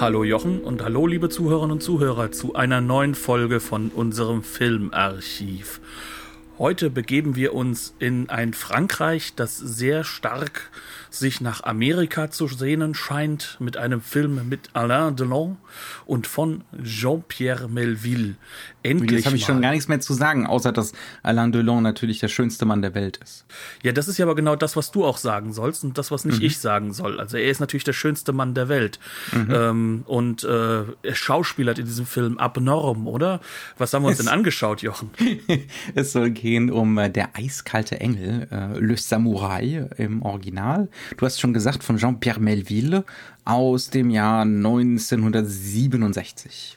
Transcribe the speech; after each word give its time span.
Hallo 0.00 0.22
Jochen 0.22 0.60
und 0.60 0.84
hallo 0.84 1.08
liebe 1.08 1.28
Zuhörerinnen 1.28 1.72
und 1.72 1.82
Zuhörer 1.82 2.30
zu 2.30 2.54
einer 2.54 2.80
neuen 2.80 3.16
Folge 3.16 3.58
von 3.58 3.88
unserem 3.88 4.44
Filmarchiv. 4.44 5.80
Heute 6.56 6.88
begeben 6.88 7.34
wir 7.34 7.52
uns 7.52 7.94
in 7.98 8.30
ein 8.30 8.54
Frankreich, 8.54 9.34
das 9.34 9.58
sehr 9.58 10.04
stark 10.04 10.70
sich 11.10 11.40
nach 11.40 11.62
Amerika 11.64 12.30
zu 12.30 12.48
sehnen 12.48 12.94
scheint, 12.94 13.56
mit 13.60 13.76
einem 13.76 14.00
Film 14.00 14.48
mit 14.48 14.70
Alain 14.72 15.16
Delon 15.16 15.56
und 16.06 16.26
von 16.26 16.64
Jean-Pierre 16.82 17.68
Melville. 17.68 18.34
Endlich. 18.82 19.10
Jetzt 19.10 19.26
habe 19.26 19.36
ich 19.36 19.44
schon 19.44 19.60
gar 19.60 19.72
nichts 19.72 19.88
mehr 19.88 20.00
zu 20.00 20.14
sagen, 20.14 20.46
außer 20.46 20.72
dass 20.72 20.92
Alain 21.22 21.52
Delon 21.52 21.82
natürlich 21.82 22.20
der 22.20 22.28
schönste 22.28 22.64
Mann 22.64 22.80
der 22.80 22.94
Welt 22.94 23.18
ist. 23.18 23.44
Ja, 23.82 23.92
das 23.92 24.08
ist 24.08 24.18
ja 24.18 24.24
aber 24.24 24.34
genau 24.34 24.56
das, 24.56 24.76
was 24.76 24.90
du 24.90 25.04
auch 25.04 25.18
sagen 25.18 25.52
sollst 25.52 25.84
und 25.84 25.98
das, 25.98 26.10
was 26.10 26.24
nicht 26.24 26.40
mhm. 26.40 26.46
ich 26.46 26.58
sagen 26.58 26.92
soll. 26.92 27.18
Also 27.20 27.36
er 27.36 27.50
ist 27.50 27.60
natürlich 27.60 27.84
der 27.84 27.92
schönste 27.92 28.32
Mann 28.32 28.54
der 28.54 28.68
Welt. 28.68 28.98
Mhm. 29.32 29.48
Ähm, 29.52 30.02
und 30.06 30.44
äh, 30.44 30.82
er 31.02 31.14
schauspielert 31.14 31.78
in 31.78 31.86
diesem 31.86 32.06
Film 32.06 32.38
abnorm, 32.38 33.06
oder? 33.06 33.40
Was 33.76 33.92
haben 33.92 34.02
wir 34.02 34.08
uns 34.08 34.18
es, 34.18 34.24
denn 34.24 34.32
angeschaut, 34.32 34.82
Jochen? 34.82 35.10
es 35.94 36.12
soll 36.12 36.30
gehen 36.30 36.70
um 36.70 36.96
äh, 36.98 37.10
Der 37.10 37.36
eiskalte 37.36 38.00
Engel, 38.00 38.48
äh, 38.50 38.78
Le 38.78 38.96
Samurai 38.96 39.88
im 39.96 40.22
Original. 40.22 40.88
Du 41.16 41.26
hast 41.26 41.40
schon 41.40 41.54
gesagt, 41.54 41.84
von 41.84 41.96
Jean-Pierre 41.96 42.40
Melville 42.40 43.04
aus 43.44 43.90
dem 43.90 44.10
Jahr 44.10 44.42
1967. 44.42 46.76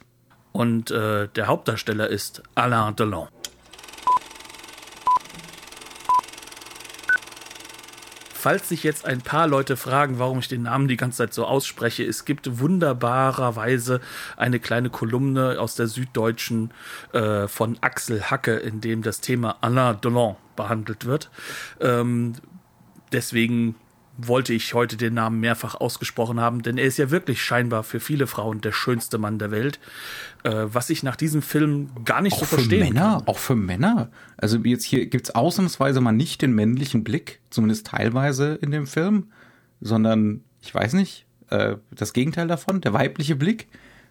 Und 0.52 0.90
äh, 0.90 1.28
der 1.28 1.46
Hauptdarsteller 1.46 2.08
ist 2.08 2.42
Alain 2.54 2.96
Delon. 2.96 3.28
Falls 8.42 8.68
sich 8.68 8.82
jetzt 8.82 9.06
ein 9.06 9.20
paar 9.20 9.46
Leute 9.46 9.76
fragen, 9.76 10.18
warum 10.18 10.40
ich 10.40 10.48
den 10.48 10.62
Namen 10.62 10.88
die 10.88 10.96
ganze 10.96 11.18
Zeit 11.18 11.32
so 11.32 11.44
ausspreche, 11.44 12.02
es 12.02 12.24
gibt 12.24 12.58
wunderbarerweise 12.58 14.00
eine 14.36 14.58
kleine 14.58 14.90
Kolumne 14.90 15.60
aus 15.60 15.76
der 15.76 15.86
Süddeutschen 15.86 16.72
äh, 17.12 17.46
von 17.46 17.78
Axel 17.82 18.20
Hacke, 18.20 18.56
in 18.56 18.80
dem 18.80 19.02
das 19.02 19.20
Thema 19.20 19.58
Alain 19.60 20.00
Delon 20.00 20.34
behandelt 20.56 21.04
wird. 21.04 21.30
Ähm, 21.80 22.32
deswegen 23.12 23.76
wollte 24.26 24.52
ich 24.52 24.74
heute 24.74 24.96
den 24.96 25.14
Namen 25.14 25.40
mehrfach 25.40 25.74
ausgesprochen 25.74 26.40
haben, 26.40 26.62
denn 26.62 26.78
er 26.78 26.84
ist 26.84 26.98
ja 26.98 27.10
wirklich 27.10 27.42
scheinbar 27.42 27.82
für 27.82 28.00
viele 28.00 28.26
Frauen 28.26 28.60
der 28.60 28.72
schönste 28.72 29.18
Mann 29.18 29.38
der 29.38 29.50
Welt, 29.50 29.80
äh, 30.44 30.50
was 30.64 30.90
ich 30.90 31.02
nach 31.02 31.16
diesem 31.16 31.42
Film 31.42 31.90
gar 32.04 32.20
nicht 32.20 32.34
auch 32.34 32.40
so 32.40 32.44
verstehen 32.46 32.86
für 32.86 32.92
Männer, 32.92 33.18
kann. 33.18 33.26
Auch 33.26 33.38
für 33.38 33.56
Männer. 33.56 34.10
Also 34.36 34.58
jetzt 34.58 34.84
hier 34.84 35.06
gibt's 35.06 35.30
ausnahmsweise 35.30 36.00
mal 36.00 36.12
nicht 36.12 36.42
den 36.42 36.52
männlichen 36.52 37.04
Blick, 37.04 37.40
zumindest 37.50 37.86
teilweise 37.88 38.54
in 38.54 38.70
dem 38.70 38.86
Film, 38.86 39.32
sondern 39.80 40.42
ich 40.60 40.74
weiß 40.74 40.92
nicht, 40.94 41.26
äh, 41.50 41.76
das 41.90 42.12
Gegenteil 42.12 42.48
davon, 42.48 42.80
der 42.80 42.92
weibliche 42.92 43.36
Blick. 43.36 43.68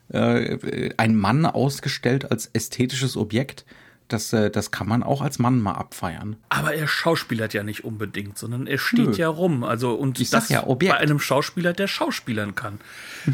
Äh, 0.09 0.89
ein 0.97 1.15
Mann 1.15 1.45
ausgestellt 1.45 2.31
als 2.31 2.49
ästhetisches 2.53 3.15
Objekt 3.15 3.65
das, 4.11 4.33
äh, 4.33 4.49
das 4.49 4.71
kann 4.71 4.87
man 4.87 5.03
auch 5.03 5.21
als 5.21 5.39
Mann 5.39 5.59
mal 5.61 5.73
abfeiern. 5.73 6.35
Aber 6.49 6.73
er 6.73 6.87
schauspielert 6.87 7.53
ja 7.53 7.63
nicht 7.63 7.83
unbedingt, 7.83 8.37
sondern 8.37 8.67
er 8.67 8.77
steht 8.77 9.09
Nö. 9.09 9.15
ja 9.15 9.27
rum. 9.29 9.63
Also 9.63 9.93
und 9.93 10.19
ich 10.19 10.29
das 10.29 10.49
ja, 10.49 10.61
bei 10.61 10.97
einem 10.97 11.19
Schauspieler, 11.19 11.73
der 11.73 11.87
schauspielern 11.87 12.55
kann. 12.55 12.79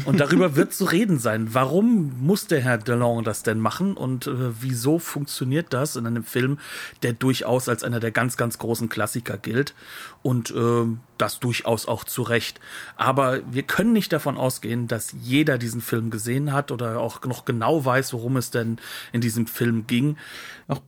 Und 0.04 0.20
darüber 0.20 0.56
wird 0.56 0.72
zu 0.72 0.84
reden 0.84 1.18
sein. 1.18 1.54
Warum 1.54 2.14
muss 2.20 2.46
der 2.46 2.60
Herr 2.60 2.78
Delon 2.78 3.24
das 3.24 3.42
denn 3.42 3.58
machen 3.60 3.94
und 3.94 4.26
äh, 4.26 4.32
wieso 4.60 4.98
funktioniert 4.98 5.72
das 5.72 5.96
in 5.96 6.06
einem 6.06 6.24
Film, 6.24 6.58
der 7.02 7.12
durchaus 7.12 7.68
als 7.68 7.82
einer 7.82 8.00
der 8.00 8.10
ganz, 8.10 8.36
ganz 8.36 8.58
großen 8.58 8.88
Klassiker 8.88 9.38
gilt 9.38 9.74
und 10.22 10.50
äh, 10.50 10.86
das 11.18 11.40
durchaus 11.40 11.86
auch 11.86 12.04
zu 12.04 12.22
Recht. 12.22 12.60
Aber 12.96 13.40
wir 13.50 13.62
können 13.62 13.92
nicht 13.92 14.12
davon 14.12 14.36
ausgehen, 14.36 14.88
dass 14.88 15.14
jeder 15.20 15.58
diesen 15.58 15.80
Film 15.80 16.10
gesehen 16.10 16.52
hat 16.52 16.70
oder 16.70 17.00
auch 17.00 17.22
noch 17.24 17.44
genau 17.44 17.84
weiß, 17.84 18.12
worum 18.12 18.36
es 18.36 18.50
denn 18.50 18.78
in 19.12 19.20
diesem 19.20 19.46
Film 19.46 19.86
ging 19.86 20.16
auch 20.68 20.82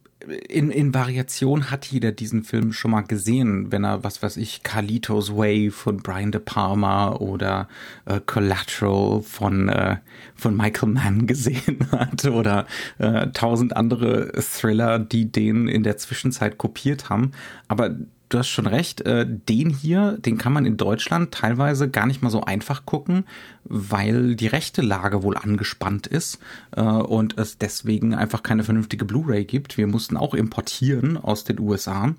in, 0.48 0.70
in 0.70 0.92
Variation 0.92 1.70
hat 1.70 1.86
jeder 1.86 2.12
diesen 2.12 2.44
Film 2.44 2.72
schon 2.72 2.90
mal 2.90 3.02
gesehen, 3.02 3.72
wenn 3.72 3.84
er, 3.84 4.04
was 4.04 4.22
weiß 4.22 4.36
ich, 4.36 4.62
Carlitos 4.62 5.34
Way 5.34 5.70
von 5.70 5.98
Brian 5.98 6.30
De 6.30 6.40
Palma 6.40 7.12
oder 7.12 7.68
äh, 8.04 8.20
Collateral 8.24 9.22
von, 9.22 9.68
äh, 9.68 9.96
von 10.34 10.56
Michael 10.56 10.90
Mann 10.90 11.26
gesehen 11.26 11.86
hat 11.90 12.26
oder 12.26 12.66
äh, 12.98 13.28
tausend 13.28 13.76
andere 13.76 14.32
Thriller, 14.42 14.98
die 14.98 15.30
den 15.32 15.68
in 15.68 15.82
der 15.82 15.96
Zwischenzeit 15.96 16.58
kopiert 16.58 17.08
haben. 17.08 17.32
Aber 17.68 17.96
du 18.30 18.38
hast 18.38 18.48
schon 18.48 18.66
recht, 18.66 19.02
äh, 19.02 19.26
den 19.28 19.68
hier, 19.68 20.16
den 20.18 20.38
kann 20.38 20.52
man 20.52 20.64
in 20.64 20.76
Deutschland 20.76 21.34
teilweise 21.34 21.90
gar 21.90 22.06
nicht 22.06 22.22
mal 22.22 22.30
so 22.30 22.42
einfach 22.42 22.86
gucken, 22.86 23.24
weil 23.64 24.36
die 24.36 24.46
rechte 24.46 24.80
Lage 24.80 25.22
wohl 25.22 25.36
angespannt 25.36 26.06
ist 26.06 26.38
äh, 26.74 26.80
und 26.80 27.36
es 27.38 27.58
deswegen 27.58 28.14
einfach 28.14 28.42
keine 28.42 28.64
vernünftige 28.64 29.04
Blu-ray 29.04 29.44
gibt. 29.44 29.76
Wir 29.76 29.86
mussten 29.86 30.16
auch 30.16 30.32
importieren 30.32 31.18
aus 31.18 31.44
den 31.44 31.60
USA. 31.60 32.14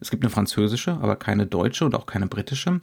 Es 0.00 0.10
gibt 0.10 0.22
eine 0.22 0.30
französische, 0.30 0.92
aber 0.92 1.16
keine 1.16 1.46
deutsche 1.46 1.84
und 1.84 1.94
auch 1.94 2.06
keine 2.06 2.28
britische. 2.28 2.80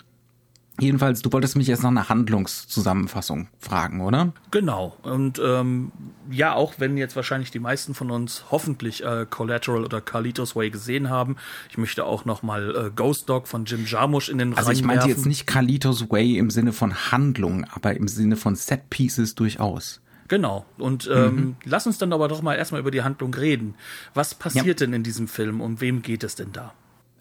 Jedenfalls, 0.80 1.22
du 1.22 1.32
wolltest 1.32 1.56
mich 1.56 1.68
jetzt 1.68 1.84
nach 1.84 1.92
einer 1.92 2.10
Handlungszusammenfassung 2.10 3.48
fragen, 3.60 4.02
oder? 4.02 4.34
Genau. 4.50 4.98
Und 5.04 5.40
ähm, 5.44 5.92
ja, 6.32 6.56
auch 6.56 6.74
wenn 6.80 6.98
jetzt 6.98 7.16
wahrscheinlich 7.16 7.52
die 7.52 7.60
meisten 7.60 7.94
von 7.94 8.10
uns 8.10 8.46
hoffentlich 8.50 9.04
äh, 9.04 9.28
Collateral 9.30 9.84
oder 9.84 10.02
Carlitos 10.02 10.56
Way 10.56 10.72
gesehen 10.72 11.12
haben, 11.12 11.36
ich 11.70 11.78
möchte 11.78 12.06
auch 12.06 12.26
noch 12.26 12.42
mal 12.42 12.76
äh, 12.76 12.90
Ghost 12.90 13.30
Dog 13.30 13.48
von 13.48 13.66
Jim 13.66 13.86
Jarmusch 13.86 14.30
in 14.30 14.40
den 14.40 14.58
Also 14.58 14.72
ich 14.72 14.84
meinte 14.84 15.08
jetzt 15.08 15.28
nicht 15.28 15.46
Carlitos 15.46 16.10
Way 16.10 16.38
im 16.38 16.50
Sinne 16.50 16.74
von 16.74 17.12
Handlung, 17.12 17.66
aber 17.72 17.96
im 17.96 18.08
Sinne 18.08 18.36
von 18.36 18.56
Set 18.56 18.90
Pieces 18.90 19.36
durchaus. 19.36 20.02
Genau. 20.28 20.66
Und 20.80 21.08
ähm, 21.14 21.36
mhm. 21.36 21.56
lass 21.66 21.86
uns 21.86 22.00
dann 22.00 22.14
aber 22.14 22.28
doch 22.28 22.42
mal 22.42 22.56
erstmal 22.56 22.82
über 22.82 22.90
die 22.90 23.04
Handlung 23.04 23.34
reden. 23.36 23.76
Was 24.16 24.34
passiert 24.34 24.66
ja. 24.66 24.74
denn 24.74 24.94
in 24.94 25.04
diesem 25.04 25.28
Film? 25.28 25.62
Um 25.62 25.82
wem 25.82 26.02
geht 26.02 26.24
es 26.24 26.34
denn 26.34 26.52
da? 26.52 26.74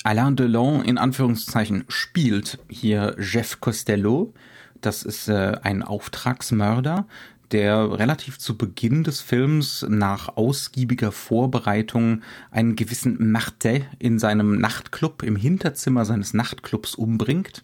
Alain 0.04 0.36
Delon 0.36 0.84
in 0.84 0.98
Anführungszeichen 0.98 1.84
spielt 1.88 2.58
hier 2.68 3.16
Jeff 3.18 3.60
Costello. 3.60 4.34
Das 4.80 5.04
ist 5.04 5.28
äh, 5.28 5.56
ein 5.62 5.82
Auftragsmörder, 5.82 7.06
der 7.52 7.98
relativ 7.98 8.38
zu 8.38 8.56
Beginn 8.56 9.04
des 9.04 9.20
Films 9.20 9.86
nach 9.88 10.36
ausgiebiger 10.36 11.12
Vorbereitung 11.12 12.22
einen 12.50 12.74
gewissen 12.74 13.30
Martin 13.30 13.84
in 14.00 14.18
seinem 14.18 14.58
Nachtclub, 14.58 15.22
im 15.22 15.36
Hinterzimmer 15.36 16.04
seines 16.04 16.34
Nachtclubs 16.34 16.96
umbringt 16.96 17.62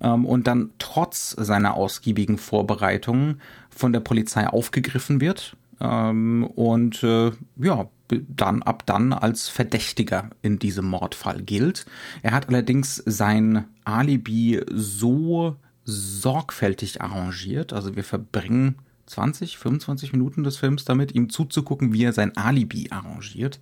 ähm, 0.00 0.24
und 0.24 0.46
dann 0.46 0.70
trotz 0.78 1.30
seiner 1.30 1.74
ausgiebigen 1.74 2.38
Vorbereitungen 2.38 3.40
von 3.68 3.92
der 3.92 4.00
Polizei 4.00 4.46
aufgegriffen 4.46 5.20
wird 5.20 5.56
ähm, 5.80 6.44
und 6.44 7.02
äh, 7.02 7.32
ja, 7.56 7.88
dann 8.28 8.62
ab 8.62 8.84
dann 8.86 9.12
als 9.12 9.48
Verdächtiger 9.48 10.30
in 10.42 10.58
diesem 10.58 10.86
Mordfall 10.86 11.42
gilt. 11.42 11.86
Er 12.22 12.32
hat 12.32 12.48
allerdings 12.48 13.02
sein 13.06 13.64
Alibi 13.84 14.60
so 14.70 15.56
sorgfältig 15.84 17.00
arrangiert, 17.00 17.72
also 17.72 17.94
wir 17.96 18.04
verbringen 18.04 18.76
20, 19.06 19.58
25 19.58 20.12
Minuten 20.12 20.42
des 20.42 20.56
Films 20.56 20.84
damit, 20.84 21.14
ihm 21.14 21.30
zuzugucken, 21.30 21.92
wie 21.92 22.04
er 22.04 22.12
sein 22.12 22.36
Alibi 22.36 22.88
arrangiert, 22.90 23.60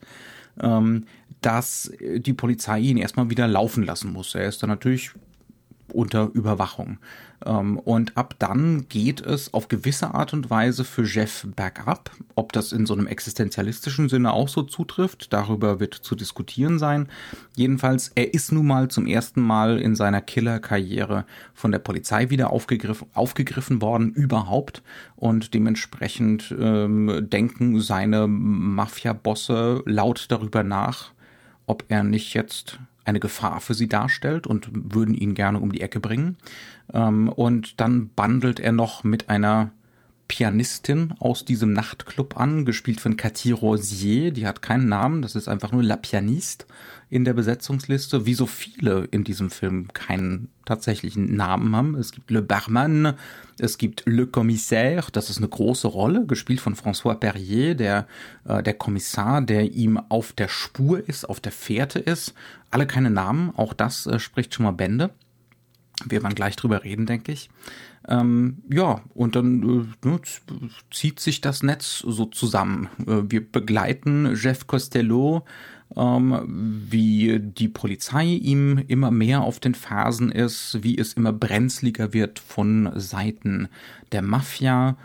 ähm, 0.58 1.04
dass 1.42 1.92
die 2.00 2.32
Polizei 2.32 2.80
ihn 2.80 2.96
erstmal 2.96 3.28
wieder 3.28 3.46
laufen 3.46 3.84
lassen 3.84 4.12
muss. 4.12 4.34
Er 4.34 4.48
ist 4.48 4.62
dann 4.62 4.70
natürlich 4.70 5.10
unter 5.92 6.30
Überwachung. 6.32 6.98
Ähm, 7.44 7.78
und 7.78 8.16
ab 8.16 8.34
dann 8.38 8.88
geht 8.88 9.20
es 9.20 9.52
auf 9.52 9.68
gewisse 9.68 10.14
Art 10.14 10.32
und 10.32 10.50
Weise 10.50 10.84
für 10.84 11.04
Jeff 11.04 11.46
bergab. 11.54 12.10
Ob 12.34 12.52
das 12.52 12.72
in 12.72 12.86
so 12.86 12.94
einem 12.94 13.06
existenzialistischen 13.06 14.08
Sinne 14.08 14.32
auch 14.32 14.48
so 14.48 14.62
zutrifft, 14.62 15.32
darüber 15.32 15.80
wird 15.80 15.94
zu 15.94 16.14
diskutieren 16.14 16.78
sein. 16.78 17.08
Jedenfalls, 17.56 18.12
er 18.14 18.34
ist 18.34 18.52
nun 18.52 18.66
mal 18.66 18.88
zum 18.88 19.06
ersten 19.06 19.40
Mal 19.40 19.78
in 19.78 19.94
seiner 19.94 20.20
Killerkarriere 20.20 21.24
von 21.52 21.72
der 21.72 21.78
Polizei 21.78 22.30
wieder 22.30 22.50
aufgegriffen, 22.50 23.08
aufgegriffen 23.14 23.82
worden, 23.82 24.12
überhaupt. 24.12 24.82
Und 25.16 25.54
dementsprechend 25.54 26.54
ähm, 26.58 27.28
denken 27.30 27.80
seine 27.80 28.26
Mafia-Bosse 28.26 29.82
laut 29.86 30.26
darüber 30.28 30.62
nach, 30.62 31.12
ob 31.66 31.84
er 31.88 32.02
nicht 32.02 32.34
jetzt 32.34 32.78
eine 33.04 33.20
Gefahr 33.20 33.60
für 33.60 33.74
sie 33.74 33.88
darstellt 33.88 34.46
und 34.46 34.68
würden 34.72 35.14
ihn 35.14 35.34
gerne 35.34 35.60
um 35.60 35.72
die 35.72 35.82
Ecke 35.82 36.00
bringen. 36.00 36.36
Ähm, 36.92 37.28
und 37.28 37.80
dann 37.80 38.10
bandelt 38.14 38.60
er 38.60 38.72
noch 38.72 39.04
mit 39.04 39.28
einer 39.28 39.70
Pianistin 40.28 41.14
aus 41.18 41.44
diesem 41.44 41.72
Nachtclub 41.72 42.38
an, 42.38 42.64
gespielt 42.64 43.00
von 43.00 43.16
Cathy 43.16 43.52
Rosier. 43.52 44.30
Die 44.30 44.46
hat 44.46 44.62
keinen 44.62 44.88
Namen, 44.88 45.22
das 45.22 45.34
ist 45.34 45.48
einfach 45.48 45.72
nur 45.72 45.82
La 45.82 45.96
Pianiste 45.96 46.66
in 47.10 47.24
der 47.24 47.34
Besetzungsliste, 47.34 48.26
wie 48.26 48.34
so 48.34 48.46
viele 48.46 49.04
in 49.10 49.22
diesem 49.22 49.50
Film 49.50 49.92
keinen 49.92 50.48
tatsächlichen 50.64 51.36
Namen 51.36 51.76
haben. 51.76 51.94
Es 51.94 52.10
gibt 52.10 52.30
Le 52.30 52.42
Barman, 52.42 53.14
es 53.58 53.78
gibt 53.78 54.02
Le 54.06 54.26
Commissaire, 54.26 55.04
das 55.12 55.30
ist 55.30 55.38
eine 55.38 55.48
große 55.48 55.86
Rolle, 55.86 56.26
gespielt 56.26 56.60
von 56.60 56.74
François 56.74 57.14
Perrier, 57.14 57.74
der, 57.74 58.06
äh, 58.46 58.62
der 58.62 58.74
Kommissar, 58.74 59.42
der 59.42 59.72
ihm 59.72 60.00
auf 60.08 60.32
der 60.32 60.48
Spur 60.48 61.06
ist, 61.06 61.28
auf 61.28 61.38
der 61.38 61.52
Fährte 61.52 61.98
ist. 61.98 62.34
Alle 62.70 62.86
keine 62.86 63.10
Namen, 63.10 63.52
auch 63.56 63.74
das 63.74 64.06
äh, 64.06 64.18
spricht 64.18 64.54
schon 64.54 64.64
mal 64.64 64.72
Bände. 64.72 65.10
Wird 66.06 66.22
man 66.22 66.34
gleich 66.34 66.56
drüber 66.56 66.84
reden, 66.84 67.06
denke 67.06 67.32
ich. 67.32 67.48
Ähm, 68.08 68.62
ja, 68.70 69.02
und 69.14 69.36
dann 69.36 69.86
äh, 70.04 70.08
ne, 70.08 70.20
zieht 70.90 71.20
sich 71.20 71.40
das 71.40 71.62
Netz 71.62 71.98
so 71.98 72.26
zusammen. 72.26 72.88
Äh, 73.06 73.22
wir 73.28 73.50
begleiten 73.50 74.34
Jeff 74.36 74.66
Costello, 74.66 75.44
ähm, 75.96 76.44
wie 76.88 77.38
die 77.40 77.68
Polizei 77.68 78.26
ihm 78.26 78.78
immer 78.88 79.10
mehr 79.10 79.42
auf 79.42 79.60
den 79.60 79.74
Fersen 79.74 80.30
ist, 80.30 80.82
wie 80.82 80.98
es 80.98 81.14
immer 81.14 81.32
brenzliger 81.32 82.12
wird 82.12 82.38
von 82.38 82.90
Seiten 82.94 83.68
der 84.12 84.22
Mafia. 84.22 84.96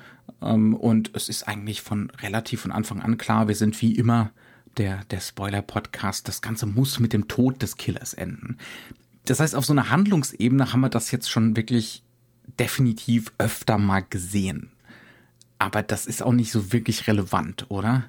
Ähm, 0.42 0.76
und 0.76 1.12
es 1.14 1.30
ist 1.30 1.48
eigentlich 1.48 1.82
von 1.82 2.10
relativ 2.22 2.62
von 2.62 2.72
Anfang 2.72 3.02
an 3.02 3.18
klar, 3.18 3.48
wir 3.48 3.56
sind 3.56 3.82
wie 3.82 3.96
immer 3.96 4.32
der, 4.78 5.04
der 5.12 5.20
Spoiler-Podcast. 5.20 6.28
Das 6.28 6.42
Ganze 6.42 6.66
muss 6.66 7.00
mit 7.00 7.14
dem 7.14 7.28
Tod 7.28 7.62
des 7.62 7.78
Killers 7.78 8.14
enden. 8.14 8.58
Das 9.26 9.40
heißt, 9.40 9.56
auf 9.56 9.66
so 9.66 9.74
einer 9.74 9.90
Handlungsebene 9.90 10.74
haben 10.74 10.82
wir 10.82 10.90
das 10.90 11.12
jetzt 11.12 11.30
schon 11.30 11.56
wirklich 11.56 12.04
definitiv 12.60 13.32
öfter 13.38 13.78
mal 13.78 14.04
gesehen. 14.10 14.72
Aber 15.60 15.84
das 15.84 16.06
ist 16.06 16.24
auch 16.24 16.32
nicht 16.32 16.52
so 16.52 16.72
wirklich 16.72 17.08
relevant, 17.08 17.66
oder? 17.70 18.06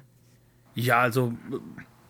Ja, 0.73 0.99
also 0.99 1.33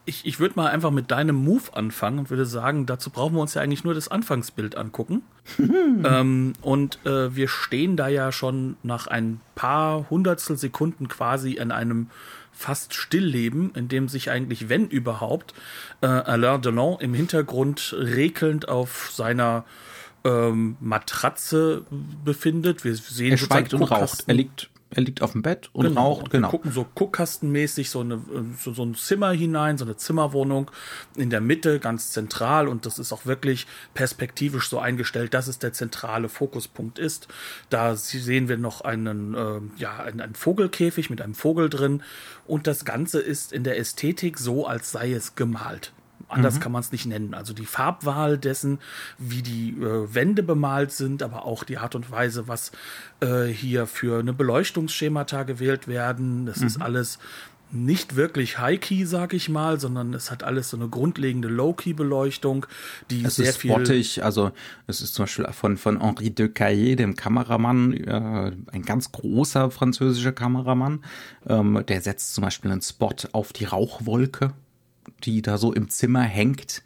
ich, 0.04 0.26
ich 0.26 0.40
würde 0.40 0.54
mal 0.56 0.68
einfach 0.68 0.90
mit 0.90 1.10
deinem 1.10 1.36
Move 1.36 1.74
anfangen 1.74 2.20
und 2.20 2.30
würde 2.30 2.46
sagen, 2.46 2.86
dazu 2.86 3.10
brauchen 3.10 3.34
wir 3.34 3.40
uns 3.40 3.54
ja 3.54 3.62
eigentlich 3.62 3.84
nur 3.84 3.94
das 3.94 4.08
Anfangsbild 4.08 4.76
angucken. 4.76 5.22
ähm, 5.58 6.54
und 6.60 7.04
äh, 7.06 7.34
wir 7.34 7.48
stehen 7.48 7.96
da 7.96 8.08
ja 8.08 8.32
schon 8.32 8.76
nach 8.82 9.06
ein 9.06 9.40
paar 9.54 10.08
Hundertstel 10.10 10.56
Sekunden 10.56 11.08
quasi 11.08 11.52
in 11.52 11.70
einem 11.70 12.08
fast 12.62 12.94
Stillleben, 12.94 13.74
in 13.74 13.88
dem 13.88 14.08
sich 14.08 14.30
eigentlich, 14.30 14.68
wenn 14.68 14.86
überhaupt, 14.88 15.52
äh, 16.00 16.06
Alain 16.06 16.62
Delon 16.62 17.00
im 17.00 17.12
Hintergrund 17.12 17.94
rekelnd 17.98 18.68
auf 18.68 19.10
seiner 19.12 19.64
ähm, 20.24 20.76
Matratze 20.80 21.84
befindet. 22.24 22.84
Wir 22.84 22.94
sehen 22.94 23.32
er 23.32 23.38
schweigt 23.38 23.74
und 23.74 23.82
raucht. 23.82 24.24
Er 24.28 24.34
liegt 24.34 24.70
er 24.94 25.02
liegt 25.02 25.22
auf 25.22 25.32
dem 25.32 25.42
Bett 25.42 25.70
und 25.72 25.86
genau. 25.86 26.12
raucht, 26.12 26.30
genau. 26.30 26.48
Wir 26.48 26.50
gucken 26.50 26.72
so 26.72 26.86
guckkastenmäßig 26.94 27.88
so, 27.88 28.00
eine, 28.00 28.22
so, 28.58 28.72
so 28.72 28.84
ein 28.84 28.94
Zimmer 28.94 29.32
hinein, 29.32 29.78
so 29.78 29.84
eine 29.84 29.96
Zimmerwohnung 29.96 30.70
in 31.16 31.30
der 31.30 31.40
Mitte, 31.40 31.78
ganz 31.78 32.10
zentral. 32.10 32.68
Und 32.68 32.84
das 32.84 32.98
ist 32.98 33.12
auch 33.12 33.24
wirklich 33.24 33.66
perspektivisch 33.94 34.68
so 34.68 34.78
eingestellt, 34.78 35.34
dass 35.34 35.48
es 35.48 35.58
der 35.58 35.72
zentrale 35.72 36.28
Fokuspunkt 36.28 36.98
ist. 36.98 37.28
Da 37.70 37.96
sehen 37.96 38.48
wir 38.48 38.58
noch 38.58 38.82
einen, 38.82 39.34
äh, 39.34 39.60
ja, 39.76 39.96
einen, 39.96 40.20
einen 40.20 40.34
Vogelkäfig 40.34 41.08
mit 41.08 41.22
einem 41.22 41.34
Vogel 41.34 41.70
drin. 41.70 42.02
Und 42.46 42.66
das 42.66 42.84
Ganze 42.84 43.20
ist 43.20 43.52
in 43.52 43.64
der 43.64 43.78
Ästhetik 43.78 44.38
so, 44.38 44.66
als 44.66 44.92
sei 44.92 45.12
es 45.12 45.34
gemalt. 45.34 45.92
Anders 46.32 46.56
mhm. 46.56 46.60
kann 46.60 46.72
man 46.72 46.80
es 46.80 46.92
nicht 46.92 47.06
nennen. 47.06 47.34
Also 47.34 47.52
die 47.52 47.66
Farbwahl 47.66 48.38
dessen, 48.38 48.78
wie 49.18 49.42
die 49.42 49.70
äh, 49.70 50.14
Wände 50.14 50.42
bemalt 50.42 50.92
sind, 50.92 51.22
aber 51.22 51.44
auch 51.44 51.62
die 51.62 51.78
Art 51.78 51.94
und 51.94 52.10
Weise, 52.10 52.48
was 52.48 52.72
äh, 53.20 53.44
hier 53.44 53.86
für 53.86 54.20
eine 54.20 54.32
Beleuchtungsschemata 54.32 55.42
gewählt 55.42 55.88
werden. 55.88 56.46
Das 56.46 56.60
mhm. 56.60 56.66
ist 56.66 56.80
alles 56.80 57.18
nicht 57.72 58.16
wirklich 58.16 58.58
High-Key, 58.58 59.06
sag 59.06 59.32
ich 59.32 59.48
mal, 59.48 59.80
sondern 59.80 60.12
es 60.14 60.30
hat 60.30 60.42
alles 60.42 60.70
so 60.70 60.76
eine 60.76 60.88
grundlegende 60.88 61.48
Low-Key-Beleuchtung, 61.48 62.66
die 63.10 63.24
es 63.24 63.36
sehr 63.36 63.48
ist 63.48 63.62
spottig, 63.62 64.22
also 64.22 64.52
es 64.86 65.00
ist 65.00 65.14
zum 65.14 65.24
Beispiel 65.24 65.46
von, 65.52 65.76
von 65.78 66.00
Henri 66.00 66.30
de 66.30 66.48
Caillé, 66.48 66.96
dem 66.96 67.16
Kameramann, 67.16 67.94
äh, 67.94 68.52
ein 68.72 68.82
ganz 68.82 69.10
großer 69.12 69.70
französischer 69.70 70.32
Kameramann, 70.32 71.02
ähm, 71.46 71.82
der 71.88 72.02
setzt 72.02 72.34
zum 72.34 72.44
Beispiel 72.44 72.70
einen 72.70 72.82
Spot 72.82 73.14
auf 73.32 73.52
die 73.52 73.64
Rauchwolke 73.64 74.52
die 75.24 75.42
da 75.42 75.58
so 75.58 75.72
im 75.72 75.88
Zimmer 75.88 76.22
hängt. 76.22 76.82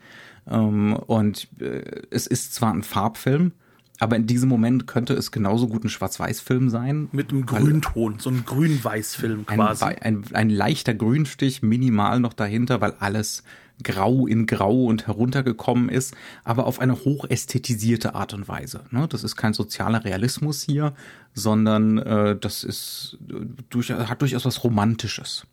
Ähm, 0.48 0.94
und 0.94 1.48
äh, 1.60 1.82
es 2.10 2.26
ist 2.26 2.54
zwar 2.54 2.72
ein 2.72 2.82
Farbfilm, 2.82 3.52
aber 3.98 4.16
in 4.16 4.26
diesem 4.26 4.48
Moment 4.48 4.86
könnte 4.86 5.14
es 5.14 5.30
genauso 5.30 5.68
gut 5.68 5.84
ein 5.84 5.88
Schwarz-Weiß-Film 5.88 6.68
sein. 6.70 7.08
Mit 7.12 7.30
einem 7.30 7.46
Grünton, 7.46 8.18
so 8.18 8.30
ein 8.30 8.44
Grün-Weiß-Film 8.44 9.46
quasi. 9.46 9.84
Ein, 9.84 9.96
ein, 10.00 10.24
ein, 10.32 10.50
leichter 10.50 10.94
Grünstich, 10.94 11.62
minimal 11.62 12.20
noch 12.20 12.34
dahinter, 12.34 12.80
weil 12.80 12.94
alles 13.00 13.42
grau 13.82 14.26
in 14.26 14.46
grau 14.46 14.84
und 14.84 15.06
heruntergekommen 15.06 15.88
ist, 15.88 16.14
aber 16.44 16.66
auf 16.66 16.80
eine 16.80 16.94
hochästhetisierte 17.04 18.14
Art 18.14 18.32
und 18.34 18.48
Weise. 18.48 18.84
Ne? 18.90 19.06
Das 19.08 19.22
ist 19.22 19.36
kein 19.36 19.52
sozialer 19.52 20.04
Realismus 20.04 20.62
hier, 20.62 20.94
sondern 21.34 21.98
äh, 21.98 22.36
das 22.36 22.64
ist 22.64 23.18
äh, 23.28 23.34
durch, 23.68 23.90
hat 23.90 24.22
durchaus 24.22 24.44
was 24.46 24.64
Romantisches. 24.64 25.46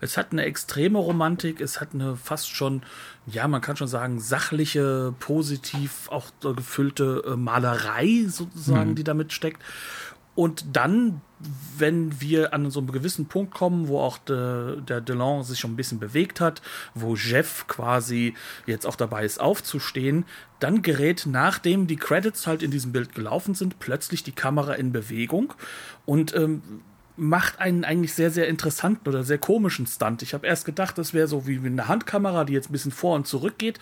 Es 0.00 0.16
hat 0.16 0.32
eine 0.32 0.44
extreme 0.44 0.98
Romantik, 0.98 1.60
es 1.60 1.80
hat 1.80 1.88
eine 1.92 2.16
fast 2.16 2.50
schon, 2.50 2.82
ja, 3.26 3.46
man 3.46 3.60
kann 3.60 3.76
schon 3.76 3.88
sagen, 3.88 4.20
sachliche, 4.20 5.14
positiv 5.18 6.08
auch 6.10 6.30
gefüllte 6.40 7.22
äh, 7.26 7.36
Malerei 7.36 8.24
sozusagen, 8.28 8.90
hm. 8.90 8.94
die 8.94 9.04
damit 9.04 9.32
steckt. 9.32 9.60
Und 10.36 10.76
dann, 10.76 11.22
wenn 11.78 12.20
wir 12.20 12.52
an 12.54 12.70
so 12.70 12.78
einem 12.78 12.92
gewissen 12.92 13.26
Punkt 13.26 13.54
kommen, 13.54 13.88
wo 13.88 14.00
auch 14.00 14.18
de, 14.18 14.80
der 14.82 15.00
Delon 15.00 15.42
sich 15.42 15.58
schon 15.58 15.72
ein 15.72 15.76
bisschen 15.76 15.98
bewegt 15.98 16.40
hat, 16.40 16.62
wo 16.94 17.16
Jeff 17.16 17.66
quasi 17.66 18.34
jetzt 18.66 18.86
auch 18.86 18.96
dabei 18.96 19.24
ist 19.24 19.40
aufzustehen, 19.40 20.26
dann 20.60 20.82
gerät, 20.82 21.24
nachdem 21.26 21.86
die 21.86 21.96
Credits 21.96 22.46
halt 22.46 22.62
in 22.62 22.70
diesem 22.70 22.92
Bild 22.92 23.14
gelaufen 23.14 23.54
sind, 23.54 23.78
plötzlich 23.78 24.22
die 24.22 24.32
Kamera 24.32 24.74
in 24.74 24.92
Bewegung 24.92 25.54
und 26.04 26.34
ähm, 26.34 26.62
macht 27.16 27.58
einen 27.58 27.84
eigentlich 27.84 28.12
sehr, 28.12 28.30
sehr 28.30 28.46
interessanten 28.48 29.08
oder 29.08 29.24
sehr 29.24 29.38
komischen 29.38 29.86
Stunt. 29.86 30.22
Ich 30.22 30.34
habe 30.34 30.46
erst 30.46 30.66
gedacht, 30.66 30.98
das 30.98 31.14
wäre 31.14 31.28
so 31.28 31.46
wie 31.46 31.56
eine 31.56 31.88
Handkamera, 31.88 32.44
die 32.44 32.52
jetzt 32.52 32.68
ein 32.68 32.72
bisschen 32.72 32.92
vor 32.92 33.16
und 33.16 33.26
zurück 33.26 33.58
geht. 33.58 33.80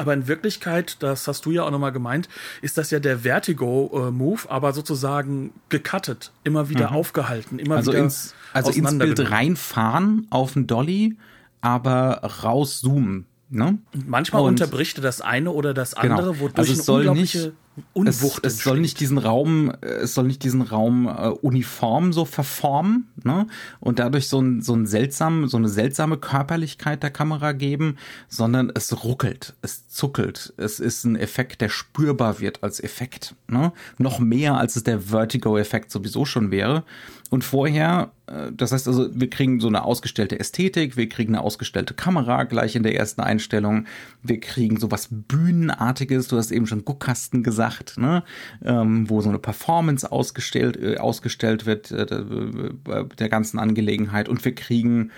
Aber 0.00 0.14
in 0.14 0.26
Wirklichkeit, 0.26 0.96
das 1.02 1.28
hast 1.28 1.44
du 1.44 1.50
ja 1.50 1.62
auch 1.62 1.70
nochmal 1.70 1.92
gemeint, 1.92 2.30
ist 2.62 2.78
das 2.78 2.90
ja 2.90 3.00
der 3.00 3.18
Vertigo-Move, 3.18 4.48
aber 4.48 4.72
sozusagen 4.72 5.52
gecuttet, 5.68 6.32
immer 6.42 6.70
wieder 6.70 6.90
mhm. 6.90 6.96
aufgehalten, 6.96 7.58
immer 7.58 7.76
also 7.76 7.92
wieder 7.92 8.04
ins, 8.04 8.34
Also 8.54 8.70
ins 8.70 8.98
Bild 8.98 9.30
reinfahren 9.30 10.26
auf 10.30 10.54
den 10.54 10.66
Dolly, 10.66 11.18
aber 11.60 12.22
rauszoomen. 12.42 13.26
Ne? 13.50 13.78
Manchmal 14.06 14.42
und 14.42 14.48
unterbricht 14.48 15.04
das 15.04 15.20
eine 15.20 15.50
oder 15.50 15.74
das 15.74 15.94
genau. 15.94 16.14
andere, 16.14 16.32
genau. 16.32 16.40
wodurch 16.44 16.58
also 16.58 16.72
es 16.72 16.86
soll 16.86 17.10
nicht, 17.10 17.52
Unwucht 17.92 18.44
es, 18.44 18.54
es 18.54 18.64
soll 18.64 18.80
nicht 18.80 19.00
diesen 19.00 19.18
Raum, 19.18 19.72
es 19.80 20.14
soll 20.14 20.26
nicht 20.26 20.42
diesen 20.42 20.62
Raum 20.62 21.06
äh, 21.06 21.28
uniform 21.28 22.12
so 22.12 22.24
verformen, 22.24 23.08
ne? 23.22 23.46
Und 23.80 23.98
dadurch 23.98 24.28
so 24.28 24.40
ein, 24.40 24.62
so 24.62 24.74
ein 24.74 24.86
seltsam, 24.86 25.48
so 25.48 25.56
eine 25.56 25.68
seltsame 25.68 26.16
Körperlichkeit 26.16 27.02
der 27.02 27.10
Kamera 27.10 27.52
geben, 27.52 27.96
sondern 28.28 28.70
es 28.74 29.04
ruckelt, 29.04 29.54
es 29.62 29.88
zuckelt. 29.88 30.52
Es 30.56 30.80
ist 30.80 31.04
ein 31.04 31.16
Effekt, 31.16 31.60
der 31.60 31.68
spürbar 31.68 32.40
wird 32.40 32.62
als 32.62 32.80
Effekt, 32.80 33.34
ne? 33.48 33.72
Noch 33.98 34.18
mehr 34.18 34.56
als 34.56 34.76
es 34.76 34.84
der 34.84 35.00
Vertigo-Effekt 35.00 35.90
sowieso 35.90 36.24
schon 36.24 36.50
wäre. 36.50 36.84
Und 37.30 37.44
vorher, 37.44 38.10
äh, 38.26 38.50
das 38.52 38.72
heißt 38.72 38.88
also, 38.88 39.08
wir 39.14 39.30
kriegen 39.30 39.60
so 39.60 39.68
eine 39.68 39.84
ausgestellte 39.84 40.38
Ästhetik, 40.38 40.96
wir 40.96 41.08
kriegen 41.08 41.34
eine 41.34 41.44
ausgestellte 41.44 41.94
Kamera 41.94 42.42
gleich 42.42 42.74
in 42.76 42.82
der 42.82 42.96
ersten 42.96 43.22
Einstellung, 43.22 43.86
wir 44.22 44.40
kriegen 44.40 44.78
sowas 44.78 45.08
Bühnenartiges, 45.10 46.28
du 46.28 46.36
hast 46.36 46.50
eben 46.50 46.66
schon 46.66 46.84
Guckkasten 46.84 47.42
gesagt, 47.42 47.96
ne? 47.98 48.24
ähm, 48.64 49.08
wo 49.08 49.20
so 49.20 49.28
eine 49.28 49.38
Performance 49.38 50.10
ausgestellt, 50.10 50.76
äh, 50.76 50.98
ausgestellt 50.98 51.66
wird 51.66 51.92
äh, 51.92 52.06
der 52.06 53.28
ganzen 53.28 53.58
Angelegenheit 53.60 54.28
und 54.28 54.44
wir 54.44 54.54
kriegen 54.54 55.12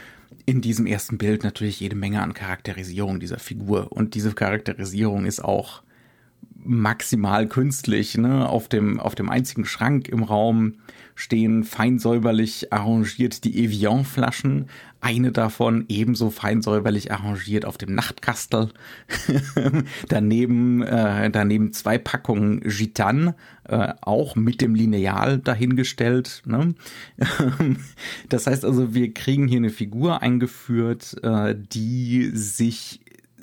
in 0.44 0.60
diesem 0.60 0.86
ersten 0.86 1.16
Bild 1.18 1.44
natürlich 1.44 1.80
jede 1.80 1.96
Menge 1.96 2.22
an 2.22 2.34
Charakterisierung 2.34 3.20
dieser 3.20 3.38
Figur 3.38 3.90
und 3.90 4.14
diese 4.14 4.32
Charakterisierung 4.32 5.24
ist 5.24 5.42
auch 5.42 5.82
maximal 6.64 7.46
künstlich, 7.48 8.16
ne? 8.16 8.48
Auf 8.48 8.68
dem, 8.68 9.00
auf 9.00 9.14
dem 9.14 9.28
einzigen 9.28 9.64
Schrank 9.64 10.08
im 10.08 10.22
Raum 10.22 10.74
stehen 11.14 11.64
fein 11.64 11.98
säuberlich 11.98 12.72
arrangiert 12.72 13.44
die 13.44 13.64
Evian-Flaschen. 13.64 14.66
Eine 15.00 15.32
davon 15.32 15.84
ebenso 15.88 16.30
fein 16.30 16.62
säuberlich 16.62 17.12
arrangiert 17.12 17.64
auf 17.64 17.76
dem 17.76 17.94
Nachtkastel. 17.94 18.70
daneben, 20.08 20.82
äh, 20.82 21.30
daneben 21.30 21.72
zwei 21.72 21.98
Packungen 21.98 22.60
Gitan, 22.60 23.34
äh, 23.64 23.94
auch 24.00 24.36
mit 24.36 24.60
dem 24.60 24.74
Lineal 24.74 25.38
dahingestellt. 25.38 26.42
Ne? 26.46 26.74
das 28.28 28.46
heißt 28.46 28.64
also, 28.64 28.94
wir 28.94 29.12
kriegen 29.12 29.48
hier 29.48 29.58
eine 29.58 29.70
Figur 29.70 30.22
eingeführt, 30.22 31.16
äh, 31.22 31.54
die 31.56 32.30
sich 32.32 33.00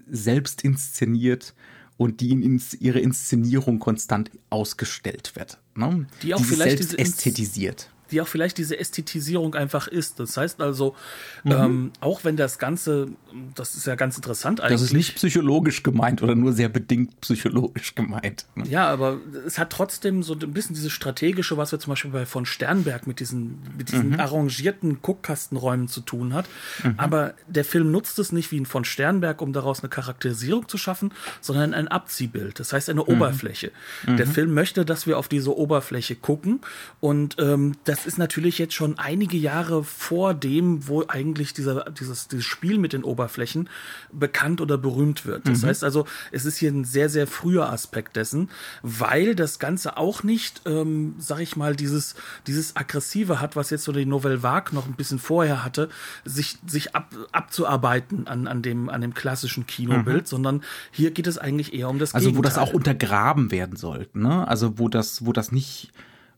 selbst 0.09 0.63
inszeniert 0.63 1.53
und 1.99 2.21
die 2.21 2.31
in 2.31 2.61
ihre 2.79 2.99
Inszenierung 2.99 3.79
konstant 3.79 4.31
ausgestellt 4.49 5.33
wird. 5.35 5.57
Ne? 5.75 6.07
Die 6.23 6.33
auch 6.33 6.37
die 6.39 6.45
vielleicht 6.45 6.77
selbst 6.77 6.97
ästhetisiert. 6.97 7.89
Die 8.11 8.21
auch 8.21 8.27
vielleicht 8.27 8.57
diese 8.57 8.79
Ästhetisierung 8.79 9.55
einfach 9.55 9.87
ist. 9.87 10.19
Das 10.19 10.37
heißt 10.37 10.61
also, 10.61 10.95
mhm. 11.43 11.51
ähm, 11.51 11.91
auch 11.99 12.23
wenn 12.23 12.37
das 12.37 12.59
Ganze, 12.59 13.09
das 13.55 13.75
ist 13.75 13.87
ja 13.87 13.95
ganz 13.95 14.15
interessant 14.15 14.61
eigentlich. 14.61 14.73
Das 14.73 14.81
ist 14.81 14.93
nicht 14.93 15.15
psychologisch 15.15 15.83
gemeint 15.83 16.21
oder 16.21 16.35
nur 16.35 16.53
sehr 16.53 16.69
bedingt 16.69 17.21
psychologisch 17.21 17.95
gemeint. 17.95 18.45
Ne? 18.55 18.65
Ja, 18.67 18.87
aber 18.89 19.19
es 19.45 19.59
hat 19.59 19.71
trotzdem 19.71 20.23
so 20.23 20.33
ein 20.33 20.53
bisschen 20.53 20.75
dieses 20.75 20.91
strategische, 20.91 21.57
was 21.57 21.71
wir 21.71 21.79
zum 21.79 21.91
Beispiel 21.91 22.11
bei 22.11 22.25
von 22.25 22.45
Sternberg 22.45 23.07
mit 23.07 23.19
diesen, 23.19 23.59
mit 23.77 23.91
diesen 23.91 24.11
mhm. 24.11 24.19
arrangierten 24.19 25.01
Guckkastenräumen 25.01 25.87
zu 25.87 26.01
tun 26.01 26.33
hat. 26.33 26.45
Mhm. 26.83 26.95
Aber 26.97 27.33
der 27.47 27.65
Film 27.65 27.91
nutzt 27.91 28.19
es 28.19 28.31
nicht 28.31 28.51
wie 28.51 28.59
ein 28.59 28.65
von 28.65 28.85
Sternberg, 28.85 29.41
um 29.41 29.53
daraus 29.53 29.81
eine 29.81 29.89
Charakterisierung 29.89 30.67
zu 30.67 30.77
schaffen, 30.77 31.11
sondern 31.41 31.73
ein 31.73 31.87
Abziehbild. 31.87 32.59
Das 32.59 32.73
heißt 32.73 32.89
eine 32.89 33.01
mhm. 33.01 33.07
Oberfläche. 33.07 33.71
Der 34.07 34.25
mhm. 34.25 34.31
Film 34.31 34.53
möchte, 34.53 34.85
dass 34.85 35.07
wir 35.07 35.17
auf 35.17 35.27
diese 35.27 35.55
Oberfläche 35.57 36.15
gucken 36.15 36.61
und 36.99 37.35
ähm, 37.39 37.73
das 37.83 37.98
ist 38.05 38.17
natürlich 38.17 38.57
jetzt 38.57 38.73
schon 38.73 38.97
einige 38.99 39.37
Jahre 39.37 39.83
vor 39.83 40.33
dem, 40.33 40.87
wo 40.87 41.05
eigentlich 41.07 41.53
dieser, 41.53 41.85
dieses, 41.91 42.27
dieses 42.27 42.45
Spiel 42.45 42.77
mit 42.77 42.93
den 42.93 43.03
Oberflächen 43.03 43.69
bekannt 44.11 44.61
oder 44.61 44.77
berühmt 44.77 45.25
wird. 45.25 45.47
Das 45.47 45.61
mhm. 45.61 45.67
heißt 45.67 45.83
also, 45.83 46.05
es 46.31 46.45
ist 46.45 46.57
hier 46.57 46.71
ein 46.71 46.85
sehr, 46.85 47.09
sehr 47.09 47.27
früher 47.27 47.71
Aspekt 47.71 48.15
dessen, 48.15 48.49
weil 48.81 49.35
das 49.35 49.59
Ganze 49.59 49.97
auch 49.97 50.23
nicht, 50.23 50.61
ähm, 50.65 51.15
sag 51.19 51.39
ich 51.39 51.55
mal, 51.55 51.75
dieses, 51.75 52.15
dieses 52.47 52.75
Aggressive 52.75 53.39
hat, 53.39 53.55
was 53.55 53.69
jetzt 53.69 53.83
so 53.83 53.91
die 53.91 54.05
Nouvelle 54.05 54.43
Vague 54.43 54.73
noch 54.75 54.87
ein 54.87 54.95
bisschen 54.95 55.19
vorher 55.19 55.63
hatte, 55.63 55.89
sich, 56.25 56.57
sich 56.65 56.95
ab, 56.95 57.13
abzuarbeiten 57.31 58.27
an, 58.27 58.47
an, 58.47 58.61
dem, 58.61 58.89
an 58.89 59.01
dem 59.01 59.13
klassischen 59.13 59.67
Kinobild, 59.67 60.23
mhm. 60.23 60.27
sondern 60.27 60.63
hier 60.91 61.11
geht 61.11 61.27
es 61.27 61.37
eigentlich 61.37 61.73
eher 61.73 61.89
um 61.89 61.99
das 61.99 62.13
Also, 62.13 62.29
Gegenteil. 62.29 62.37
wo 62.37 62.55
das 62.55 62.57
auch 62.57 62.73
untergraben 62.73 63.51
werden 63.51 63.75
sollte, 63.75 64.19
ne? 64.19 64.47
Also, 64.47 64.77
wo 64.77 64.89
das, 64.89 65.25
wo 65.25 65.33
das 65.33 65.51
nicht 65.51 65.91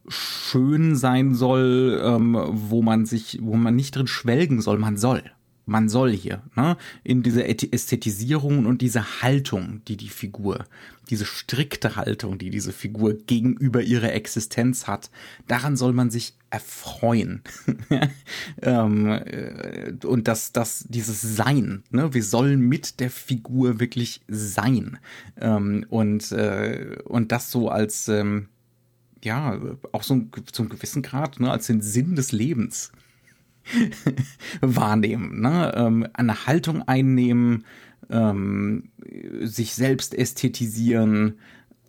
schön 0.08 0.96
sein 0.96 1.34
soll, 1.34 2.00
ähm, 2.04 2.36
wo 2.50 2.82
man 2.82 3.06
sich, 3.06 3.38
wo 3.42 3.56
man 3.56 3.76
nicht 3.76 3.96
drin 3.96 4.06
schwelgen 4.06 4.60
soll, 4.60 4.78
man 4.78 4.96
soll. 4.96 5.22
Man 5.64 5.88
soll 5.88 6.10
hier, 6.10 6.42
ne? 6.56 6.76
In 7.04 7.22
dieser 7.22 7.48
Ästhetisierung 7.48 8.66
und 8.66 8.82
diese 8.82 9.22
Haltung, 9.22 9.80
die 9.86 9.96
die 9.96 10.08
Figur, 10.08 10.64
diese 11.08 11.24
strikte 11.24 11.94
Haltung, 11.94 12.36
die 12.36 12.50
diese 12.50 12.72
Figur 12.72 13.14
gegenüber 13.14 13.80
ihrer 13.80 14.12
Existenz 14.12 14.88
hat, 14.88 15.08
daran 15.46 15.76
soll 15.76 15.92
man 15.92 16.10
sich 16.10 16.34
erfreuen. 16.50 17.42
ähm, 18.62 19.08
äh, 19.08 19.92
und 20.04 20.26
das, 20.26 20.50
das, 20.50 20.84
dieses 20.88 21.20
Sein, 21.20 21.84
ne? 21.90 22.12
Wir 22.12 22.24
sollen 22.24 22.60
mit 22.60 22.98
der 22.98 23.10
Figur 23.10 23.78
wirklich 23.78 24.20
sein. 24.26 24.98
Ähm, 25.40 25.86
und, 25.88 26.32
äh, 26.32 26.98
und 27.04 27.30
das 27.30 27.52
so 27.52 27.68
als, 27.68 28.08
ähm, 28.08 28.48
ja, 29.24 29.60
auch 29.92 30.02
so 30.02 30.22
zum 30.50 30.68
gewissen 30.68 31.02
Grad, 31.02 31.40
ne, 31.40 31.50
als 31.50 31.66
den 31.66 31.80
Sinn 31.80 32.16
des 32.16 32.32
Lebens 32.32 32.92
wahrnehmen, 34.60 35.40
ne, 35.40 35.72
ähm, 35.76 36.06
eine 36.12 36.46
Haltung 36.46 36.82
einnehmen, 36.82 37.64
ähm, 38.10 38.90
sich 39.40 39.74
selbst 39.74 40.14
ästhetisieren, 40.14 41.38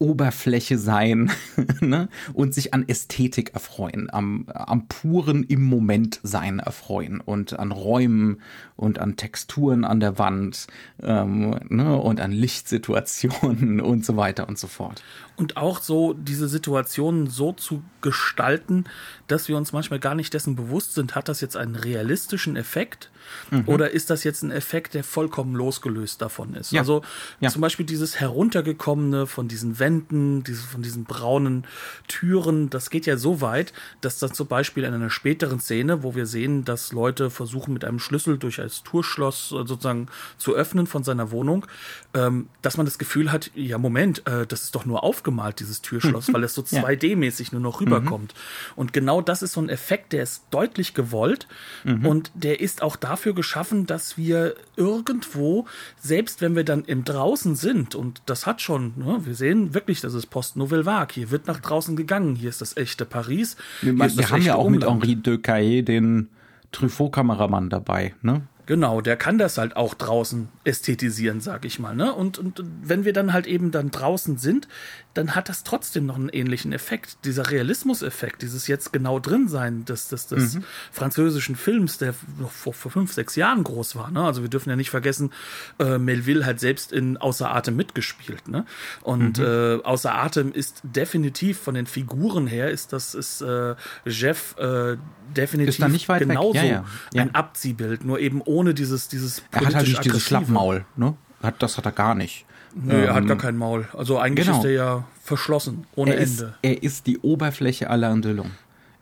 Oberfläche 0.04 0.78
sein 0.78 1.32
ne? 1.80 2.10
und 2.34 2.54
sich 2.54 2.74
an 2.74 2.88
Ästhetik 2.90 3.54
erfreuen, 3.54 4.10
am, 4.12 4.48
am 4.54 4.90
puren 4.90 5.44
im 5.44 5.64
Moment 5.64 6.20
sein 6.24 6.60
erfreuen 6.60 7.22
und 7.22 7.58
an 7.58 7.72
Räumen 7.72 8.42
und 8.76 9.00
an 9.00 9.16
Texturen 9.16 9.86
an 9.86 10.02
der 10.02 10.20
Wand 10.20 10.68
ähm, 11.02 11.58
ne? 11.70 11.98
und 11.98 12.20
an 12.20 12.34
Lichtsituationen 12.34 13.80
und 13.82 14.04
so 14.04 14.18
weiter 14.18 14.50
und 14.50 14.60
so 14.60 14.68
fort. 14.68 15.02
Und 15.38 15.56
auch 15.56 15.80
so 15.80 16.12
diese 16.14 16.50
Situationen 16.50 17.28
so 17.28 17.54
zu 17.54 17.82
gestalten, 18.02 18.84
dass 19.28 19.48
wir 19.48 19.56
uns 19.56 19.72
manchmal 19.72 20.00
gar 20.00 20.16
nicht 20.16 20.34
dessen 20.34 20.58
bewusst 20.58 20.96
sind, 20.96 21.16
hat 21.16 21.30
das 21.30 21.40
jetzt 21.40 21.56
einen 21.56 21.76
realistischen 21.76 22.58
Effekt 22.58 23.10
mhm. 23.52 23.64
oder 23.68 23.92
ist 23.92 24.10
das 24.10 24.24
jetzt 24.24 24.44
ein 24.44 24.52
Effekt, 24.52 24.94
der 24.94 25.04
vollkommen 25.04 25.56
losgelöst 25.56 26.22
davon 26.22 26.54
ist? 26.56 26.72
Ja. 26.72 26.82
Also 26.82 27.02
ja. 27.40 27.50
zum 27.50 27.62
Beispiel 27.62 27.86
dieses 27.86 28.20
heruntergekommene 28.20 29.28
von 29.28 29.48
diesen 29.48 29.80
Wänden, 29.80 30.44
diese, 30.44 30.64
von 30.64 30.82
diesen 30.82 31.06
braunen 31.06 31.66
Türen, 32.08 32.70
das 32.70 32.90
geht 32.90 33.06
ja 33.06 33.18
so 33.18 33.42
weit, 33.42 33.74
dass 34.02 34.20
das 34.20 34.34
zum 34.34 34.48
Beispiel 34.48 34.84
in 34.84 34.94
einer 34.94 35.10
späteren 35.10 35.60
Szene, 35.60 36.04
wo 36.04 36.16
wir 36.16 36.26
sehen, 36.26 36.66
dass 36.66 36.92
Leute 36.92 37.30
versuchen 37.30 37.74
mit 37.74 37.86
einem 37.86 38.00
Schlüssel 38.00 38.38
durch 38.38 38.60
ein 38.60 38.70
Tourschloss 38.84 39.52
äh, 39.52 39.66
sozusagen 39.66 40.08
zu 40.38 40.56
öffnen 40.56 40.88
von 40.88 41.04
seiner 41.04 41.32
Wohnung, 41.32 41.66
ähm, 42.14 42.48
dass 42.62 42.78
man 42.78 42.86
das 42.86 42.98
Gefühl 42.98 43.32
hat, 43.32 43.52
ja 43.56 43.78
Moment, 43.78 44.26
äh, 44.28 44.46
das 44.46 44.64
ist 44.64 44.76
doch 44.76 44.86
nur 44.86 45.04
aufgemalt, 45.04 45.60
dieses 45.60 45.82
Türschloss, 45.82 46.34
weil 46.34 46.44
es 46.44 46.54
so 46.54 46.62
2D-mäßig 46.62 47.52
nur 47.52 47.62
noch 47.62 47.82
rüberkommt. 47.82 48.34
Mhm. 48.34 48.74
Und 48.76 48.94
genau 48.94 49.22
das 49.22 49.42
ist 49.42 49.54
so 49.54 49.62
ein 49.62 49.70
Effekt, 49.70 50.14
der 50.14 50.24
ist 50.24 50.44
deutlich 50.52 50.94
gewollt 50.94 51.48
mhm. 51.84 52.06
und 52.06 52.32
der 52.34 52.60
ist 52.60 52.82
auch 52.82 52.96
dafür 53.14 53.36
geschaffen, 53.36 53.86
dass 53.86 54.18
wir 54.18 54.56
irgendwo, 54.76 55.68
selbst 56.00 56.42
wenn 56.42 56.56
wir 56.56 56.64
dann 56.64 56.84
im 56.86 57.04
Draußen 57.04 57.56
sind, 57.56 57.94
und 57.94 58.24
das 58.26 58.48
hat 58.48 58.60
schon, 58.60 58.94
ne, 58.98 59.20
wir 59.24 59.36
sehen 59.36 59.76
wirklich, 59.76 60.02
das 60.02 60.16
ist 60.16 60.28
Post-Nouvelle 60.28 60.88
Vague, 60.88 61.14
hier 61.14 61.30
wird 61.30 61.46
nach 61.46 61.60
draußen 61.60 61.96
gegangen, 61.96 62.36
hier 62.36 62.50
ist 62.50 62.62
das 62.62 62.76
echte 62.76 63.06
Paris. 63.06 63.56
Wir, 63.82 63.96
wir 63.96 64.30
haben 64.32 64.42
ja 64.42 64.56
auch 64.56 64.66
Umland. 64.66 64.84
mit 64.84 64.90
Henri 64.90 65.16
de 65.16 65.38
Caillet 65.38 65.88
den 65.88 66.30
Truffaut-Kameramann 66.72 67.70
dabei, 67.70 68.16
ne? 68.24 68.42
Genau, 68.66 69.02
der 69.02 69.16
kann 69.16 69.38
das 69.38 69.60
halt 69.60 69.76
auch 69.76 69.94
draußen 69.94 70.48
ästhetisieren, 70.64 71.42
sag 71.42 71.66
ich 71.66 71.80
mal. 71.80 71.96
Ne? 71.96 72.14
Und, 72.14 72.38
und 72.38 72.64
wenn 72.84 73.06
wir 73.06 73.14
dann 73.14 73.34
halt 73.34 73.48
eben 73.48 73.72
dann 73.72 73.92
draußen 73.92 74.38
sind, 74.38 74.68
dann 75.14 75.36
hat 75.36 75.50
das 75.50 75.64
trotzdem 75.64 76.06
noch 76.06 76.16
einen 76.16 76.30
ähnlichen 76.30 76.74
Effekt. 76.74 77.18
Dieser 77.26 77.52
Realismus-Effekt, 77.52 78.42
dieses 78.42 78.68
jetzt 78.68 78.94
genau 78.94 79.20
drin 79.20 79.48
sein 79.48 79.86
des, 79.86 80.08
des, 80.08 80.28
des 80.28 80.56
mhm. 80.56 80.64
französischen 80.92 81.56
Films, 81.56 81.98
der 81.98 82.16
noch 82.40 82.52
vor, 82.52 82.74
vor 82.74 82.92
fünf, 82.92 83.14
sechs 83.14 83.36
Jahren 83.36 83.64
groß 83.64 83.96
war. 83.96 84.10
Ne? 84.10 84.24
Also 84.24 84.42
wir 84.42 84.50
dürfen 84.50 84.70
ja 84.70 84.76
nicht 84.76 84.90
vergessen, 84.90 85.32
äh, 85.80 85.98
Melville 85.98 86.46
hat 86.46 86.60
selbst 86.60 86.92
in 86.92 87.18
Außer 87.18 87.54
Atem 87.54 87.76
mitgespielt. 87.76 88.48
Ne? 88.48 88.66
Und 89.02 89.38
mhm. 89.38 89.46
äh, 89.46 89.84
Außer 89.84 90.16
Atem 90.16 90.52
ist 90.52 90.82
definitiv 90.84 91.60
von 91.60 91.76
den 91.76 91.86
Figuren 91.86 92.48
her, 92.48 92.72
ist 92.72 92.94
das 92.94 93.14
ist 93.14 93.42
äh, 93.42 93.76
Jeff 94.06 94.56
äh, 94.58 94.98
definitiv 95.36 96.08
genauso 96.08 96.58
ja, 96.58 96.64
ja. 96.64 96.86
Ja. 97.14 97.22
ein 97.22 97.36
Abziehbild, 97.36 98.04
nur 98.04 98.20
eben 98.20 98.42
ohne 98.42 98.74
dieses 98.74 99.08
dieses 99.08 99.44
Er 99.52 99.66
hat 99.66 99.76
halt 99.76 99.88
nicht 99.88 100.06
dieses 100.06 100.24
Schlappmaul, 100.54 100.86
ne? 100.96 101.16
Hat, 101.42 101.62
das 101.62 101.78
hat 101.78 101.86
er 101.86 101.92
gar 101.92 102.16
nicht. 102.16 102.46
Nö, 102.76 102.94
ähm, 102.94 103.04
er 103.04 103.14
hat 103.14 103.26
gar 103.26 103.34
ähm, 103.34 103.38
kein 103.38 103.58
Maul. 103.58 103.88
Also 103.94 104.18
eigentlich 104.18 104.48
genau. 104.48 104.60
ist 104.60 104.66
er 104.66 104.72
ja 104.72 105.08
verschlossen, 105.22 105.86
ohne 105.96 106.16
er 106.16 106.22
Ende. 106.22 106.44
Ist, 106.44 106.54
er 106.62 106.84
ist 106.84 107.08
die 107.08 107.20
Oberfläche 107.20 107.90
Alain 107.90 108.22
Delon. 108.22 108.52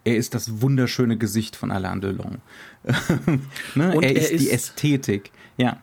Er 0.03 0.17
ist 0.17 0.34
das 0.34 0.62
wunderschöne 0.62 1.17
Gesicht 1.17 1.55
von 1.55 1.72
Alain 1.72 2.01
Delon. 2.01 2.39
ne? 3.75 3.93
er, 3.93 4.03
er, 4.03 4.15
ist 4.15 4.41
die 4.41 4.50
Ästhetik. 4.50 5.31
Ja. 5.58 5.77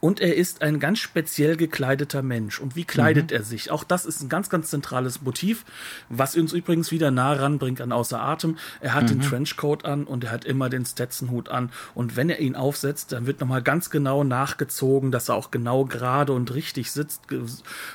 Und 0.00 0.18
er 0.20 0.34
ist 0.34 0.62
ein 0.62 0.80
ganz 0.80 0.98
speziell 0.98 1.56
gekleideter 1.56 2.22
Mensch. 2.22 2.58
Und 2.58 2.74
wie 2.74 2.84
kleidet 2.84 3.30
mhm. 3.30 3.36
er 3.36 3.42
sich? 3.44 3.70
Auch 3.70 3.84
das 3.84 4.06
ist 4.06 4.22
ein 4.22 4.30
ganz, 4.30 4.48
ganz 4.48 4.70
zentrales 4.70 5.20
Motiv, 5.20 5.66
was 6.08 6.36
uns 6.36 6.54
übrigens 6.54 6.90
wieder 6.90 7.10
nah 7.10 7.34
ranbringt 7.34 7.82
an 7.82 7.92
Außer 7.92 8.20
Atem. 8.20 8.56
Er 8.80 8.94
hat 8.94 9.04
mhm. 9.04 9.08
den 9.08 9.20
Trenchcoat 9.20 9.84
an 9.84 10.04
und 10.04 10.24
er 10.24 10.30
hat 10.30 10.46
immer 10.46 10.70
den 10.70 10.86
Stetson-Hut 10.86 11.50
an. 11.50 11.70
Und 11.94 12.16
wenn 12.16 12.30
er 12.30 12.40
ihn 12.40 12.56
aufsetzt, 12.56 13.12
dann 13.12 13.26
wird 13.26 13.40
nochmal 13.40 13.62
ganz 13.62 13.90
genau 13.90 14.24
nachgezogen, 14.24 15.12
dass 15.12 15.28
er 15.28 15.34
auch 15.34 15.50
genau 15.50 15.84
gerade 15.84 16.32
und 16.32 16.54
richtig 16.54 16.92
sitzt, 16.92 17.22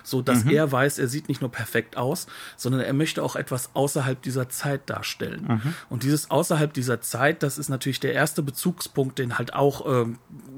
so 0.03 0.21
dass 0.21 0.45
mhm. 0.45 0.51
er 0.51 0.71
weiß, 0.71 0.99
er 0.99 1.07
sieht 1.07 1.27
nicht 1.27 1.41
nur 1.41 1.51
perfekt 1.51 1.97
aus, 1.97 2.27
sondern 2.55 2.81
er 2.81 2.93
möchte 2.93 3.23
auch 3.23 3.35
etwas 3.35 3.71
außerhalb 3.73 4.21
dieser 4.21 4.47
Zeit 4.49 4.89
darstellen. 4.91 5.45
Mhm. 5.47 5.73
Und 5.89 6.03
dieses 6.03 6.29
außerhalb 6.29 6.71
dieser 6.71 7.01
Zeit, 7.01 7.41
das 7.41 7.57
ist 7.57 7.69
natürlich 7.69 7.99
der 7.99 8.13
erste 8.13 8.43
Bezugspunkt, 8.43 9.17
den 9.17 9.39
halt 9.39 9.55
auch 9.55 10.03
äh, 10.03 10.05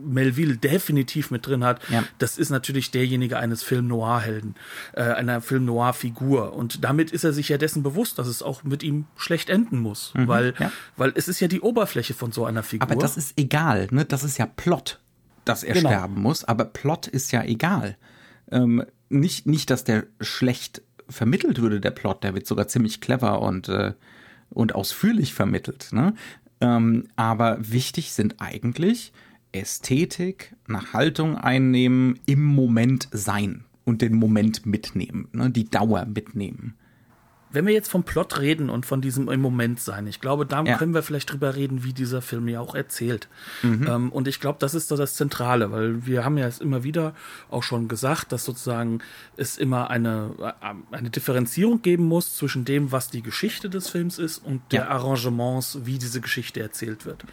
Melville 0.06 0.58
definitiv 0.58 1.32
mit 1.32 1.37
drin 1.46 1.64
hat, 1.64 1.82
ja. 1.90 2.04
das 2.18 2.38
ist 2.38 2.50
natürlich 2.50 2.92
derjenige 2.92 3.38
eines 3.38 3.64
Film-Noir-Helden, 3.64 4.56
äh, 4.94 5.02
einer 5.02 5.42
Film-Noir-Figur. 5.42 6.54
Und 6.54 6.84
damit 6.84 7.12
ist 7.12 7.24
er 7.24 7.34
sich 7.34 7.50
ja 7.50 7.58
dessen 7.58 7.84
bewusst, 7.84 8.20
dass 8.20 8.28
es 8.28 8.42
auch 8.42 8.64
mit 8.64 8.84
ihm 8.84 9.06
schlecht 9.16 9.50
enden 9.50 9.80
muss. 9.80 10.14
Mhm, 10.14 10.28
weil, 10.28 10.54
ja. 10.60 10.72
weil 10.96 11.12
es 11.16 11.28
ist 11.28 11.40
ja 11.40 11.48
die 11.48 11.62
Oberfläche 11.62 12.14
von 12.14 12.32
so 12.32 12.46
einer 12.46 12.64
Figur. 12.64 12.90
Aber 12.90 13.00
das 13.00 13.18
ist 13.18 13.38
egal, 13.38 13.88
ne? 13.92 14.06
Das 14.06 14.24
ist 14.24 14.38
ja 14.38 14.46
Plot, 14.46 15.00
dass 15.46 15.64
er 15.64 15.74
genau. 15.74 15.90
sterben 15.90 16.22
muss. 16.22 16.44
Aber 16.44 16.66
Plot 16.66 17.08
ist 17.08 17.32
ja 17.32 17.44
egal. 17.44 17.98
Ähm, 18.52 18.84
nicht, 19.10 19.46
nicht, 19.46 19.70
dass 19.70 19.84
der 19.84 20.06
schlecht 20.22 20.82
vermittelt 21.10 21.62
würde, 21.62 21.80
der 21.80 21.92
Plot, 21.92 22.24
der 22.24 22.34
wird 22.34 22.48
sogar 22.48 22.68
ziemlich 22.68 23.02
clever 23.02 23.42
und, 23.42 23.70
äh, 23.70 23.94
und 24.50 24.76
ausführlich 24.76 25.34
vermittelt. 25.34 25.90
Ne? 25.92 26.14
Ähm, 26.60 27.08
aber 27.16 27.58
wichtig 27.60 28.12
sind 28.12 28.36
eigentlich 28.40 29.14
Ästhetik, 29.52 30.56
eine 30.68 30.94
Haltung 30.94 31.36
einnehmen, 31.36 32.20
im 32.26 32.44
Moment 32.44 33.08
sein 33.12 33.66
und 33.86 34.02
den 34.02 34.16
Moment 34.16 34.66
mitnehmen, 34.66 35.30
ne, 35.32 35.50
die 35.50 35.70
Dauer 35.70 36.06
mitnehmen. 36.06 36.76
Wenn 37.52 37.66
wir 37.66 37.74
jetzt 37.74 37.90
vom 37.90 38.04
Plot 38.04 38.40
reden 38.40 38.70
und 38.70 38.86
von 38.86 39.02
diesem 39.02 39.30
im 39.30 39.40
Moment 39.42 39.80
sein, 39.80 40.06
ich 40.08 40.20
glaube, 40.20 40.46
da 40.46 40.64
Ja. 40.64 40.78
können 40.78 40.94
wir 40.94 41.02
vielleicht 41.04 41.32
drüber 41.32 41.56
reden, 41.56 41.84
wie 41.84 41.94
dieser 41.94 42.22
Film 42.22 42.48
ja 42.48 42.60
auch 42.60 42.76
erzählt. 42.76 43.28
Ähm, 43.64 44.12
und 44.12 44.28
ich 44.28 44.40
glaube, 44.40 44.58
das 44.60 44.74
ist 44.74 44.90
so 44.90 44.98
das 44.98 45.16
Zentrale, 45.16 45.72
weil 45.72 46.06
wir 46.06 46.26
haben 46.26 46.38
ja 46.38 46.46
es 46.48 46.60
immer 46.60 46.84
wieder 46.84 47.14
auch 47.50 47.64
schon 47.64 47.88
gesagt, 47.88 48.32
dass 48.32 48.44
sozusagen 48.44 49.00
es 49.38 49.58
immer 49.58 49.90
eine, 49.90 50.32
äh, 50.62 50.96
eine 50.96 51.10
Differenzierung 51.10 51.82
geben 51.82 52.06
muss 52.06 52.36
zwischen 52.36 52.66
dem, 52.66 52.92
was 52.92 53.10
die 53.10 53.22
Geschichte 53.22 53.70
des 53.70 53.90
Films 53.90 54.20
ist 54.20 54.40
und 54.40 54.62
der 54.72 54.82
Ja. 54.84 54.88
Arrangements, 54.90 55.80
wie 55.86 55.98
diese 55.98 56.20
Geschichte 56.22 56.60
erzählt 56.60 57.06
wird. 57.06 57.24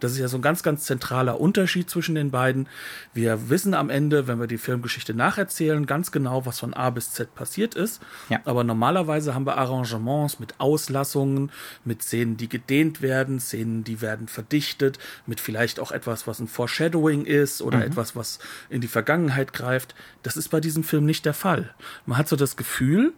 Das 0.00 0.12
ist 0.12 0.18
ja 0.18 0.28
so 0.28 0.38
ein 0.38 0.42
ganz, 0.42 0.62
ganz 0.62 0.84
zentraler 0.84 1.38
Unterschied 1.40 1.90
zwischen 1.90 2.14
den 2.14 2.30
beiden. 2.30 2.68
Wir 3.12 3.50
wissen 3.50 3.74
am 3.74 3.90
Ende, 3.90 4.26
wenn 4.28 4.40
wir 4.40 4.46
die 4.46 4.58
Filmgeschichte 4.58 5.14
nacherzählen, 5.14 5.84
ganz 5.86 6.10
genau, 6.12 6.46
was 6.46 6.58
von 6.60 6.72
A 6.74 6.90
bis 6.90 7.12
Z 7.12 7.34
passiert 7.34 7.74
ist. 7.74 8.00
Ja. 8.30 8.40
Aber 8.44 8.64
normalerweise 8.64 9.34
haben 9.34 9.44
wir 9.46 9.57
Arrangements 9.58 10.38
mit 10.38 10.58
Auslassungen, 10.58 11.50
mit 11.84 12.02
Szenen, 12.02 12.36
die 12.36 12.48
gedehnt 12.48 13.02
werden, 13.02 13.40
Szenen, 13.40 13.84
die 13.84 14.00
werden 14.00 14.28
verdichtet, 14.28 14.98
mit 15.26 15.40
vielleicht 15.40 15.80
auch 15.80 15.92
etwas, 15.92 16.26
was 16.26 16.38
ein 16.38 16.48
Foreshadowing 16.48 17.24
ist 17.24 17.60
oder 17.60 17.84
etwas, 17.84 18.16
was 18.16 18.38
in 18.70 18.80
die 18.80 18.88
Vergangenheit 18.88 19.52
greift. 19.52 19.94
Das 20.22 20.36
ist 20.36 20.48
bei 20.48 20.60
diesem 20.60 20.84
Film 20.84 21.04
nicht 21.04 21.26
der 21.26 21.34
Fall. 21.34 21.74
Man 22.06 22.16
hat 22.16 22.28
so 22.28 22.36
das 22.36 22.56
Gefühl, 22.56 23.12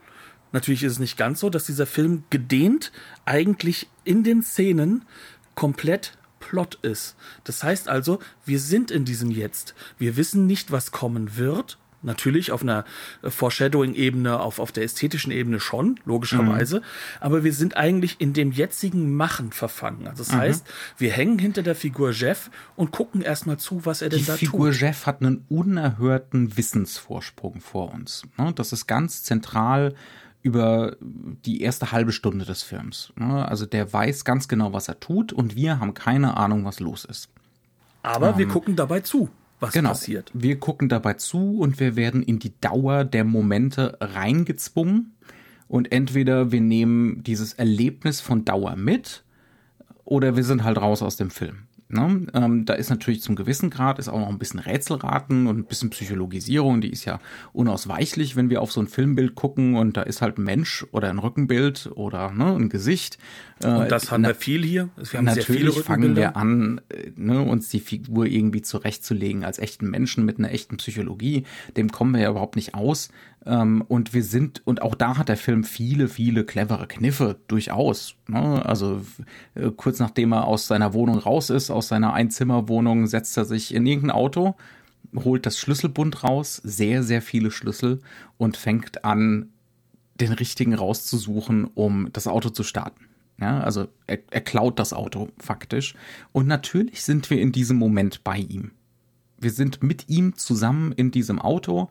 natürlich 0.53 0.83
ist 0.83 0.93
es 0.93 0.99
nicht 0.99 1.17
ganz 1.17 1.41
so, 1.41 1.51
dass 1.51 1.67
dieser 1.67 1.87
Film 1.87 2.25
gedehnt 2.31 2.93
eigentlich 3.25 3.89
in 4.05 4.25
den 4.25 4.43
Szenen 4.43 5.05
komplett 5.55 6.17
Plot 6.41 6.79
ist. 6.83 7.17
Das 7.45 7.63
heißt 7.63 7.89
also, 7.89 8.19
wir 8.45 8.59
sind 8.59 8.91
in 8.91 9.05
diesem 9.05 9.31
Jetzt. 9.31 9.75
Wir 9.99 10.17
wissen 10.17 10.47
nicht, 10.47 10.73
was 10.73 10.91
kommen 10.91 11.37
wird. 11.37 11.79
Natürlich 12.03 12.51
auf 12.53 12.63
einer 12.63 12.85
äh, 13.23 13.31
Foreshadowing-Ebene, 13.31 14.41
auf, 14.41 14.59
auf 14.59 14.73
der 14.73 14.85
ästhetischen 14.85 15.33
Ebene 15.33 15.61
schon, 15.61 16.01
logischerweise. 16.05 16.83
Aber 17.21 17.45
wir 17.45 17.53
sind 17.53 17.77
eigentlich 17.77 18.21
in 18.21 18.33
dem 18.33 18.53
jetzigen 18.53 19.15
Machen 19.15 19.53
verfangen. 19.53 20.07
Also 20.07 20.25
das 20.25 20.33
heißt, 20.33 20.67
wir 20.97 21.11
hängen 21.13 21.39
hinter 21.39 21.63
der 21.63 21.75
Figur 21.75 22.13
Jeff 22.13 22.51
und 22.77 22.91
gucken 22.91 23.21
erstmal 23.23 23.59
zu, 23.59 23.85
was 23.85 24.03
er 24.03 24.09
denn 24.09 24.21
Die 24.21 24.25
da 24.27 24.35
Figur 24.35 24.71
tut. 24.71 24.81
Jeff 24.81 25.07
hat 25.07 25.21
einen 25.21 25.45
unerhörten 25.49 26.57
Wissensvorsprung 26.57 27.61
vor 27.61 27.93
uns. 27.93 28.23
ne? 28.39 28.53
Das 28.55 28.73
ist 28.73 28.87
ganz 28.87 29.23
zentral 29.23 29.95
über 30.43 30.97
die 31.01 31.61
erste 31.61 31.93
halbe 31.93 32.13
Stunde 32.13 32.47
des 32.47 32.63
Films. 32.63 33.13
ne? 33.17 33.47
Also 33.47 33.67
der 33.67 33.93
weiß 33.93 34.25
ganz 34.25 34.49
genau, 34.49 34.73
was 34.73 34.89
er 34.89 34.99
tut 35.01 35.33
und 35.33 35.55
wir 35.55 35.81
haben 35.81 35.93
keine 35.93 36.37
Ahnung, 36.39 36.65
was 36.65 36.81
los 36.81 37.05
ist. 37.05 37.29
Aber 38.03 38.39
wir 38.39 38.49
gucken 38.49 38.77
dabei 38.77 39.01
zu, 39.01 39.29
was 39.61 39.73
Genau. 39.73 39.91
passiert. 39.91 40.31
Wir 40.35 40.59
gucken 40.59 40.89
dabei 40.89 41.15
zu 41.15 41.59
und 41.61 41.79
wir 41.79 41.95
werden 41.97 42.23
in 42.23 42.39
die 42.39 42.53
Dauer 42.61 43.05
der 43.05 43.25
Momente 43.25 43.97
reingezwungen. 44.01 45.13
Und 45.69 45.93
entweder 45.93 46.51
wir 46.51 46.61
nehmen 46.61 47.23
dieses 47.23 47.53
Erlebnis 47.53 48.21
von 48.21 48.45
Dauer 48.45 48.75
mit 48.75 49.23
oder 50.05 50.35
wir 50.35 50.43
sind 50.43 50.65
halt 50.65 50.79
raus 50.79 51.01
aus 51.03 51.17
dem 51.17 51.31
Film. 51.31 51.59
Ne? 51.93 52.27
Ähm, 52.35 52.65
da 52.65 52.75
ist 52.75 52.91
natürlich 52.91 53.23
zum 53.23 53.35
gewissen 53.37 53.71
Grad 53.71 53.99
ist 53.99 54.09
auch 54.09 54.21
noch 54.21 54.29
ein 54.29 54.39
bisschen 54.39 54.61
Rätselraten 54.61 55.47
und 55.47 55.59
ein 55.59 55.65
bisschen 55.65 55.91
Psychologisierung, 55.91 56.81
die 56.81 56.91
ist 56.91 57.05
ja 57.05 57.21
unausweichlich, 57.53 58.37
wenn 58.37 58.51
wir 58.51 58.63
auf 58.63 58.73
so 58.73 58.81
ein 58.81 58.87
Filmbild 58.87 59.35
gucken 59.35 59.77
und 59.77 59.97
da 59.97 60.03
ist 60.03 60.23
halt 60.23 60.39
ein 60.39 60.45
Mensch 60.45 60.87
oder 60.93 61.11
ein 61.11 61.19
Rückenbild 61.19 61.91
oder 61.95 62.31
ne, 62.31 62.55
ein 62.55 62.69
Gesicht. 62.69 63.19
Äh, 63.63 63.69
Und 63.69 63.91
das 63.91 64.11
haben 64.11 64.25
wir 64.25 64.35
viel 64.35 64.65
hier. 64.65 64.89
Wir 64.97 65.19
haben 65.19 65.29
sehr 65.29 65.43
viele 65.43 65.65
Natürlich 65.65 65.85
fangen 65.85 66.17
wir 66.17 66.37
an, 66.37 66.81
äh, 66.89 67.11
ne, 67.17 67.43
uns 67.43 67.69
die 67.69 67.81
Figur 67.81 68.27
irgendwie 68.27 68.63
zurechtzulegen 68.63 69.45
als 69.45 69.59
echten 69.59 69.91
Menschen 69.91 70.25
mit 70.25 70.39
einer 70.39 70.53
echten 70.53 70.77
Psychologie. 70.77 71.45
Dem 71.77 71.91
kommen 71.91 72.13
wir 72.13 72.21
ja 72.21 72.31
überhaupt 72.31 72.57
nicht 72.57 72.75
aus. 72.75 73.11
Ähm, 73.47 73.83
und 73.89 74.13
wir 74.13 74.23
sind, 74.23 74.63
und 74.67 74.83
auch 74.83 74.95
da 74.95 75.17
hat 75.17 75.29
der 75.29 75.37
Film 75.37 75.65
viele, 75.65 76.09
viele 76.09 76.45
clevere 76.45 76.87
Kniffe 76.87 77.41
durchaus. 77.49 78.15
Ne? 78.29 78.65
Also 78.65 79.01
äh, 79.55 79.71
kurz 79.71 79.99
nachdem 79.99 80.33
er 80.33 80.47
aus 80.47 80.67
seiner 80.67 80.93
Wohnung 80.93 81.19
raus 81.19 81.51
ist, 81.51 81.71
aus 81.71 81.89
seiner 81.89 82.13
Einzimmerwohnung, 82.13 83.07
setzt 83.07 83.37
er 83.37 83.45
sich 83.45 83.75
in 83.75 83.87
irgendein 83.87 84.17
Auto, 84.17 84.57
holt 85.15 85.47
das 85.47 85.59
Schlüsselbund 85.59 86.23
raus, 86.23 86.61
sehr, 86.63 87.03
sehr 87.03 87.23
viele 87.23 87.51
Schlüssel 87.51 88.01
und 88.37 88.57
fängt 88.57 89.05
an, 89.05 89.49
den 90.21 90.33
richtigen 90.33 90.75
rauszusuchen, 90.75 91.65
um 91.65 92.09
das 92.13 92.27
Auto 92.27 92.51
zu 92.51 92.63
starten. 92.63 93.07
Ja, 93.41 93.61
also 93.61 93.89
er, 94.07 94.19
er 94.31 94.43
klaut 94.43 94.79
das 94.79 94.93
Auto 94.93 95.31
faktisch. 95.39 95.95
Und 96.33 96.47
natürlich 96.47 97.03
sind 97.03 97.31
wir 97.31 97.41
in 97.41 97.53
diesem 97.53 97.79
Moment 97.79 98.23
bei 98.23 98.37
ihm. 98.37 98.73
Wir 99.39 99.51
sind 99.51 99.83
mit 99.83 100.11
ihm 100.11 100.37
zusammen 100.37 100.93
in 100.93 101.11
diesem 101.11 101.39
Auto. 101.39 101.89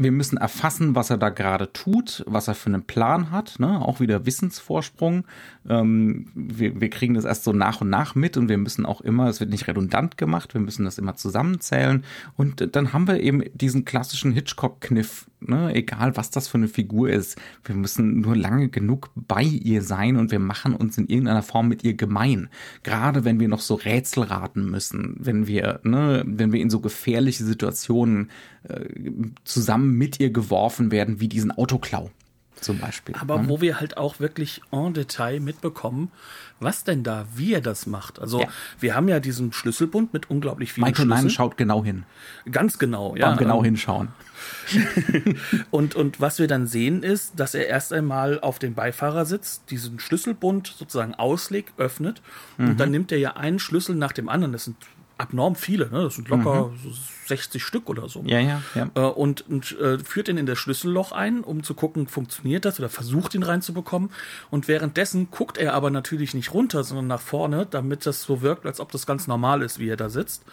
Wir 0.00 0.12
müssen 0.12 0.36
erfassen, 0.36 0.94
was 0.94 1.10
er 1.10 1.18
da 1.18 1.28
gerade 1.28 1.72
tut, 1.72 2.22
was 2.28 2.46
er 2.46 2.54
für 2.54 2.68
einen 2.68 2.84
Plan 2.84 3.32
hat. 3.32 3.58
Ne? 3.58 3.80
Auch 3.80 3.98
wieder 3.98 4.26
Wissensvorsprung. 4.26 5.24
Ähm, 5.68 6.30
wir, 6.36 6.80
wir 6.80 6.88
kriegen 6.88 7.14
das 7.14 7.24
erst 7.24 7.42
so 7.42 7.52
nach 7.52 7.80
und 7.80 7.90
nach 7.90 8.14
mit 8.14 8.36
und 8.36 8.48
wir 8.48 8.58
müssen 8.58 8.86
auch 8.86 9.00
immer, 9.00 9.26
es 9.26 9.40
wird 9.40 9.50
nicht 9.50 9.66
redundant 9.66 10.16
gemacht, 10.16 10.54
wir 10.54 10.60
müssen 10.60 10.84
das 10.84 10.98
immer 10.98 11.16
zusammenzählen. 11.16 12.04
Und 12.36 12.76
dann 12.76 12.92
haben 12.92 13.08
wir 13.08 13.18
eben 13.20 13.42
diesen 13.54 13.84
klassischen 13.84 14.30
Hitchcock-Kniff, 14.30 15.26
ne? 15.40 15.74
egal 15.74 16.16
was 16.16 16.30
das 16.30 16.46
für 16.46 16.58
eine 16.58 16.68
Figur 16.68 17.10
ist. 17.10 17.36
Wir 17.64 17.74
müssen 17.74 18.20
nur 18.20 18.36
lange 18.36 18.68
genug 18.68 19.10
bei 19.16 19.42
ihr 19.42 19.82
sein 19.82 20.16
und 20.16 20.30
wir 20.30 20.38
machen 20.38 20.76
uns 20.76 20.96
in 20.96 21.08
irgendeiner 21.08 21.42
Form 21.42 21.66
mit 21.66 21.82
ihr 21.82 21.94
gemein. 21.94 22.50
Gerade 22.84 23.24
wenn 23.24 23.40
wir 23.40 23.48
noch 23.48 23.60
so 23.60 23.74
Rätsel 23.74 24.22
raten 24.22 24.70
müssen, 24.70 25.16
wenn 25.18 25.48
wir, 25.48 25.80
ne, 25.82 26.22
wenn 26.24 26.52
wir 26.52 26.60
in 26.60 26.70
so 26.70 26.78
gefährliche 26.78 27.42
Situationen 27.42 28.30
äh, 28.68 28.86
zusammen 29.44 29.92
mit 29.94 30.20
ihr 30.20 30.30
geworfen 30.30 30.90
werden, 30.90 31.20
wie 31.20 31.28
diesen 31.28 31.50
Autoklau 31.50 32.10
zum 32.60 32.78
Beispiel. 32.78 33.14
Aber 33.18 33.40
ne? 33.40 33.48
wo 33.48 33.60
wir 33.60 33.80
halt 33.80 33.96
auch 33.96 34.20
wirklich 34.20 34.62
en 34.72 34.92
Detail 34.94 35.40
mitbekommen, 35.40 36.10
was 36.60 36.84
denn 36.84 37.04
da, 37.04 37.26
wie 37.34 37.54
er 37.54 37.60
das 37.60 37.86
macht. 37.86 38.18
Also 38.18 38.40
Ja. 38.40 38.48
wir 38.80 38.94
haben 38.96 39.08
ja 39.08 39.20
diesen 39.20 39.52
Schlüsselbund 39.52 40.12
mit 40.12 40.30
unglaublich 40.30 40.72
vielen 40.72 40.88
Michael 40.88 41.06
Mann 41.06 41.18
Schlüsseln. 41.20 41.36
schaut 41.36 41.56
genau 41.56 41.84
hin. 41.84 42.04
Ganz 42.50 42.78
genau, 42.78 43.14
Ja, 43.16 43.30
ja. 43.30 43.36
genau 43.36 43.58
ähm, 43.58 43.64
hinschauen. 43.64 44.08
Und, 45.70 45.94
und 45.94 46.20
was 46.20 46.38
wir 46.38 46.46
dann 46.46 46.66
sehen 46.66 47.02
ist, 47.02 47.38
dass 47.40 47.54
er 47.54 47.66
erst 47.66 47.92
einmal 47.92 48.40
auf 48.40 48.58
dem 48.58 48.74
Beifahrersitz 48.74 49.64
diesen 49.66 49.98
Schlüsselbund 49.98 50.66
sozusagen 50.78 51.14
auslegt, 51.14 51.74
öffnet. 51.78 52.22
Mhm. 52.56 52.70
Und 52.70 52.80
dann 52.80 52.90
nimmt 52.90 53.10
er 53.12 53.18
ja 53.18 53.36
einen 53.36 53.58
Schlüssel 53.58 53.94
nach 53.96 54.12
dem 54.12 54.28
anderen. 54.28 54.52
Das 54.52 54.64
sind 54.64 54.76
abnorm 55.18 55.56
viele, 55.56 55.90
ne? 55.90 56.02
Das 56.02 56.14
sind 56.14 56.28
locker 56.28 56.70
so 56.82 56.90
60 57.28 57.62
Stück 57.62 57.88
oder 57.88 58.08
so. 58.08 58.22
Mhm. 58.22 58.28
Ja, 58.28 58.40
ja, 58.40 58.62
ja. 58.74 58.90
Äh, 58.94 59.00
und, 59.00 59.48
und 59.48 59.78
äh, 59.78 59.98
führt 59.98 60.28
ihn 60.28 60.38
in 60.38 60.46
das 60.46 60.58
Schlüsselloch 60.58 61.12
ein, 61.12 61.44
um 61.44 61.62
zu 61.62 61.74
gucken, 61.74 62.08
funktioniert 62.08 62.64
das 62.64 62.78
oder 62.80 62.88
versucht 62.88 63.34
ihn 63.34 63.42
reinzubekommen. 63.42 64.10
Und 64.50 64.66
währenddessen 64.66 65.30
guckt 65.30 65.58
er 65.58 65.74
aber 65.74 65.90
natürlich 65.90 66.34
nicht 66.34 66.52
runter, 66.54 66.82
sondern 66.84 67.06
nach 67.06 67.20
vorne, 67.20 67.66
damit 67.70 68.06
das 68.06 68.22
so 68.22 68.42
wirkt, 68.42 68.66
als 68.66 68.80
ob 68.80 68.90
das 68.90 69.06
ganz 69.06 69.26
normal 69.26 69.62
ist, 69.62 69.78
wie 69.78 69.88
er 69.88 69.96
da 69.96 70.08
sitzt. 70.08 70.44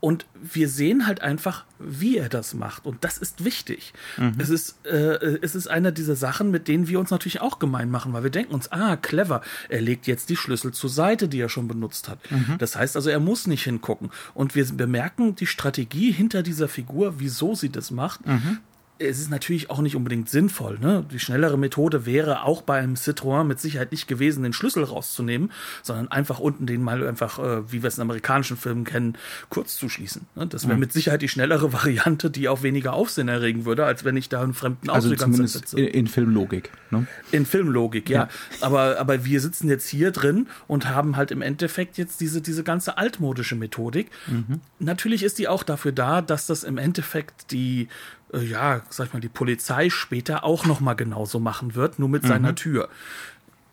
Und 0.00 0.26
wir 0.40 0.68
sehen 0.68 1.06
halt 1.06 1.20
einfach, 1.20 1.64
wie 1.78 2.16
er 2.16 2.28
das 2.28 2.54
macht. 2.54 2.86
Und 2.86 3.04
das 3.04 3.18
ist 3.18 3.44
wichtig. 3.44 3.92
Es, 4.38 4.48
ist, 4.48 4.84
äh, 4.86 5.38
es 5.42 5.54
ist 5.54 5.68
eine 5.68 5.92
dieser 5.92 6.16
Sachen, 6.16 6.50
mit 6.50 6.68
denen 6.68 6.88
wir 6.88 6.98
uns 6.98 7.10
natürlich 7.10 7.40
auch 7.40 7.58
gemein 7.58 7.90
machen, 7.90 8.12
weil 8.12 8.22
wir 8.22 8.30
denken 8.30 8.54
uns, 8.54 8.72
ah, 8.72 8.96
clever, 8.96 9.42
er 9.68 9.80
legt 9.80 10.06
jetzt 10.06 10.30
die 10.30 10.36
Schlüssel 10.36 10.72
zur 10.72 10.90
Seite, 10.90 11.28
die 11.28 11.40
er 11.40 11.48
schon 11.48 11.68
benutzt 11.68 12.08
hat. 12.08 12.18
Das 12.58 12.76
heißt 12.76 12.96
also, 12.96 13.10
er 13.10 13.20
muss 13.20 13.46
nicht 13.46 13.64
hingucken. 13.64 13.87
Und 14.34 14.54
wir 14.54 14.64
bemerken 14.66 15.34
die 15.34 15.46
Strategie 15.46 16.12
hinter 16.12 16.42
dieser 16.42 16.68
Figur, 16.68 17.14
wieso 17.18 17.54
sie 17.54 17.70
das 17.70 17.90
macht. 17.90 18.20
Es 18.98 19.20
ist 19.20 19.30
natürlich 19.30 19.70
auch 19.70 19.80
nicht 19.80 19.96
unbedingt 19.96 20.28
sinnvoll. 20.28 20.78
Ne? 20.80 21.04
Die 21.10 21.18
schnellere 21.18 21.56
Methode 21.56 22.06
wäre 22.06 22.42
auch 22.42 22.62
bei 22.62 22.78
einem 22.78 22.94
Citroën 22.94 23.44
mit 23.44 23.60
Sicherheit 23.60 23.92
nicht 23.92 24.08
gewesen, 24.08 24.42
den 24.42 24.52
Schlüssel 24.52 24.84
rauszunehmen, 24.84 25.52
sondern 25.82 26.08
einfach 26.08 26.38
unten 26.40 26.66
den 26.66 26.82
mal 26.82 27.06
einfach, 27.06 27.38
äh, 27.38 27.72
wie 27.72 27.82
wir 27.82 27.88
es 27.88 27.96
in 27.96 28.02
amerikanischen 28.02 28.56
Filmen 28.56 28.84
kennen, 28.84 29.16
kurz 29.50 29.76
zu 29.76 29.88
schließen. 29.88 30.26
Ne? 30.34 30.46
Das 30.46 30.66
wäre 30.68 30.78
mit 30.78 30.92
Sicherheit 30.92 31.22
die 31.22 31.28
schnellere 31.28 31.72
Variante, 31.72 32.30
die 32.30 32.48
auch 32.48 32.62
weniger 32.62 32.92
Aufsehen 32.92 33.28
erregen 33.28 33.64
würde, 33.64 33.84
als 33.84 34.04
wenn 34.04 34.16
ich 34.16 34.28
da 34.28 34.42
einen 34.42 34.54
fremden 34.54 34.90
Also 34.90 35.14
zumindest 35.14 35.54
sitze. 35.54 35.80
in, 35.80 35.86
in 35.86 36.06
Filmlogik. 36.06 36.70
Ne? 36.90 37.06
In 37.30 37.46
Filmlogik, 37.46 38.10
ja. 38.10 38.24
Ja. 38.24 38.28
Aber, 38.60 38.98
aber 38.98 39.24
wir 39.24 39.40
sitzen 39.40 39.68
jetzt 39.68 39.88
hier 39.88 40.10
drin 40.10 40.48
und 40.66 40.88
haben 40.88 41.16
halt 41.16 41.30
im 41.30 41.42
Endeffekt 41.42 41.98
jetzt 41.98 42.20
diese, 42.20 42.40
diese 42.40 42.64
ganze 42.64 42.98
altmodische 42.98 43.54
Methodik. 43.54 44.10
Natürlich 44.78 45.22
ist 45.22 45.38
die 45.38 45.48
auch 45.48 45.62
dafür 45.62 45.92
da, 45.92 46.20
dass 46.22 46.46
das 46.46 46.64
im 46.64 46.78
Endeffekt 46.78 47.52
die, 47.52 47.88
äh, 48.32 48.44
ja, 48.44 48.82
sag 48.90 49.08
ich 49.08 49.12
mal, 49.12 49.20
die 49.20 49.28
Polizei 49.28 49.90
später 49.90 50.44
auch 50.44 50.66
nochmal 50.66 50.96
genauso 50.96 51.40
machen 51.40 51.74
wird, 51.74 51.98
nur 51.98 52.08
mit 52.08 52.24
seiner 52.24 52.54
Tür. 52.54 52.88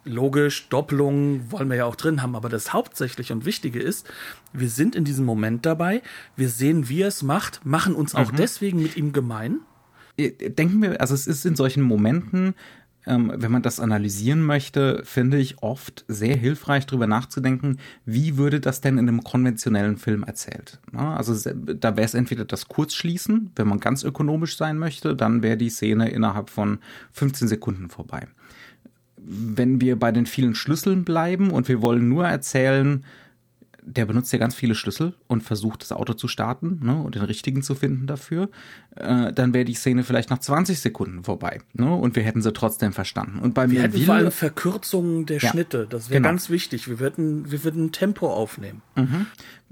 Logisch, 0.08 0.70
Doppelungen 0.70 1.52
wollen 1.52 1.68
wir 1.68 1.78
ja 1.78 1.86
auch 1.86 1.96
drin 1.96 2.22
haben, 2.22 2.36
aber 2.36 2.48
das 2.48 2.74
Hauptsächliche 2.74 3.34
und 3.34 3.46
Wichtige 3.46 3.82
ist, 3.82 4.08
wir 4.54 4.70
sind 4.70 4.96
in 4.96 5.04
diesem 5.04 5.26
Moment 5.26 5.66
dabei, 5.66 6.04
wir 6.36 6.50
sehen, 6.50 6.90
wie 6.90 7.02
er 7.02 7.08
es 7.08 7.24
macht, 7.24 7.66
machen 7.66 7.96
uns 7.96 8.14
auch 8.14 8.32
deswegen 8.32 8.84
mit 8.84 8.98
ihm 8.98 9.14
gemein. 9.14 9.62
Äh, 10.18 10.32
denken 10.50 10.82
wir, 10.82 11.02
also 11.02 11.16
es 11.16 11.26
ist 11.26 11.46
in 11.46 11.56
solchen 11.56 11.82
Momenten, 11.82 12.54
ähm, 13.08 13.32
wenn 13.36 13.52
man 13.52 13.62
das 13.62 13.80
analysieren 13.80 14.44
möchte, 14.44 15.02
finde 15.04 15.38
ich 15.38 15.62
oft 15.62 16.06
sehr 16.08 16.36
hilfreich, 16.36 16.86
darüber 16.86 17.08
nachzudenken, 17.08 17.78
wie 18.06 18.38
würde 18.38 18.60
das 18.60 18.82
denn 18.82 18.98
in 18.98 19.08
einem 19.08 19.24
konventionellen 19.24 19.98
Film 19.98 20.24
erzählt. 20.24 20.80
Na, 20.92 21.16
also 21.16 21.34
da 21.54 21.96
wäre 21.98 22.06
es 22.06 22.14
entweder 22.14 22.46
das 22.46 22.68
Kurzschließen, 22.68 23.52
wenn 23.56 23.68
man 23.68 23.80
ganz 23.80 24.04
ökonomisch 24.04 24.58
sein 24.58 24.78
möchte, 24.78 25.16
dann 25.16 25.44
wäre 25.44 25.58
die 25.58 25.70
Szene 25.70 26.10
innerhalb 26.10 26.50
von 26.50 26.80
15 27.12 27.48
Sekunden 27.48 27.90
vorbei. 27.90 28.28
wenn 29.28 29.82
wir 29.82 29.98
bei 29.98 30.12
den 30.12 30.28
vielen 30.28 30.54
Schlüsseln 30.54 31.04
bleiben 31.04 31.50
und 31.50 31.68
wir 31.68 31.82
wollen 31.82 32.08
nur 32.08 32.28
erzählen, 32.28 33.04
der 33.86 34.06
benutzt 34.06 34.34
ja 34.34 34.40
ganz 34.40 34.56
viele 34.56 34.76
Schlüssel 34.76 35.14
und 35.28 35.42
versucht 35.42 35.82
das 35.82 35.92
Auto 35.92 36.14
zu 36.14 36.28
starten 36.28 36.80
ne, 36.84 37.02
und 37.02 37.16
den 37.16 37.22
richtigen 37.22 37.62
zu 37.62 37.76
finden 37.76 38.08
dafür, 38.08 38.50
äh, 38.96 39.32
dann 39.32 39.54
wäre 39.54 39.66
die 39.66 39.74
Szene 39.74 40.04
vielleicht 40.04 40.30
nach 40.30 40.40
20 40.40 40.80
Sekunden 40.80 41.24
vorbei 41.24 41.62
ne, 41.74 41.94
und 41.94 42.16
wir 42.16 42.24
hätten 42.24 42.42
sie 42.42 42.52
trotzdem 42.52 42.94
verstanden. 42.94 43.40
Und 43.40 43.54
bei 43.54 43.70
Wir 43.70 43.80
mir 43.80 43.84
hätten 43.84 44.02
vor 44.02 44.16
allem 44.16 44.32
Verkürzungen 44.32 45.26
der 45.26 45.40
Ja, 45.40 45.50
Schnitte. 45.50 45.88
Das 45.90 46.10
wäre 46.10 46.20
genau. 46.20 46.30
ganz 46.30 46.50
wichtig. 46.50 46.88
Wir 46.88 47.00
würden, 47.00 47.52
wir 47.52 47.64
würden 47.64 47.92
Tempo 47.92 48.34
aufnehmen. 48.34 48.82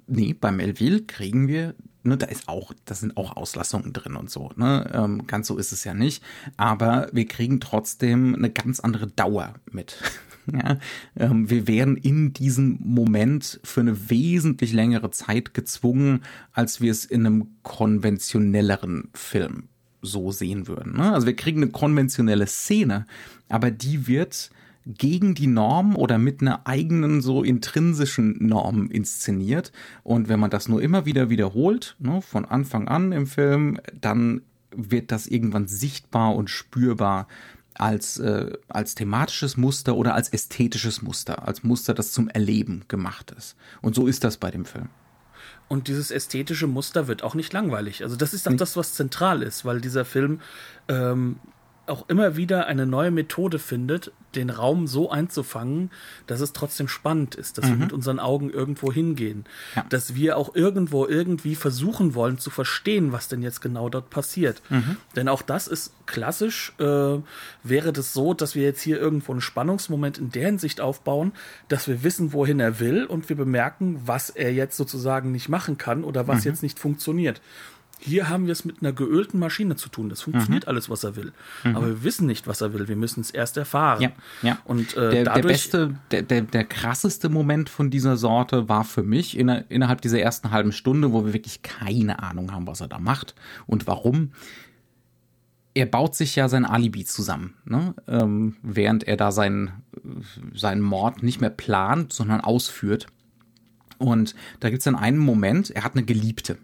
Nee, 0.07 0.33
bei 0.33 0.51
Melville 0.51 1.01
kriegen 1.01 1.47
wir, 1.47 1.75
ne, 2.03 2.17
da 2.17 2.27
ist 2.27 2.47
auch, 2.47 2.73
da 2.85 2.93
sind 2.93 3.17
auch 3.17 3.35
Auslassungen 3.35 3.93
drin 3.93 4.15
und 4.15 4.29
so, 4.29 4.51
ne? 4.55 4.89
Ähm, 4.93 5.25
ganz 5.27 5.47
so 5.47 5.57
ist 5.57 5.71
es 5.71 5.83
ja 5.83 5.93
nicht. 5.93 6.23
Aber 6.57 7.07
wir 7.11 7.25
kriegen 7.25 7.59
trotzdem 7.59 8.35
eine 8.35 8.49
ganz 8.49 8.79
andere 8.79 9.07
Dauer 9.07 9.55
mit. 9.71 9.97
ja, 10.51 10.77
ähm, 11.17 11.49
wir 11.49 11.67
werden 11.67 11.97
in 11.97 12.33
diesem 12.33 12.79
Moment 12.83 13.59
für 13.63 13.81
eine 13.81 14.09
wesentlich 14.09 14.73
längere 14.73 15.11
Zeit 15.11 15.53
gezwungen, 15.53 16.21
als 16.51 16.81
wir 16.81 16.91
es 16.91 17.05
in 17.05 17.25
einem 17.25 17.47
konventionelleren 17.63 19.09
Film 19.13 19.63
so 20.01 20.31
sehen 20.31 20.67
würden. 20.67 20.97
Ne? 20.97 21.13
Also 21.13 21.27
wir 21.27 21.35
kriegen 21.35 21.61
eine 21.61 21.71
konventionelle 21.71 22.47
Szene, 22.47 23.05
aber 23.49 23.71
die 23.71 24.07
wird 24.07 24.51
gegen 24.85 25.33
die 25.33 25.47
Norm 25.47 25.95
oder 25.95 26.17
mit 26.17 26.41
einer 26.41 26.67
eigenen 26.67 27.21
so 27.21 27.41
intrinsischen 27.41 28.35
Norm 28.45 28.89
inszeniert. 28.89 29.71
Und 30.03 30.27
wenn 30.27 30.39
man 30.39 30.49
das 30.49 30.67
nur 30.67 30.81
immer 30.81 31.05
wieder 31.05 31.29
wiederholt, 31.29 31.95
ne, 31.99 32.21
von 32.21 32.45
Anfang 32.45 32.89
an 32.89 33.13
im 33.13 33.25
Film, 33.25 33.79
dann 33.99 34.41
wird 34.75 35.11
das 35.11 35.27
irgendwann 35.27 35.67
sichtbar 35.67 36.35
und 36.35 36.49
spürbar 36.49 37.27
als, 37.75 38.19
äh, 38.19 38.53
als 38.67 38.95
thematisches 38.95 39.57
Muster 39.57 39.95
oder 39.95 40.13
als 40.13 40.29
ästhetisches 40.29 41.01
Muster, 41.01 41.47
als 41.47 41.63
Muster, 41.63 41.93
das 41.93 42.11
zum 42.11 42.29
Erleben 42.29 42.85
gemacht 42.87 43.31
ist. 43.31 43.55
Und 43.81 43.95
so 43.95 44.07
ist 44.07 44.23
das 44.23 44.37
bei 44.37 44.51
dem 44.51 44.65
Film. 44.65 44.89
Und 45.67 45.87
dieses 45.87 46.11
ästhetische 46.11 46.67
Muster 46.67 47.07
wird 47.07 47.23
auch 47.23 47.35
nicht 47.35 47.53
langweilig. 47.53 48.03
Also 48.03 48.15
das 48.15 48.33
ist 48.33 48.47
auch 48.47 48.55
das, 48.55 48.77
was 48.77 48.93
zentral 48.93 49.41
ist, 49.41 49.65
weil 49.65 49.81
dieser 49.81 50.05
Film 50.05 50.39
ähm, 50.87 51.37
auch 51.85 52.07
immer 52.07 52.37
wieder 52.37 52.67
eine 52.67 52.85
neue 52.85 53.11
Methode 53.11 53.59
findet, 53.59 54.11
den 54.35 54.49
Raum 54.49 54.87
so 54.87 55.11
einzufangen, 55.11 55.91
dass 56.27 56.39
es 56.39 56.53
trotzdem 56.53 56.87
spannend 56.87 57.35
ist, 57.35 57.57
dass 57.57 57.67
wir 57.67 57.75
mit 57.75 57.91
unseren 57.93 58.19
Augen 58.19 58.49
irgendwo 58.49 58.91
hingehen, 58.91 59.39
Mhm. 59.39 59.43
Ja. 59.75 59.85
dass 59.89 60.15
wir 60.15 60.37
auch 60.37 60.55
irgendwo 60.55 61.05
irgendwie 61.05 61.55
versuchen 61.55 62.15
wollen 62.15 62.37
zu 62.39 62.49
verstehen, 62.49 63.11
was 63.11 63.27
denn 63.27 63.41
jetzt 63.43 63.61
genau 63.61 63.89
dort 63.89 64.09
passiert. 64.09 64.61
Mhm. 64.69 64.95
Denn 65.15 65.27
auch 65.27 65.41
das 65.41 65.67
ist 65.67 65.93
klassisch, 66.05 66.73
äh, 66.79 67.17
wäre 67.63 67.91
das 67.93 68.13
so, 68.13 68.33
dass 68.33 68.55
wir 68.55 68.63
jetzt 68.63 68.81
hier 68.81 68.99
irgendwo 68.99 69.31
einen 69.33 69.41
Spannungsmoment 69.41 70.17
in 70.17 70.31
der 70.31 70.45
Hinsicht 70.47 70.81
aufbauen, 70.81 71.33
dass 71.67 71.87
wir 71.87 72.01
wissen, 72.03 72.33
wohin 72.33 72.59
er 72.59 72.79
will 72.79 73.05
und 73.05 73.29
wir 73.29 73.35
bemerken, 73.35 74.01
was 74.05 74.29
er 74.29 74.53
jetzt 74.53 74.77
sozusagen 74.77 75.31
nicht 75.31 75.49
machen 75.49 75.77
kann 75.77 76.03
oder 76.03 76.23
Mhm. 76.23 76.27
was 76.29 76.43
jetzt 76.45 76.63
nicht 76.63 76.79
funktioniert. 76.79 77.41
Hier 78.05 78.27
haben 78.27 78.45
wir 78.47 78.51
es 78.51 78.65
mit 78.65 78.81
einer 78.81 78.91
geölten 78.91 79.39
Maschine 79.39 79.75
zu 79.77 79.87
tun. 79.87 80.09
Das 80.09 80.19
Mhm. 80.27 80.31
funktioniert 80.33 80.67
alles, 80.67 80.89
was 80.89 81.05
er 81.05 81.15
will. 81.15 81.31
Aber 81.63 81.87
wir 81.87 82.03
wissen 82.03 82.27
nicht, 82.27 82.47
was 82.47 82.59
er 82.59 82.73
will. 82.73 82.87
Wir 82.89 82.97
müssen 82.97 83.21
es 83.21 83.31
erst 83.31 83.55
erfahren. 83.55 84.01
Ja, 84.01 84.11
ja. 84.41 84.57
Und 84.65 84.93
äh, 84.97 84.99
der, 84.99 85.11
der 85.11 85.23
dadurch, 85.23 85.43
beste, 85.53 85.95
der, 86.11 86.21
der, 86.23 86.41
der 86.41 86.65
krasseste 86.65 87.29
Moment 87.29 87.69
von 87.69 87.89
dieser 87.89 88.17
Sorte 88.17 88.67
war 88.67 88.83
für 88.83 89.03
mich 89.03 89.37
in, 89.37 89.47
innerhalb 89.47 90.01
dieser 90.01 90.19
ersten 90.19 90.51
halben 90.51 90.73
Stunde, 90.73 91.13
wo 91.13 91.25
wir 91.25 91.33
wirklich 91.33 91.61
keine 91.61 92.21
Ahnung 92.21 92.51
haben, 92.51 92.67
was 92.67 92.81
er 92.81 92.89
da 92.89 92.99
macht 92.99 93.35
und 93.67 93.87
warum. 93.87 94.31
Er 95.75 95.85
baut 95.87 96.13
sich 96.15 96.35
ja 96.35 96.49
sein 96.49 96.65
Alibi 96.65 97.03
zusammen, 97.05 97.55
ne? 97.65 97.95
ähm, 98.07 98.57
während 98.61 99.05
er 99.07 99.17
da 99.17 99.31
seinen, 99.31 99.71
seinen 100.53 100.81
Mord 100.81 101.23
nicht 101.23 101.41
mehr 101.41 101.49
plant, 101.49 102.13
sondern 102.13 102.41
ausführt. 102.41 103.07
Und 103.97 104.35
da 104.59 104.69
gibt 104.69 104.81
es 104.81 104.83
dann 104.83 104.95
einen 104.95 105.17
Moment, 105.17 105.71
er 105.71 105.83
hat 105.83 105.93
eine 105.95 106.03
Geliebte. 106.03 106.57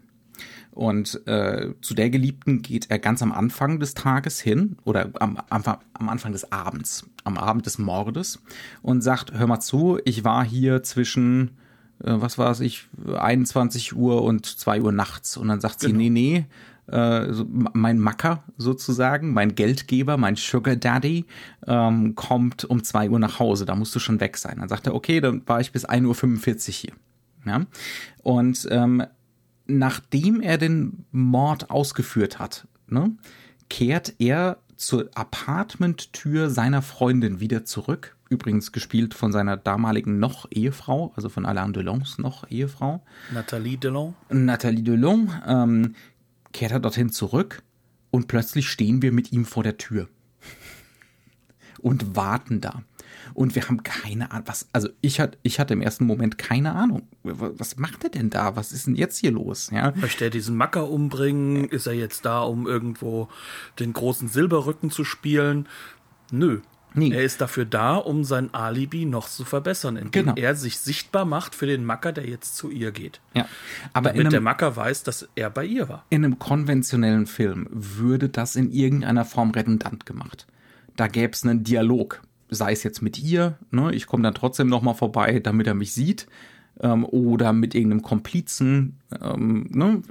Und 0.72 1.26
äh, 1.26 1.74
zu 1.80 1.94
der 1.94 2.10
Geliebten 2.10 2.62
geht 2.62 2.90
er 2.90 2.98
ganz 2.98 3.22
am 3.22 3.32
Anfang 3.32 3.80
des 3.80 3.94
Tages 3.94 4.40
hin 4.40 4.76
oder 4.84 5.10
am, 5.18 5.38
am, 5.48 5.62
am 5.94 6.08
Anfang 6.08 6.32
des 6.32 6.52
Abends, 6.52 7.06
am 7.24 7.36
Abend 7.36 7.66
des 7.66 7.78
Mordes 7.78 8.40
und 8.82 9.02
sagt, 9.02 9.32
hör 9.32 9.46
mal 9.46 9.60
zu, 9.60 9.98
ich 10.04 10.24
war 10.24 10.44
hier 10.44 10.82
zwischen, 10.82 11.58
äh, 12.04 12.12
was 12.14 12.38
war 12.38 12.50
es 12.50 12.60
ich, 12.60 12.88
21 13.12 13.96
Uhr 13.96 14.22
und 14.22 14.46
2 14.46 14.82
Uhr 14.82 14.92
nachts. 14.92 15.36
Und 15.36 15.48
dann 15.48 15.60
sagt 15.60 15.80
sie, 15.80 15.92
nee, 15.92 16.10
nee, 16.10 16.46
äh, 16.90 17.26
mein 17.50 17.98
Macker 17.98 18.42
sozusagen, 18.56 19.32
mein 19.32 19.54
Geldgeber, 19.54 20.16
mein 20.16 20.36
Sugar 20.36 20.76
Daddy 20.76 21.24
ähm, 21.66 22.14
kommt 22.14 22.64
um 22.64 22.82
2 22.82 23.10
Uhr 23.10 23.18
nach 23.18 23.38
Hause, 23.38 23.64
da 23.64 23.74
musst 23.74 23.94
du 23.94 23.98
schon 23.98 24.20
weg 24.20 24.36
sein. 24.36 24.58
Dann 24.60 24.68
sagt 24.68 24.86
er, 24.86 24.94
okay, 24.94 25.20
dann 25.20 25.42
war 25.46 25.60
ich 25.60 25.72
bis 25.72 25.88
1.45 25.88 26.68
Uhr 26.68 26.74
hier. 26.74 26.92
Ja? 27.44 27.66
Und 28.22 28.68
ähm, 28.70 29.04
nachdem 29.78 30.40
er 30.40 30.58
den 30.58 31.04
Mord 31.12 31.70
ausgeführt 31.70 32.38
hat, 32.38 32.66
ne, 32.88 33.12
kehrt 33.68 34.14
er 34.18 34.58
zur 34.76 35.10
Apartmenttür 35.14 36.50
seiner 36.50 36.82
Freundin 36.82 37.40
wieder 37.40 37.64
zurück. 37.64 38.16
Übrigens 38.30 38.72
gespielt 38.72 39.12
von 39.14 39.32
seiner 39.32 39.56
damaligen 39.56 40.18
noch 40.18 40.46
Ehefrau, 40.50 41.12
also 41.16 41.28
von 41.28 41.44
Alain 41.44 41.72
Delons 41.72 42.18
noch 42.18 42.48
Ehefrau. 42.50 43.02
Nathalie 43.32 43.76
Delon. 43.76 44.14
Nathalie 44.30 44.82
Delon 44.82 45.30
ähm, 45.46 45.94
kehrt 46.52 46.72
er 46.72 46.80
dorthin 46.80 47.10
zurück 47.10 47.62
und 48.10 48.28
plötzlich 48.28 48.68
stehen 48.68 49.02
wir 49.02 49.12
mit 49.12 49.32
ihm 49.32 49.44
vor 49.44 49.62
der 49.62 49.78
Tür 49.78 50.08
und 51.80 52.16
warten 52.16 52.60
da. 52.60 52.82
Und 53.34 53.54
wir 53.54 53.68
haben 53.68 53.82
keine 53.82 54.30
Ahnung, 54.30 54.44
was, 54.46 54.68
also 54.72 54.88
ich 55.00 55.20
hatte, 55.20 55.38
ich 55.42 55.58
hatte 55.60 55.74
im 55.74 55.82
ersten 55.82 56.04
Moment 56.06 56.38
keine 56.38 56.72
Ahnung. 56.74 57.02
Was 57.22 57.76
macht 57.76 58.04
er 58.04 58.10
denn 58.10 58.30
da? 58.30 58.56
Was 58.56 58.72
ist 58.72 58.86
denn 58.86 58.94
jetzt 58.96 59.18
hier 59.18 59.30
los? 59.32 59.70
Ja. 59.72 59.92
Möchte 59.96 60.24
er 60.24 60.30
diesen 60.30 60.56
Macker 60.56 60.88
umbringen? 60.90 61.64
Ist 61.68 61.86
er 61.86 61.92
jetzt 61.94 62.24
da, 62.24 62.40
um 62.42 62.66
irgendwo 62.66 63.28
den 63.78 63.92
großen 63.92 64.28
Silberrücken 64.28 64.90
zu 64.90 65.04
spielen? 65.04 65.68
Nö. 66.30 66.60
Nee. 66.92 67.12
Er 67.12 67.22
ist 67.22 67.40
dafür 67.40 67.66
da, 67.66 67.94
um 67.94 68.24
sein 68.24 68.52
Alibi 68.52 69.04
noch 69.04 69.28
zu 69.28 69.44
verbessern, 69.44 69.96
indem 69.96 70.10
Genau. 70.24 70.34
er 70.34 70.56
sich 70.56 70.78
sichtbar 70.80 71.24
macht 71.24 71.54
für 71.54 71.66
den 71.66 71.84
Macker, 71.84 72.10
der 72.10 72.26
jetzt 72.28 72.56
zu 72.56 72.68
ihr 72.68 72.90
geht. 72.90 73.20
ja. 73.34 73.46
Aber 73.92 74.10
Damit 74.10 74.32
der 74.32 74.38
einem, 74.38 74.44
Macker 74.44 74.74
weiß, 74.74 75.04
dass 75.04 75.28
er 75.36 75.50
bei 75.50 75.64
ihr 75.64 75.88
war. 75.88 76.04
in 76.10 76.24
einem 76.24 76.40
konventionellen 76.40 77.26
Film 77.26 77.68
würde 77.70 78.28
das 78.28 78.56
in 78.56 78.72
irgendeiner 78.72 79.24
Form 79.24 79.52
redundant 79.52 80.04
gemacht. 80.04 80.48
Da 80.96 81.06
gäbe 81.06 81.32
es 81.32 81.44
einen 81.44 81.62
Dialog, 81.62 82.22
sei 82.50 82.72
es 82.72 82.82
jetzt 82.82 83.02
mit 83.02 83.18
ihr, 83.18 83.58
ne, 83.70 83.94
ich 83.94 84.06
komme 84.06 84.22
dann 84.22 84.34
trotzdem 84.34 84.68
noch 84.68 84.82
mal 84.82 84.94
vorbei, 84.94 85.40
damit 85.40 85.66
er 85.66 85.74
mich 85.74 85.92
sieht, 85.92 86.26
ähm, 86.80 87.04
oder 87.04 87.52
mit 87.52 87.74
irgendeinem 87.74 88.02
Komplizen, 88.02 88.98
ähm, 89.20 89.66
ne, 89.70 90.02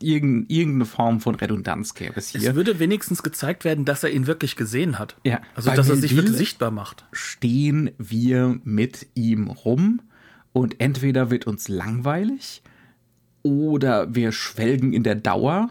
irgend, 0.00 0.50
irgendeine 0.50 0.86
Form 0.86 1.20
von 1.20 1.34
Redundanz 1.34 1.94
gäbe 1.94 2.14
es 2.16 2.28
hier. 2.28 2.50
Es 2.50 2.54
würde 2.56 2.78
wenigstens 2.78 3.22
gezeigt 3.22 3.64
werden, 3.64 3.84
dass 3.84 4.02
er 4.02 4.10
ihn 4.10 4.26
wirklich 4.26 4.56
gesehen 4.56 4.98
hat. 4.98 5.16
Ja. 5.24 5.40
Also, 5.54 5.70
Bei 5.70 5.76
dass 5.76 5.88
er 5.88 5.96
sich 5.96 6.16
wirklich 6.16 6.36
sichtbar 6.36 6.70
macht. 6.70 7.04
stehen 7.12 7.90
wir 7.98 8.58
mit 8.64 9.08
ihm 9.14 9.48
rum 9.48 10.00
und 10.52 10.80
entweder 10.80 11.30
wird 11.30 11.46
uns 11.46 11.68
langweilig 11.68 12.62
oder 13.42 14.14
wir 14.14 14.32
schwelgen 14.32 14.92
in 14.92 15.02
der 15.02 15.16
Dauer 15.16 15.70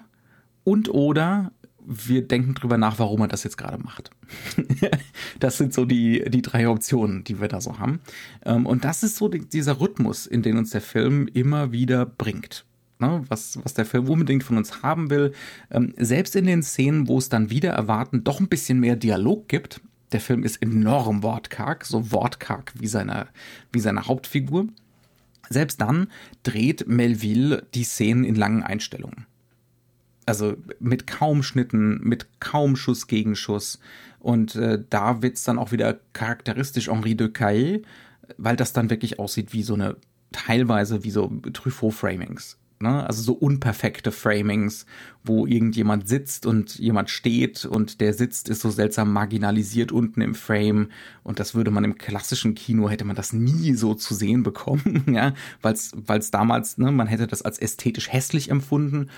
und 0.64 0.90
oder 0.90 1.52
wir 1.86 2.28
denken 2.28 2.54
drüber 2.54 2.78
nach, 2.78 3.00
warum 3.00 3.22
er 3.22 3.28
das 3.28 3.44
jetzt 3.44 3.58
gerade 3.58 3.78
macht. 3.78 4.12
das 5.40 5.58
sind 5.58 5.74
so 5.74 5.86
die, 5.86 6.24
die 6.30 6.42
drei 6.42 6.68
Optionen, 6.68 7.24
die 7.24 7.40
wir 7.40 7.48
da 7.48 7.62
so 7.62 7.80
haben. 7.80 8.00
Ähm, 8.46 8.66
Und 8.66 8.84
das 8.84 9.04
ist 9.04 9.18
so 9.18 9.28
die, 9.28 9.40
dieser 9.40 9.80
Rhythmus, 9.80 10.26
in 10.26 10.42
den 10.42 10.58
uns 10.58 10.72
der 10.72 10.82
Film 10.82 11.28
immer 11.34 11.72
wieder 11.72 12.06
bringt. 12.06 12.66
Ne, 13.00 13.24
was, 13.28 13.60
was 13.64 13.74
der 13.74 13.86
Film 13.86 14.08
unbedingt 14.08 14.44
von 14.44 14.56
uns 14.56 14.84
haben 14.84 15.10
will. 15.10 15.34
Ähm, 15.72 15.94
selbst 15.98 16.36
in 16.36 16.46
den 16.46 16.64
Szenen, 16.64 17.08
wo 17.08 17.18
es 17.18 17.28
dann 17.28 17.50
wieder 17.50 17.72
erwarten 17.72 18.24
doch 18.24 18.40
ein 18.40 18.48
bisschen 18.48 18.80
mehr 18.80 18.96
Dialog 18.96 19.48
gibt. 19.48 19.82
Der 20.12 20.22
Film 20.22 20.44
ist 20.44 20.62
enorm 20.62 21.24
wortkarg, 21.24 21.86
so 21.86 22.12
wortkarg 22.12 22.72
wie 22.80 22.88
seine, 22.88 23.28
wie 23.72 23.80
seine 23.80 24.06
Hauptfigur. 24.06 24.68
Selbst 25.50 25.82
dann 25.82 26.08
dreht 26.44 26.88
Melville 26.88 27.66
die 27.74 27.84
Szenen 27.84 28.24
in 28.24 28.36
langen 28.36 28.64
Einstellungen. 28.64 29.26
Also 30.26 30.56
mit 30.80 31.08
kaum 31.08 31.44
Schnitten, 31.44 32.00
mit 32.02 32.40
kaum 32.40 32.76
Schuss 32.76 33.08
gegen 33.08 33.36
Schuss. 33.36 33.80
Und 34.20 34.56
äh, 34.56 34.84
da 34.90 35.22
wird's 35.22 35.44
dann 35.44 35.60
auch 35.60 35.72
wieder 35.72 36.00
charakteristisch 36.14 36.90
Henri 36.90 37.16
de 37.16 37.30
Caille, 37.30 37.82
weil 38.38 38.56
das 38.56 38.74
dann 38.74 38.90
wirklich 38.90 39.20
aussieht 39.20 39.54
wie 39.54 39.64
so 39.64 39.74
eine, 39.74 39.98
teilweise 40.32 41.04
wie 41.04 41.12
so 41.12 41.28
Truffaut-Framings. 41.52 42.58
Ne? 42.84 43.08
Also 43.08 43.24
so 43.24 43.34
unperfekte 43.34 44.12
Framings, 44.12 44.86
wo 45.24 45.48
irgendjemand 45.48 46.08
sitzt 46.10 46.46
und 46.46 46.78
jemand 46.78 47.10
steht 47.10 47.64
und 47.64 48.02
der 48.02 48.14
sitzt, 48.14 48.50
ist 48.50 48.62
so 48.62 48.70
seltsam 48.70 49.14
marginalisiert 49.14 49.94
unten 49.94 50.20
im 50.20 50.36
Frame. 50.36 50.90
Und 51.24 51.40
das 51.40 51.56
würde 51.56 51.72
man 51.72 51.86
im 51.86 51.98
klassischen 51.98 52.56
Kino, 52.56 52.90
hätte 52.90 53.06
man 53.06 53.16
das 53.16 53.32
nie 53.32 53.74
so 53.74 53.96
zu 53.96 54.14
sehen 54.14 54.44
bekommen, 54.44 55.06
ja, 55.14 55.34
weil 55.62 55.74
es 56.20 56.32
damals, 56.32 56.78
ne, 56.78 56.92
man 56.92 57.08
hätte 57.08 57.26
das 57.26 57.42
als 57.42 57.58
ästhetisch 57.58 58.12
hässlich 58.12 58.52
empfunden. 58.52 59.10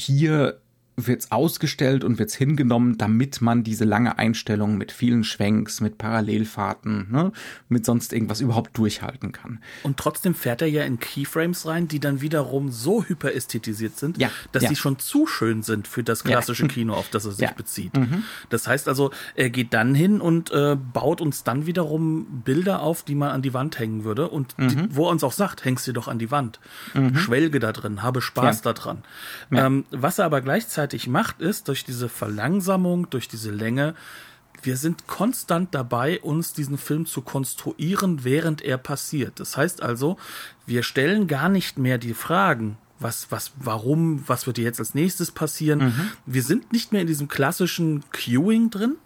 Hier 0.00 0.60
wird's 0.96 1.30
ausgestellt 1.30 2.04
und 2.04 2.18
wird's 2.18 2.34
hingenommen, 2.34 2.98
damit 2.98 3.40
man 3.40 3.62
diese 3.64 3.84
lange 3.84 4.18
Einstellung 4.18 4.76
mit 4.76 4.92
vielen 4.92 5.24
Schwenks, 5.24 5.80
mit 5.80 5.96
Parallelfahrten, 5.96 7.10
ne, 7.10 7.32
mit 7.68 7.86
sonst 7.86 8.12
irgendwas 8.12 8.40
überhaupt 8.40 8.76
durchhalten 8.76 9.32
kann. 9.32 9.60
Und 9.82 9.96
trotzdem 9.96 10.34
fährt 10.34 10.62
er 10.62 10.68
ja 10.68 10.84
in 10.84 10.98
Keyframes 10.98 11.66
rein, 11.66 11.88
die 11.88 12.00
dann 12.00 12.20
wiederum 12.20 12.70
so 12.70 13.04
hyperästhetisiert 13.04 13.96
sind, 13.96 14.18
Ja, 14.18 14.30
dass 14.52 14.64
ja. 14.64 14.68
die 14.68 14.76
schon 14.76 14.98
zu 14.98 15.26
schön 15.26 15.62
sind 15.62 15.88
für 15.88 16.02
das 16.02 16.22
klassische 16.24 16.66
Kino, 16.68 16.94
auf 16.94 17.08
das 17.08 17.24
er 17.24 17.32
sich 17.32 17.40
Ja. 17.42 17.50
Mhm. 17.52 17.56
bezieht. 17.56 17.92
Das 18.50 18.66
heißt 18.66 18.88
also, 18.88 19.10
er 19.34 19.50
geht 19.50 19.72
dann 19.72 19.94
hin 19.94 20.20
und 20.20 20.50
äh, 20.50 20.76
baut 20.76 21.20
uns 21.20 21.44
dann 21.44 21.66
wiederum 21.66 22.42
Bilder 22.44 22.82
auf, 22.82 23.02
die 23.04 23.14
man 23.14 23.30
an 23.30 23.42
die 23.42 23.54
Wand 23.54 23.78
hängen 23.78 24.04
würde 24.04 24.28
und 24.28 24.54
die, 24.58 24.76
Mhm. 24.76 24.88
wo 24.90 25.06
er 25.06 25.10
uns 25.12 25.24
auch 25.24 25.32
sagt, 25.32 25.64
hängst 25.64 25.86
dir 25.86 25.92
doch 25.92 26.08
an 26.08 26.18
die 26.18 26.30
Wand. 26.30 26.60
Schwelge 27.14 27.58
da 27.60 27.72
drin, 27.72 28.02
habe 28.02 28.20
Spaß 28.20 28.62
Ja. 28.64 28.72
daran. 28.72 29.02
Ähm, 29.52 29.84
was 29.90 30.18
er 30.18 30.24
aber 30.26 30.40
gleichzeitig 30.40 30.89
macht, 31.06 31.40
ist 31.40 31.68
durch 31.68 31.84
diese 31.84 32.08
Verlangsamung, 32.08 33.08
durch 33.10 33.28
diese 33.28 33.50
Länge, 33.50 33.94
wir 34.62 34.76
sind 34.76 35.06
konstant 35.06 35.74
dabei, 35.74 36.20
uns 36.20 36.52
diesen 36.52 36.76
Film 36.76 37.06
zu 37.06 37.22
konstruieren, 37.22 38.24
während 38.24 38.62
er 38.62 38.78
passiert. 38.78 39.40
Das 39.40 39.56
heißt 39.56 39.82
also, 39.82 40.18
wir 40.66 40.82
stellen 40.82 41.26
gar 41.26 41.48
nicht 41.48 41.78
mehr 41.78 41.98
die 41.98 42.14
Fragen, 42.14 42.76
was, 42.98 43.28
was, 43.30 43.52
warum, 43.56 44.22
was 44.26 44.46
wird 44.46 44.58
jetzt 44.58 44.78
als 44.78 44.94
nächstes 44.94 45.30
passieren. 45.30 45.80
Wir 46.26 46.42
sind 46.42 46.72
nicht 46.72 46.92
mehr 46.92 47.00
in 47.00 47.06
diesem 47.06 47.28
klassischen 47.28 48.04
Queuing 48.12 48.68
drin, 48.70 48.96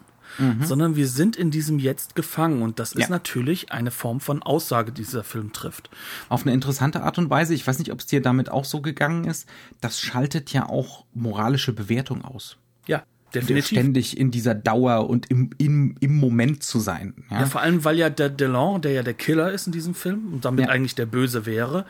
sondern 0.61 0.95
wir 0.95 1.07
sind 1.07 1.35
in 1.35 1.51
diesem 1.51 1.79
Jetzt 1.79 2.15
gefangen. 2.15 2.61
Und 2.61 2.79
das 2.79 2.93
ist 2.93 3.03
Ja. 3.03 3.09
natürlich 3.09 3.71
eine 3.71 3.91
Form 3.91 4.19
von 4.19 4.41
Aussage, 4.43 4.91
die 4.91 5.03
dieser 5.03 5.23
Film 5.23 5.53
trifft. 5.53 5.89
Auf 6.29 6.41
eine 6.43 6.53
interessante 6.53 7.03
Art 7.03 7.17
und 7.17 7.29
Weise, 7.29 7.53
ich 7.53 7.65
weiß 7.65 7.79
nicht, 7.79 7.91
ob 7.91 7.99
es 7.99 8.05
dir 8.05 8.21
damit 8.21 8.49
auch 8.49 8.65
so 8.65 8.81
gegangen 8.81 9.25
ist, 9.25 9.47
das 9.81 9.99
schaltet 9.99 10.51
ja 10.51 10.67
auch 10.67 11.05
moralische 11.13 11.73
Bewertung 11.73 12.23
aus. 12.25 12.57
Definitiv. 13.41 13.67
Ständig 13.77 14.17
in 14.17 14.31
dieser 14.31 14.55
Dauer 14.55 15.09
und 15.09 15.29
im, 15.31 15.49
im, 15.57 15.95
im 15.99 16.15
Moment 16.15 16.63
zu 16.63 16.79
sein. 16.79 17.13
Ja? 17.29 17.41
Ja, 17.41 17.45
vor 17.45 17.61
allem, 17.61 17.83
weil 17.83 17.97
ja 17.97 18.09
der 18.09 18.29
Delon, 18.29 18.81
der 18.81 18.91
ja 18.93 19.03
der 19.03 19.13
Killer 19.13 19.51
ist 19.51 19.67
in 19.67 19.73
diesem 19.73 19.93
Film 19.95 20.33
und 20.33 20.45
damit 20.45 20.65
Ja. 20.65 20.71
eigentlich 20.71 20.95
der 20.95 21.05
Böse 21.05 21.45
wäre, 21.45 21.85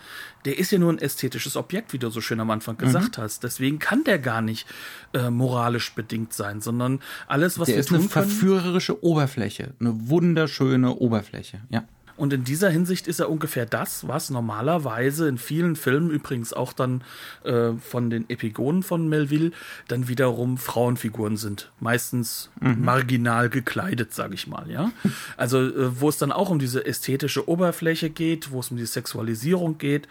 der 0.46 0.58
ist 0.60 0.72
ja 0.72 0.78
nur 0.78 0.92
ein 0.94 1.00
ästhetisches 1.00 1.56
Objekt, 1.56 1.92
wie 1.94 1.98
du 1.98 2.10
so 2.10 2.22
schön 2.22 2.40
am 2.40 2.52
Anfang 2.52 2.76
Mhm. 2.76 2.86
gesagt 2.86 3.18
hast. 3.18 3.44
Deswegen 3.44 3.80
kann 3.80 4.04
der 4.04 4.20
gar 4.20 4.42
nicht 4.42 4.68
äh, 5.14 5.30
moralisch 5.30 5.94
bedingt 5.96 6.34
sein, 6.34 6.62
sondern 6.62 7.00
alles, 7.28 7.58
was 7.60 7.66
Der 7.68 7.76
wir 7.76 7.80
ist 7.80 7.90
eine 7.90 8.00
tun 8.00 8.10
können. 8.10 8.30
verführerische 8.30 9.04
Oberfläche, 9.04 9.74
eine 9.80 10.10
wunderschöne 10.10 10.94
Oberfläche. 10.96 11.60
Ja. 11.70 11.84
Und 12.18 12.32
in 12.34 12.44
dieser 12.44 12.70
Hinsicht 12.70 13.08
ist 13.08 13.20
er 13.20 13.30
ungefähr 13.30 13.66
das, 13.66 14.08
was 14.08 14.30
normalerweise 14.30 15.28
in 15.28 15.38
vielen 15.38 15.76
Filmen, 15.76 16.10
übrigens 16.10 16.54
auch 16.54 16.74
dann 16.74 17.04
äh, 17.44 17.74
von 17.74 18.10
den 18.10 18.30
Epigonen 18.30 18.84
von 18.84 19.10
Melville, 19.10 19.52
dann 19.88 20.08
wiederum 20.08 20.58
Frauenfiguren 20.58 21.38
sind. 21.38 21.72
Meistens 21.80 22.50
marginal 22.60 23.50
gekleidet, 23.50 24.14
sage 24.14 24.34
ich 24.34 24.48
mal, 24.48 24.70
ja. 24.70 24.92
Also 25.38 25.60
äh, 25.60 26.00
wo 26.00 26.10
es 26.10 26.18
dann 26.18 26.32
auch 26.32 26.50
um 26.50 26.60
diese 26.60 26.86
ästhetische 26.86 27.50
Oberfläche 27.50 28.10
geht, 28.10 28.52
wo 28.52 28.60
es 28.60 28.72
um 28.72 28.78
die 28.78 28.86
Sexualisierung 28.86 29.78
geht. 29.78 30.08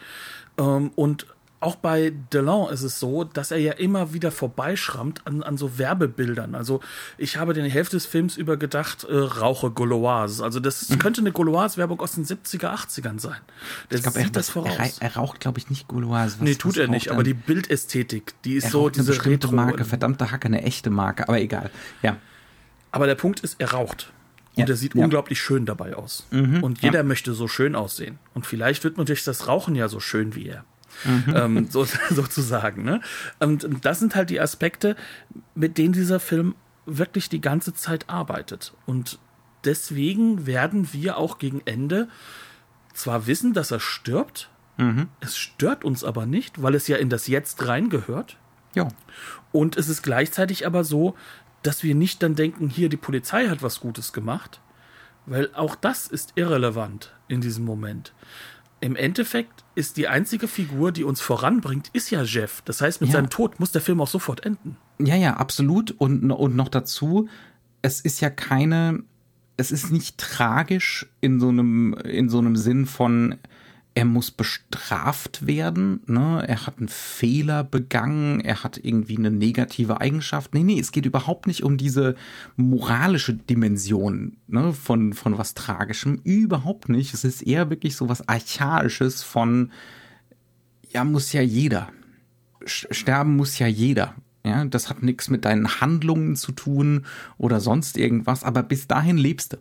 Ähm, 0.59 0.91
und 0.95 1.27
auch 1.65 1.77
bei 1.77 2.13
Delon 2.33 2.71
ist 2.73 2.83
es 2.83 3.01
so, 3.01 3.25
dass 3.25 3.51
er 3.51 3.59
ja 3.59 3.73
immer 3.73 4.13
wieder 4.13 4.31
vorbeischrammt 4.31 5.27
an, 5.27 5.43
an 5.43 5.57
so 5.57 5.79
Werbebildern. 5.79 6.55
Also 6.55 6.81
ich 7.19 7.37
habe 7.39 7.55
den 7.55 7.65
Hälfte 7.65 7.97
des 7.97 8.07
Films 8.07 8.37
über 8.37 8.57
gedacht, 8.57 9.05
äh, 9.05 9.17
rauche 9.17 9.71
Gauloise. 9.71 10.45
Also 10.45 10.61
das 10.61 10.89
könnte 10.99 11.21
eine 11.21 11.33
Gauloise-Werbung 11.33 12.01
aus 12.01 12.13
den 12.13 12.25
70er, 12.25 12.73
80ern 12.75 13.19
sein. 13.19 13.39
Der 13.91 13.97
Ich 13.99 14.03
glaube, 14.03 14.19
sieht 14.19 14.27
er, 14.29 14.33
das 14.33 14.51
voraus. 14.51 14.77
er, 14.79 14.91
er 15.11 15.17
raucht, 15.17 15.41
glaube 15.41 15.59
ich, 15.59 15.71
nicht 15.71 15.89
Gauloise. 15.89 16.37
Was- 16.39 16.41
nee, 16.41 16.55
tut 16.55 16.77
er 16.77 16.89
nicht, 16.89 17.11
aber 17.11 17.23
die 17.23 17.35
Bildästhetik, 17.35 18.35
die 18.45 18.55
ist 18.55 18.65
er 18.65 18.71
so 18.71 18.83
eine 18.83 18.93
diese 18.93 19.07
bestimmte 19.13 19.47
Retro. 19.49 19.57
Marke, 19.57 19.85
verdammte 19.85 20.31
Hacke, 20.31 20.47
eine 20.47 20.63
echte 20.63 20.91
Marke, 20.91 21.29
aber 21.29 21.41
egal. 21.41 21.71
Ja. 22.03 22.17
Aber 22.93 23.07
der 23.07 23.15
Punkt 23.17 23.41
ist, 23.41 23.57
er 23.59 23.73
raucht. 23.73 24.13
Und 24.57 24.69
Ja, 24.69 24.73
er 24.73 24.77
sieht 24.77 24.95
ja. 24.95 24.99
Mhm, 24.99 25.05
unglaublich 25.05 25.41
schön 25.41 25.67
dabei 25.67 25.97
aus. 25.97 26.27
Und 26.31 26.81
jeder 26.83 27.03
möchte 27.03 27.35
so 27.35 27.49
schön 27.49 27.75
aussehen. 27.75 28.19
Und 28.35 28.47
vielleicht 28.47 28.85
wird 28.85 28.97
man 28.97 29.07
durch 29.07 29.25
das 29.25 29.49
Rauchen 29.49 29.75
ja 29.75 29.89
so 29.89 29.99
schön 29.99 30.35
wie 30.37 30.47
er. 30.47 30.65
Mhm. 31.05 31.35
Ähm, 31.37 31.67
so, 31.71 31.85
sozusagen. 32.11 32.85
Ne? 32.85 33.01
Und 33.41 33.67
das 33.83 33.99
sind 33.99 34.15
halt 34.15 34.31
die 34.31 34.41
Aspekte, 34.41 34.97
mit 35.55 35.79
denen 35.79 35.93
dieser 35.93 36.21
Film 36.21 36.55
wirklich 36.87 37.29
die 37.29 37.41
ganze 37.41 37.75
Zeit 37.75 38.09
arbeitet. 38.09 38.75
Und 38.87 39.19
deswegen 39.65 40.47
werden 40.47 40.89
wir 40.93 41.17
auch 41.17 41.39
gegen 41.39 41.63
Ende 41.65 42.09
zwar 42.93 43.27
wissen, 43.27 43.53
dass 43.53 43.71
er 43.71 43.81
stirbt, 43.81 44.51
Mhm. 44.77 45.09
es 45.21 45.37
stört 45.37 45.85
uns 45.85 46.03
aber 46.03 46.27
nicht, 46.27 46.61
weil 46.61 46.75
es 46.75 46.89
ja 46.89 46.97
in 46.97 47.09
das 47.09 47.29
Jetzt 47.29 47.65
reingehört. 47.69 48.39
Ja. 48.75 48.89
Und 49.53 49.77
es 49.77 49.89
ist 49.89 50.03
gleichzeitig 50.03 50.67
aber 50.67 50.83
so, 50.83 51.15
dass 51.63 51.85
wir 51.85 51.95
nicht 51.95 52.25
dann 52.25 52.35
denken, 52.35 52.69
hier, 52.69 52.89
die 52.89 52.97
Polizei 52.97 53.47
hat 53.49 53.63
was 53.63 53.79
Gutes 53.79 54.13
gemacht, 54.13 54.61
weil 55.27 55.49
auch 55.55 55.77
das 55.77 56.09
ist 56.09 56.33
irrelevant 56.35 57.13
in 57.29 57.41
diesem 57.41 57.65
Moment. 57.65 58.13
Im 58.85 58.97
Endeffekt 58.97 59.65
ist 59.75 59.97
die 59.97 60.09
einzige 60.09 60.47
Figur, 60.47 60.93
die 60.93 61.05
uns 61.05 61.23
voranbringt, 61.23 61.89
ist 61.95 62.11
ja 62.11 62.23
Jeff. 62.23 62.61
Das 62.67 62.83
heißt, 62.83 63.01
mit 63.01 63.09
Ja. 63.09 63.15
seinem 63.15 63.31
Tod 63.31 63.59
muss 63.59 63.73
der 63.73 63.81
Film 63.81 63.99
auch 64.03 64.09
sofort 64.09 64.45
enden. 64.45 64.77
Ja, 64.99 65.17
ja, 65.17 65.39
absolut. 65.39 65.91
Und, 65.93 66.31
und 66.31 66.55
noch 66.55 66.69
dazu, 66.69 67.27
es 67.81 68.03
ist 68.03 68.21
ja 68.21 68.29
keine, 68.29 69.03
es 69.57 69.73
ist 69.73 69.91
nicht 69.91 70.19
tragisch 70.19 71.07
in 71.23 71.41
so 71.41 71.49
einem, 71.49 71.95
in 71.95 72.29
so 72.29 72.37
einem 72.37 72.57
Sinn 72.57 72.85
von, 72.85 73.37
er 73.97 74.05
muss 74.05 74.33
bestraft 74.33 75.47
werden, 75.47 76.01
ne? 76.07 76.45
Er 76.47 76.67
hat 76.67 76.79
einen 76.79 76.89
Fehler 76.89 77.63
begangen, 77.63 78.41
er 78.41 78.65
hat 78.65 78.81
irgendwie 78.83 79.17
eine 79.17 79.31
negative 79.31 80.01
Eigenschaft. 80.01 80.53
Nee, 80.53 80.65
nee, 80.65 80.81
es 80.81 80.91
geht 80.91 81.07
überhaupt 81.07 81.47
nicht 81.47 81.63
um 81.63 81.77
diese 81.77 82.17
moralische 82.57 83.35
Dimension, 83.35 84.37
ne, 84.49 84.73
von, 84.73 85.13
von 85.13 85.39
was 85.39 85.55
Tragischem. 85.55 86.21
Überhaupt 86.25 86.89
nicht. 86.89 87.15
Es 87.15 87.23
ist 87.23 87.43
eher 87.43 87.71
wirklich 87.71 87.95
so 87.95 88.09
was 88.09 88.29
Archaisches 88.29 89.23
von, 89.23 89.71
ja, 90.91 91.05
muss 91.05 91.33
ja 91.33 91.43
jeder. 91.43 91.89
Sterben 92.67 93.37
muss 93.37 93.59
ja 93.61 93.69
jeder. 93.69 94.15
Ja, 94.45 94.65
das 94.65 94.91
hat 94.91 95.03
nichts 95.03 95.31
mit 95.31 95.45
deinen 95.45 95.81
Handlungen 95.81 96.35
zu 96.35 96.53
tun 96.53 97.07
oder 97.39 97.61
sonst 97.61 97.97
irgendwas, 97.97 98.43
aber 98.43 98.63
bis 98.63 98.89
dahin 98.89 99.17
lebst 99.17 99.55
du. 99.55 99.57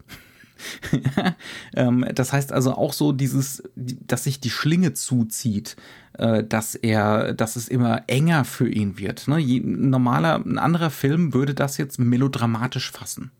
ähm, 1.75 2.05
das 2.13 2.33
heißt 2.33 2.51
also 2.51 2.73
auch 2.73 2.93
so 2.93 3.11
dieses, 3.11 3.63
die- 3.75 3.97
dass 4.05 4.23
sich 4.25 4.39
die 4.39 4.49
Schlinge 4.49 4.93
zuzieht, 4.93 5.75
äh, 6.13 6.43
dass 6.43 6.75
er, 6.75 7.33
dass 7.33 7.55
es 7.55 7.67
immer 7.67 8.03
enger 8.07 8.45
für 8.45 8.69
ihn 8.69 8.97
wird. 8.97 9.27
Ne? 9.27 9.35
Ein 9.37 9.89
normaler, 9.89 10.35
ein 10.45 10.57
anderer 10.57 10.89
Film 10.89 11.33
würde 11.33 11.53
das 11.53 11.77
jetzt 11.77 11.99
melodramatisch 11.99 12.91
fassen 12.91 13.31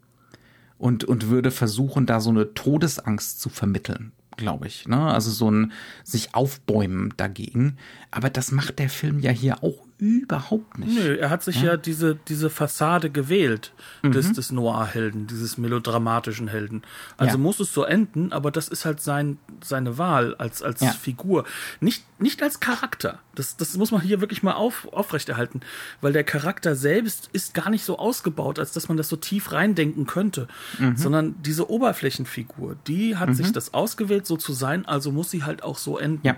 und, 0.78 1.04
und 1.04 1.30
würde 1.30 1.52
versuchen, 1.52 2.06
da 2.06 2.20
so 2.20 2.30
eine 2.30 2.54
Todesangst 2.54 3.40
zu 3.40 3.50
vermitteln, 3.50 4.12
glaube 4.38 4.68
ich. 4.68 4.88
Ne? 4.88 4.98
Also 5.00 5.32
so 5.32 5.50
ein 5.50 5.72
sich 6.04 6.36
aufbäumen 6.36 7.14
dagegen. 7.18 7.78
Aber 8.12 8.30
das 8.30 8.52
macht 8.52 8.80
der 8.80 8.90
Film 8.90 9.20
ja 9.20 9.32
hier 9.32 9.64
auch 9.64 9.78
überhaupt 10.04 10.78
nicht. 10.78 10.94
Nö, 10.96 11.16
er 11.16 11.30
hat 11.30 11.44
sich 11.44 11.62
ja, 11.62 11.78
diese, 11.78 12.16
diese 12.28 12.50
Fassade 12.50 13.10
gewählt 13.10 13.74
des, 14.04 14.34
des 14.34 14.52
Noir-Helden, 14.52 15.28
dieses 15.28 15.58
melodramatischen 15.58 16.48
Helden. 16.48 16.82
Also 17.18 17.38
Ja. 17.38 17.38
muss 17.38 17.60
es 17.60 17.74
so 17.74 17.84
enden, 17.84 18.32
aber 18.34 18.52
das 18.52 18.68
ist 18.68 18.86
halt 18.86 19.00
sein, 19.02 19.38
seine 19.64 19.98
Wahl 19.98 20.36
als, 20.36 20.62
als 20.62 20.82
Ja. 20.82 20.92
Figur. 20.92 21.46
Nicht, 21.80 22.04
nicht 22.22 22.44
als 22.44 22.60
Charakter. 22.60 23.20
Das, 23.36 23.58
das 23.58 23.76
muss 23.78 23.92
man 23.92 24.02
hier 24.02 24.22
wirklich 24.22 24.44
mal 24.44 24.54
auf, 24.54 24.88
aufrechterhalten, 24.94 25.62
weil 26.02 26.14
der 26.14 26.24
Charakter 26.24 26.76
selbst 26.76 27.30
ist 27.34 27.54
gar 27.54 27.70
nicht 27.70 27.84
so 27.86 27.98
ausgebaut, 27.98 28.60
als 28.60 28.74
dass 28.74 28.88
man 28.90 28.98
das 28.98 29.10
so 29.10 29.16
tief 29.16 29.52
reindenken 29.52 30.06
könnte, 30.06 30.48
sondern 30.96 31.36
diese 31.42 31.70
Oberflächenfigur, 31.70 32.76
die 32.88 33.16
hat 33.18 33.36
sich 33.36 33.52
das 33.52 33.74
ausgewählt, 33.74 34.28
so 34.28 34.38
zu 34.38 34.54
sein, 34.54 34.86
also 34.86 35.12
muss 35.12 35.32
sie 35.32 35.44
halt 35.44 35.64
auch 35.64 35.78
so 35.78 35.98
enden. 35.98 36.26
Ja. 36.28 36.36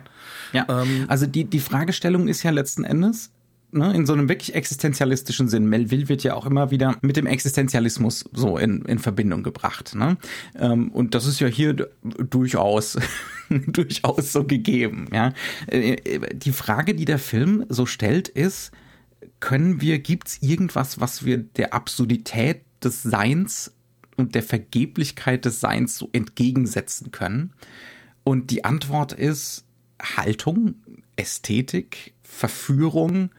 ja. 0.53 0.65
Ähm, 0.69 1.05
also 1.07 1.25
die, 1.25 1.43
die 1.45 1.59
Fragestellung 1.59 2.27
ist 2.27 2.43
ja 2.43 2.51
letzten 2.51 2.83
Endes, 2.83 3.31
ne, 3.75 3.93
in 3.93 4.05
so 4.05 4.13
einem 4.13 4.29
wirklich 4.29 4.55
existenzialistischen 4.55 5.47
Sinn. 5.47 5.67
Melville 5.67 6.09
wird 6.09 6.23
ja 6.23 6.33
auch 6.33 6.45
immer 6.45 6.71
wieder 6.71 6.97
mit 7.01 7.17
dem 7.17 7.27
Existenzialismus 7.27 8.25
so 8.33 8.57
in, 8.57 8.83
in 8.85 8.99
Verbindung 8.99 9.43
gebracht. 9.43 9.95
Ne? 9.95 10.17
Ähm, 10.57 10.89
und 10.91 11.13
das 11.13 11.25
ist 11.25 11.39
ja 11.39 11.47
hier 11.47 11.73
durchaus, 11.73 12.97
durchaus 13.67 14.31
so 14.31 14.43
gegeben. 14.43 15.07
Ja? 15.13 15.33
Äh, 15.67 16.35
Die 16.35 16.51
Frage, 16.51 16.95
die 16.95 17.05
der 17.05 17.19
Film 17.19 17.65
so 17.69 17.85
stellt, 17.85 18.27
ist, 18.27 18.71
können 19.39 19.81
wir, 19.81 19.99
gibt's 19.99 20.39
irgendwas, 20.41 20.99
was 20.99 21.25
wir 21.25 21.37
der 21.37 21.73
Absurdität 21.73 22.61
des 22.83 23.03
Seins 23.03 23.73
und 24.15 24.33
der 24.35 24.43
Vergeblichkeit 24.43 25.45
des 25.45 25.59
Seins 25.59 25.97
so 25.97 26.09
entgegensetzen 26.13 27.11
können? 27.11 27.53
Und 28.23 28.49
die 28.49 28.63
Antwort 28.65 29.13
ist 29.13 29.65
Haltung, 30.01 30.75
Ästhetik, 31.15 32.13
Verführung, 32.23 33.29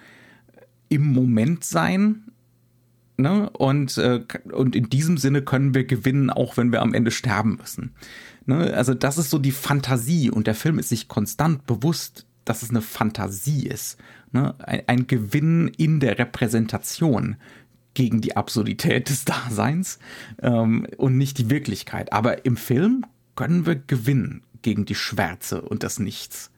im 0.89 1.13
Moment 1.13 1.65
sein. 1.65 2.25
Ne? 3.17 3.49
Und, 3.51 3.97
äh, 3.99 4.25
und 4.53 4.77
in 4.77 4.91
diesem 4.91 5.19
Sinne 5.19 5.43
können 5.43 5.75
wir 5.75 5.85
gewinnen, 5.85 6.31
auch 6.31 6.57
wenn 6.57 6.73
wir 6.73 6.83
am 6.83 6.95
Ende 6.95 7.11
sterben 7.11 7.57
müssen. 7.57 7.93
Ne? 8.45 8.75
Also 8.75 8.95
das 8.95 9.19
ist 9.19 9.31
so 9.31 9.39
die 9.39 9.53
Fantasie 9.53 10.31
und 10.31 10.47
der 10.47 10.55
Film 10.55 10.79
ist 10.79 10.91
sich 10.91 11.09
konstant 11.09 11.67
bewusst, 11.67 12.27
dass 12.45 12.63
es 12.63 12.71
eine 12.71 12.83
Fantasie 12.83 13.67
ist. 13.67 13.99
Ne? 14.33 14.55
Ein, 14.59 14.83
ein 14.87 15.07
Gewinn 15.07 15.69
in 15.69 16.01
der 16.01 16.19
Repräsentation 16.19 17.37
gegen 17.95 18.21
die 18.21 18.37
Absurdität 18.37 19.09
des 19.09 19.25
Daseins 19.25 19.99
ähm, 20.43 20.87
und 20.99 21.17
nicht 21.17 21.39
die 21.39 21.49
Wirklichkeit. 21.49 22.13
Aber 22.13 22.45
im 22.45 22.57
Film 22.57 23.05
können 23.35 23.65
wir 23.65 23.77
gewinnen 23.77 24.43
gegen 24.63 24.85
die 24.85 24.95
Schwärze 24.95 25.63
und 25.63 25.83
das 25.83 25.99
Nichts. 25.99 26.51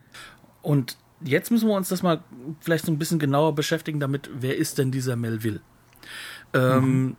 Und 0.62 0.98
jetzt 1.22 1.50
müssen 1.50 1.68
wir 1.68 1.74
uns 1.74 1.88
das 1.88 2.02
mal 2.02 2.22
vielleicht 2.60 2.86
so 2.86 2.92
ein 2.92 2.98
bisschen 2.98 3.18
genauer 3.18 3.54
beschäftigen 3.54 4.00
damit, 4.00 4.30
wer 4.32 4.56
ist 4.56 4.78
denn 4.78 4.90
dieser 4.90 5.16
Melville? 5.16 5.60
Ähm, 6.52 7.02
mhm. 7.02 7.16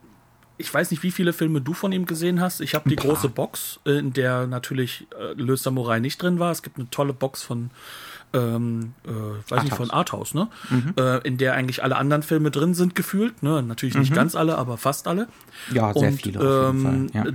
Ich 0.58 0.74
weiß 0.74 0.92
nicht, 0.92 1.04
wie 1.04 1.12
viele 1.12 1.32
Filme 1.32 1.62
du 1.62 1.74
von 1.74 1.92
ihm 1.94 2.06
gesehen 2.06 2.42
hast. 2.42 2.60
Ich 2.60 2.76
habe 2.76 2.90
die 2.90 2.98
große 2.98 3.30
Box, 3.30 3.80
in 3.86 4.12
der 4.12 4.46
natürlich 4.46 5.08
äh, 5.18 5.34
Le 5.34 5.56
Samurai 5.56 6.00
nicht 6.00 6.22
drin 6.22 6.38
war. 6.38 6.52
Es 6.52 6.64
gibt 6.64 6.78
eine 6.78 6.90
tolle 6.90 7.14
Box 7.14 7.44
von 7.44 7.70
ähm, 8.34 8.94
äh, 9.06 9.10
weiß 9.10 9.52
Arthouse. 9.52 9.64
nicht, 9.64 9.76
von 9.76 9.90
Arthouse, 9.90 10.34
ne? 10.34 10.48
Mhm. 10.70 10.94
Äh, 10.98 11.18
in 11.20 11.38
der 11.38 11.54
eigentlich 11.54 11.84
alle 11.84 11.96
anderen 11.96 12.24
Filme 12.24 12.52
drin 12.52 12.74
sind, 12.74 12.94
gefühlt. 12.94 13.42
Ne? 13.42 13.64
Natürlich 13.64 13.98
nicht 13.98 14.12
mhm. 14.12 14.16
ganz 14.16 14.36
alle, 14.36 14.58
aber 14.58 14.78
fast 14.78 15.08
alle. 15.08 15.28
Ja, 15.72 15.94
sehr 15.94 16.10
Und, 16.10 16.22
viele. 16.22 16.40
Auf 16.40 16.76
jeden 16.76 16.86
ähm, 16.86 17.10
Fall. 17.10 17.26
Ja. 17.26 17.32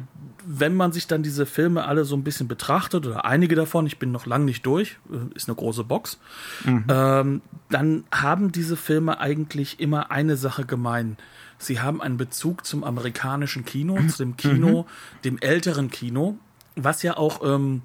Wenn 0.47 0.75
man 0.75 0.93
sich 0.93 1.07
dann 1.07 1.23
diese 1.23 1.47
Filme 1.47 1.85
alle 1.85 2.05
so 2.05 2.17
ein 2.17 2.25
bisschen 2.25 2.49
betrachtet, 2.49 3.07
oder 3.07 3.25
einige 3.25 3.55
davon, 3.55 3.87
ich 3.87 3.99
bin 3.99 4.13
noch 4.13 4.27
lang 4.27 4.45
nicht 4.45 4.65
durch, 4.67 4.99
äh, 5.11 5.35
ist 5.35 5.49
eine 5.49 5.57
große 5.57 5.85
Box, 5.85 6.19
mhm. 6.65 6.85
ähm, 6.89 7.43
dann 7.71 8.05
haben 8.13 8.53
diese 8.53 8.77
Filme 8.77 9.19
eigentlich 9.21 9.81
immer 9.81 10.11
eine 10.11 10.37
Sache 10.37 10.65
gemein. 10.65 11.17
Sie 11.59 11.81
haben 11.81 12.03
einen 12.03 12.17
Bezug 12.17 12.67
zum 12.67 12.85
amerikanischen 12.85 13.65
Kino, 13.65 13.99
zu 14.09 14.19
dem 14.19 14.37
Kino, 14.37 14.83
mhm. 14.83 15.21
dem 15.25 15.39
älteren 15.39 15.91
Kino, 15.91 16.37
was 16.77 17.03
ja 17.03 17.17
auch 17.17 17.41
ähm, 17.45 17.83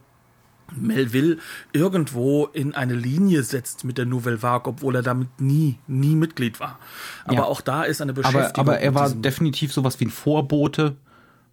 Melville 0.76 1.38
irgendwo 1.74 2.46
in 2.46 2.74
eine 2.76 2.94
Linie 2.94 3.44
setzt 3.44 3.84
mit 3.84 3.98
der 3.98 4.06
Nouvelle 4.06 4.42
Vague, 4.42 4.72
obwohl 4.72 4.96
er 4.96 5.02
damit 5.02 5.40
nie, 5.40 5.78
nie 5.88 6.16
Mitglied 6.16 6.60
war. 6.60 6.80
Aber 7.26 7.36
ja. 7.36 7.44
auch 7.44 7.62
da 7.62 7.84
ist 7.84 8.02
eine 8.02 8.14
Beschäftigung. 8.14 8.50
Aber, 8.56 8.74
aber 8.74 8.80
er 8.80 8.96
war 8.96 9.10
definitiv 9.10 9.74
sowas 9.74 10.00
wie 10.00 10.06
ein 10.06 10.12
Vorbote. 10.12 10.96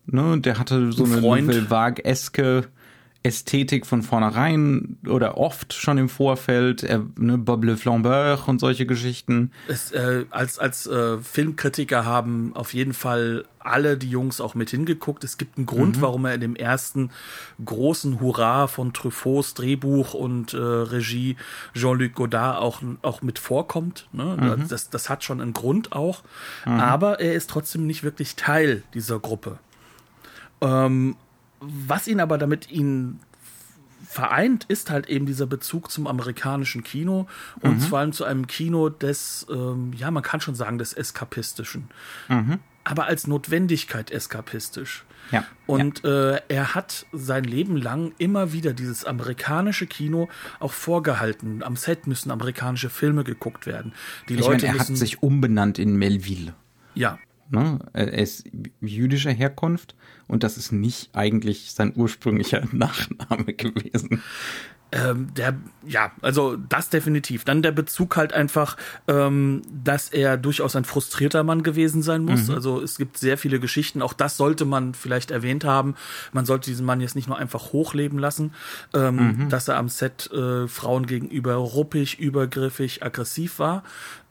Ne? 0.07 0.40
Der 0.40 0.59
hatte 0.59 0.92
so 0.92 1.05
ein 1.05 1.12
eine. 1.12 1.42
Nouvelle 1.42 1.71
Vague-eske 1.71 2.69
Ästhetik 3.27 3.87
von 3.87 4.03
vornherein 4.03 4.99
oder 5.09 5.37
oft 5.37 5.73
schon 5.73 5.99
im 5.99 6.09
Vorfeld, 6.09 6.85
äh, 6.85 7.01
ne, 7.19 7.37
Bob 7.37 7.64
Le 7.64 7.77
Flambeur 7.77 8.38
und 8.47 8.61
solche 8.61 8.87
Geschichten. 8.87 9.51
Es, 9.66 9.90
äh, 9.90 10.27
als 10.31 10.61
als 10.61 10.87
äh, 10.87 11.19
Filmkritiker 11.19 12.05
haben 12.05 12.53
auf 12.55 12.73
jeden 12.73 12.95
Fall 12.95 13.45
alle 13.59 13.97
die 13.97 14.09
Jungs 14.09 14.40
auch 14.40 14.55
mit 14.55 14.71
hingeguckt. 14.71 15.25
Es 15.25 15.38
gibt 15.38 15.57
einen 15.57 15.66
Grund, 15.66 15.97
mhm. 15.97 16.03
warum 16.03 16.25
er 16.25 16.35
in 16.35 16.40
dem 16.40 16.55
ersten 16.55 17.11
großen 17.64 18.21
Hurra 18.21 18.69
von 18.69 18.92
Truffauts 18.92 19.55
Drehbuch 19.55 20.14
und 20.14 20.55
äh, 20.55 20.59
Regie 20.59 21.37
Jean-Luc 21.75 22.14
Godard 22.14 22.61
auch, 22.61 22.81
auch 23.03 23.23
mit 23.23 23.40
vorkommt. 23.40 24.07
Ne? 24.12 24.37
Mhm. 24.38 24.69
Das, 24.69 24.88
das 24.88 25.11
hat 25.11 25.25
schon 25.25 25.40
einen 25.40 25.53
Grund 25.53 25.90
auch. 25.90 26.23
Mhm. 26.64 26.79
Aber 26.79 27.19
er 27.19 27.35
ist 27.35 27.51
trotzdem 27.51 27.88
nicht 27.88 28.05
wirklich 28.05 28.37
Teil 28.37 28.85
dieser 28.95 29.19
Gruppe. 29.19 29.59
Ähm, 30.61 31.16
was 31.61 32.07
ihn 32.07 32.21
aber 32.21 32.38
damit 32.38 32.71
ihn 32.71 33.21
vereint, 34.07 34.64
ist 34.69 34.90
halt 34.90 35.09
eben 35.09 35.27
dieser 35.27 35.47
Bezug 35.47 35.90
zum 35.90 36.07
amerikanischen 36.07 36.83
Kino 36.83 37.27
und 37.61 37.77
mhm. 37.77 37.81
vor 37.81 37.99
allem 37.99 38.12
zu 38.12 38.25
einem 38.25 38.47
Kino 38.47 38.88
des, 38.88 39.47
ähm, 39.51 39.92
ja, 39.95 40.11
man 40.11 40.23
kann 40.23 40.40
schon 40.40 40.55
sagen, 40.55 40.79
des 40.79 40.92
Eskapistischen. 40.92 41.88
Mhm. 42.29 42.61
Aber 42.85 43.07
als 43.07 43.27
Notwendigkeit 43.27 44.11
eskapistisch. 44.11 45.05
Ja. 45.33 45.45
Und 45.66 46.05
ja. 46.05 46.37
Äh, 46.37 46.40
er 46.49 46.75
hat 46.75 47.07
sein 47.12 47.45
Leben 47.45 47.77
lang 47.77 48.12
immer 48.19 48.53
wieder 48.53 48.73
dieses 48.73 49.05
amerikanische 49.05 49.87
Kino 49.87 50.29
auch 50.61 50.73
vorgehalten. 50.73 51.62
Am 51.64 51.77
Set 51.77 52.07
müssen 52.07 52.31
amerikanische 52.31 52.90
Filme 52.90 53.25
geguckt 53.25 53.66
werden. 53.66 53.92
Die 54.29 54.35
ich 54.35 54.40
Leute 54.40 54.66
meine, 54.66 54.79
er 54.79 54.81
hat 54.81 54.97
sich 54.97 55.23
umbenannt 55.23 55.79
in 55.79 55.97
Melville. 55.97 56.55
Ja. 56.95 57.19
Ne? 57.51 57.81
Er 57.92 58.12
ist 58.12 58.45
jüdischer 58.81 59.33
Herkunft 59.33 59.97
und 60.29 60.43
das 60.43 60.57
ist 60.57 60.73
nicht 60.73 61.11
eigentlich 61.15 61.73
sein 61.73 61.93
ursprünglicher 61.95 62.62
Nachname 62.73 63.53
gewesen. 63.55 64.23
Ähm, 64.93 65.35
der, 65.35 65.55
ja, 65.85 66.12
also 66.23 66.57
das 66.57 66.91
definitiv. 66.91 67.45
Dann 67.45 67.61
der 67.61 67.73
Bezug 67.73 68.17
halt 68.17 68.33
einfach, 68.33 68.77
ähm, 69.09 69.62
dass 69.69 70.11
er 70.11 70.37
durchaus 70.37 70.77
ein 70.77 70.85
frustrierter 70.85 71.43
Mann 71.43 71.65
gewesen 71.65 72.03
sein 72.03 72.25
muss. 72.25 72.49
Mhm. 72.49 72.55
Also 72.55 72.81
es 72.81 72.97
gibt 72.97 73.19
sehr 73.19 73.37
viele 73.37 73.59
Geschichten, 73.59 74.01
auch 74.01 74.12
das 74.12 74.37
sollte 74.37 74.65
man 74.65 74.95
vielleicht 74.95 75.33
erwähnt 75.33 75.65
haben. 75.65 75.97
Man 76.33 76.47
sollte 76.47 76.71
diesen 76.71 76.87
Mann 76.87 77.01
jetzt 77.01 77.17
nicht 77.17 77.27
nur 77.27 77.37
einfach 77.37 77.73
hochleben 77.73 78.21
lassen, 78.21 78.55
ähm, 78.95 79.17
mhm. 79.17 79.49
dass 79.49 79.67
er 79.67 79.77
am 79.77 79.89
Set 79.89 80.31
äh, 80.33 80.69
Frauen 80.69 81.07
gegenüber 81.07 81.55
ruppig, 81.55 82.21
übergriffig, 82.21 83.03
aggressiv 83.03 83.59
war, 83.59 83.83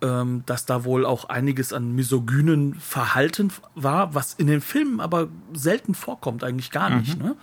ähm, 0.01 0.43
dass 0.45 0.65
da 0.65 0.83
wohl 0.83 1.05
auch 1.05 1.29
einiges 1.29 1.73
an 1.73 1.93
misogynen 1.93 2.75
Verhalten 2.75 3.51
war, 3.75 4.13
was 4.13 4.33
in 4.33 4.47
den 4.47 4.61
Filmen 4.61 4.99
aber 4.99 5.29
selten 5.53 5.95
vorkommt, 5.95 6.43
eigentlich 6.43 6.71
gar 6.71 6.89
nicht. 6.89 7.17
Mhm. 7.17 7.25
Ne? 7.25 7.35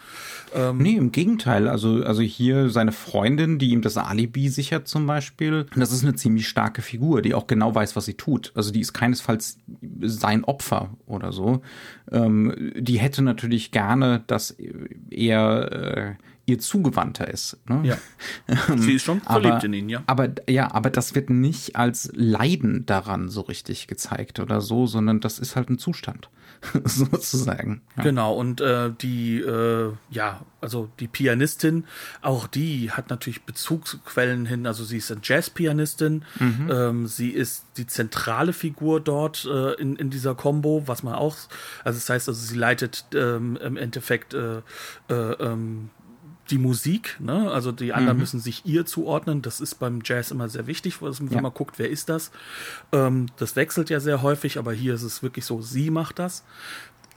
Ähm, 0.54 0.78
nee, 0.78 0.96
im 0.96 1.12
Gegenteil. 1.12 1.68
Also, 1.68 2.04
also 2.04 2.22
hier 2.22 2.68
seine 2.70 2.92
Freundin, 2.92 3.58
die 3.58 3.70
ihm 3.70 3.82
das 3.82 3.96
Alibi 3.96 4.48
sichert 4.48 4.86
zum 4.86 5.06
Beispiel, 5.06 5.66
das 5.74 5.92
ist 5.92 6.04
eine 6.04 6.14
ziemlich 6.14 6.46
starke 6.46 6.82
Figur, 6.82 7.22
die 7.22 7.34
auch 7.34 7.46
genau 7.46 7.74
weiß, 7.74 7.96
was 7.96 8.04
sie 8.04 8.14
tut. 8.14 8.52
Also 8.54 8.70
die 8.70 8.80
ist 8.80 8.92
keinesfalls 8.92 9.58
sein 10.02 10.44
Opfer 10.44 10.90
oder 11.06 11.32
so. 11.32 11.62
Ähm, 12.10 12.72
die 12.76 12.98
hätte 12.98 13.22
natürlich 13.22 13.70
gerne, 13.70 14.22
dass 14.26 14.56
er 15.10 15.72
äh, 15.72 16.14
ihr 16.46 16.58
zugewandter 16.58 17.28
ist. 17.28 17.58
Ne? 17.68 17.80
Ja. 17.84 17.96
Sie 18.76 18.94
ist 18.94 19.02
schon 19.02 19.20
verliebt 19.20 19.54
aber, 19.54 19.64
in 19.64 19.72
ihn, 19.74 19.88
ja. 19.88 20.02
Aber 20.06 20.28
ja, 20.48 20.72
aber 20.72 20.90
das 20.90 21.14
wird 21.14 21.30
nicht 21.30 21.76
als 21.76 22.10
Leiden 22.14 22.84
daran 22.86 23.28
so 23.28 23.42
richtig 23.42 23.86
gezeigt 23.86 24.40
oder 24.40 24.60
so, 24.60 24.86
sondern 24.86 25.20
das 25.20 25.38
ist 25.38 25.56
halt 25.56 25.70
ein 25.70 25.78
Zustand. 25.78 26.28
sozusagen. 26.84 27.82
Ja. 27.96 28.02
Genau, 28.04 28.34
und 28.34 28.60
äh, 28.60 28.90
die, 29.00 29.40
äh, 29.40 29.92
ja, 30.10 30.44
also 30.60 30.90
die 31.00 31.08
Pianistin, 31.08 31.84
auch 32.20 32.46
die 32.46 32.90
hat 32.90 33.10
natürlich 33.10 33.42
Bezugsquellen 33.42 34.46
hin, 34.46 34.66
also 34.66 34.84
sie 34.84 34.98
ist 34.98 35.10
eine 35.10 35.20
Jazzpianistin, 35.24 36.24
mhm. 36.38 36.70
ähm, 36.70 37.06
sie 37.06 37.30
ist 37.30 37.64
die 37.76 37.86
zentrale 37.86 38.52
Figur 38.52 39.00
dort 39.00 39.44
äh, 39.44 39.72
in, 39.74 39.96
in 39.96 40.10
dieser 40.10 40.34
Combo, 40.34 40.84
was 40.86 41.02
man 41.02 41.14
auch, 41.14 41.36
also 41.84 41.98
das 41.98 42.08
heißt, 42.08 42.28
also 42.28 42.40
sie 42.40 42.56
leitet 42.56 43.06
ähm, 43.14 43.56
im 43.56 43.76
Endeffekt 43.76 44.34
äh, 44.34 44.58
äh, 45.08 45.14
ähm, 45.14 45.90
die 46.52 46.58
Musik, 46.58 47.16
ne? 47.18 47.50
also 47.50 47.72
die 47.72 47.92
anderen 47.92 48.16
mhm. 48.18 48.20
müssen 48.20 48.40
sich 48.40 48.64
ihr 48.66 48.86
zuordnen. 48.86 49.42
Das 49.42 49.60
ist 49.60 49.76
beim 49.76 50.00
Jazz 50.04 50.30
immer 50.30 50.48
sehr 50.48 50.66
wichtig, 50.66 51.00
man 51.20 51.32
ja. 51.38 51.40
mal 51.40 51.50
guckt, 51.50 51.78
wer 51.78 51.90
ist 51.90 52.08
das. 52.08 52.30
Ähm, 52.92 53.26
das 53.38 53.56
wechselt 53.56 53.90
ja 53.90 53.98
sehr 53.98 54.22
häufig, 54.22 54.58
aber 54.58 54.72
hier 54.72 54.94
ist 54.94 55.02
es 55.02 55.22
wirklich 55.22 55.44
so, 55.46 55.62
sie 55.62 55.90
macht 55.90 56.18
das. 56.18 56.44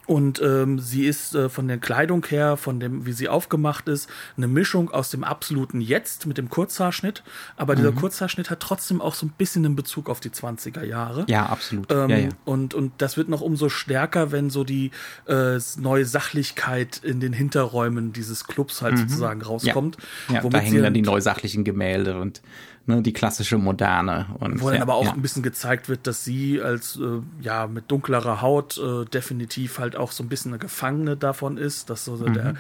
Und 0.06 0.42
ähm, 0.42 0.80
sie 0.80 1.06
ist 1.06 1.36
äh, 1.36 1.50
von 1.50 1.68
der 1.68 1.78
Kleidung 1.78 2.26
her, 2.28 2.58
von 2.58 2.80
dem, 2.80 3.06
wie 3.06 3.14
sie 3.14 3.30
aufgemacht 3.30 3.88
ist, 3.88 4.10
eine 4.38 4.48
Mischung 4.48 4.92
aus 4.92 5.10
dem 5.10 5.24
absoluten 5.24 5.82
Jetzt 5.82 6.26
mit 6.26 6.38
dem 6.38 6.50
Kurzhaarschnitt. 6.50 7.24
Aber 7.58 7.74
mhm. 7.74 7.78
dieser 7.78 7.92
Kurzhaarschnitt 7.92 8.50
hat 8.50 8.60
trotzdem 8.60 9.02
auch 9.02 9.16
so 9.16 9.26
ein 9.26 9.34
bisschen 9.38 9.66
einen 9.66 9.76
Bezug 9.76 10.10
auf 10.10 10.20
die 10.20 10.30
20er 10.30 10.84
Jahre. 10.84 11.26
Ja, 11.28 11.48
absolut. 11.48 11.92
Ähm, 11.92 12.10
ja, 12.10 12.18
ja. 12.18 12.30
Und, 12.46 12.74
und 12.74 12.94
das 13.00 13.18
wird 13.18 13.30
noch 13.30 13.42
umso 13.42 13.70
stärker, 13.70 14.32
wenn 14.32 14.50
so 14.50 14.64
die 14.64 14.92
äh, 15.28 15.58
neue 15.78 16.06
Sachlichkeit 16.06 16.98
in 17.04 17.20
den 17.20 17.34
Hinterräumen 17.34 18.14
dieses 18.14 18.46
Clubs 18.46 18.82
halt 18.82 18.94
mhm. 18.94 18.98
sozusagen 19.00 19.42
rauskommt. 19.42 19.98
Ja, 20.30 20.36
ja 20.36 20.50
da 20.50 20.60
hängen 20.60 20.84
dann 20.84 20.94
die 20.94 21.02
neusachlichen 21.02 21.64
Gemälde 21.64 22.20
und 22.20 22.42
ne, 22.86 23.02
die 23.02 23.14
klassische 23.14 23.58
Moderne. 23.58 24.28
Und, 24.40 24.62
Wo 24.62 24.70
dann 24.70 24.82
aber 24.82 24.96
auch 24.96 25.06
ja. 25.06 25.14
ein 25.14 25.22
bisschen 25.22 25.44
gezeigt 25.44 25.90
wird, 25.90 26.08
dass 26.08 26.24
sie 26.24 26.62
als 26.62 26.98
äh, 26.98 27.22
ja 27.42 27.68
mit 27.68 27.90
dunklerer 27.90 28.42
Haut 28.42 28.78
äh, 28.78 29.06
definitiv 29.06 29.80
halt 29.80 29.96
auch 29.96 30.12
so 30.12 30.24
ein 30.24 30.30
bisschen 30.30 30.52
eine 30.52 30.60
Gefangene 30.60 31.18
davon 31.18 31.58
ist, 31.58 31.90
dass 31.90 32.06
so 32.06 32.16
mhm. 32.16 32.34
der, 32.34 32.54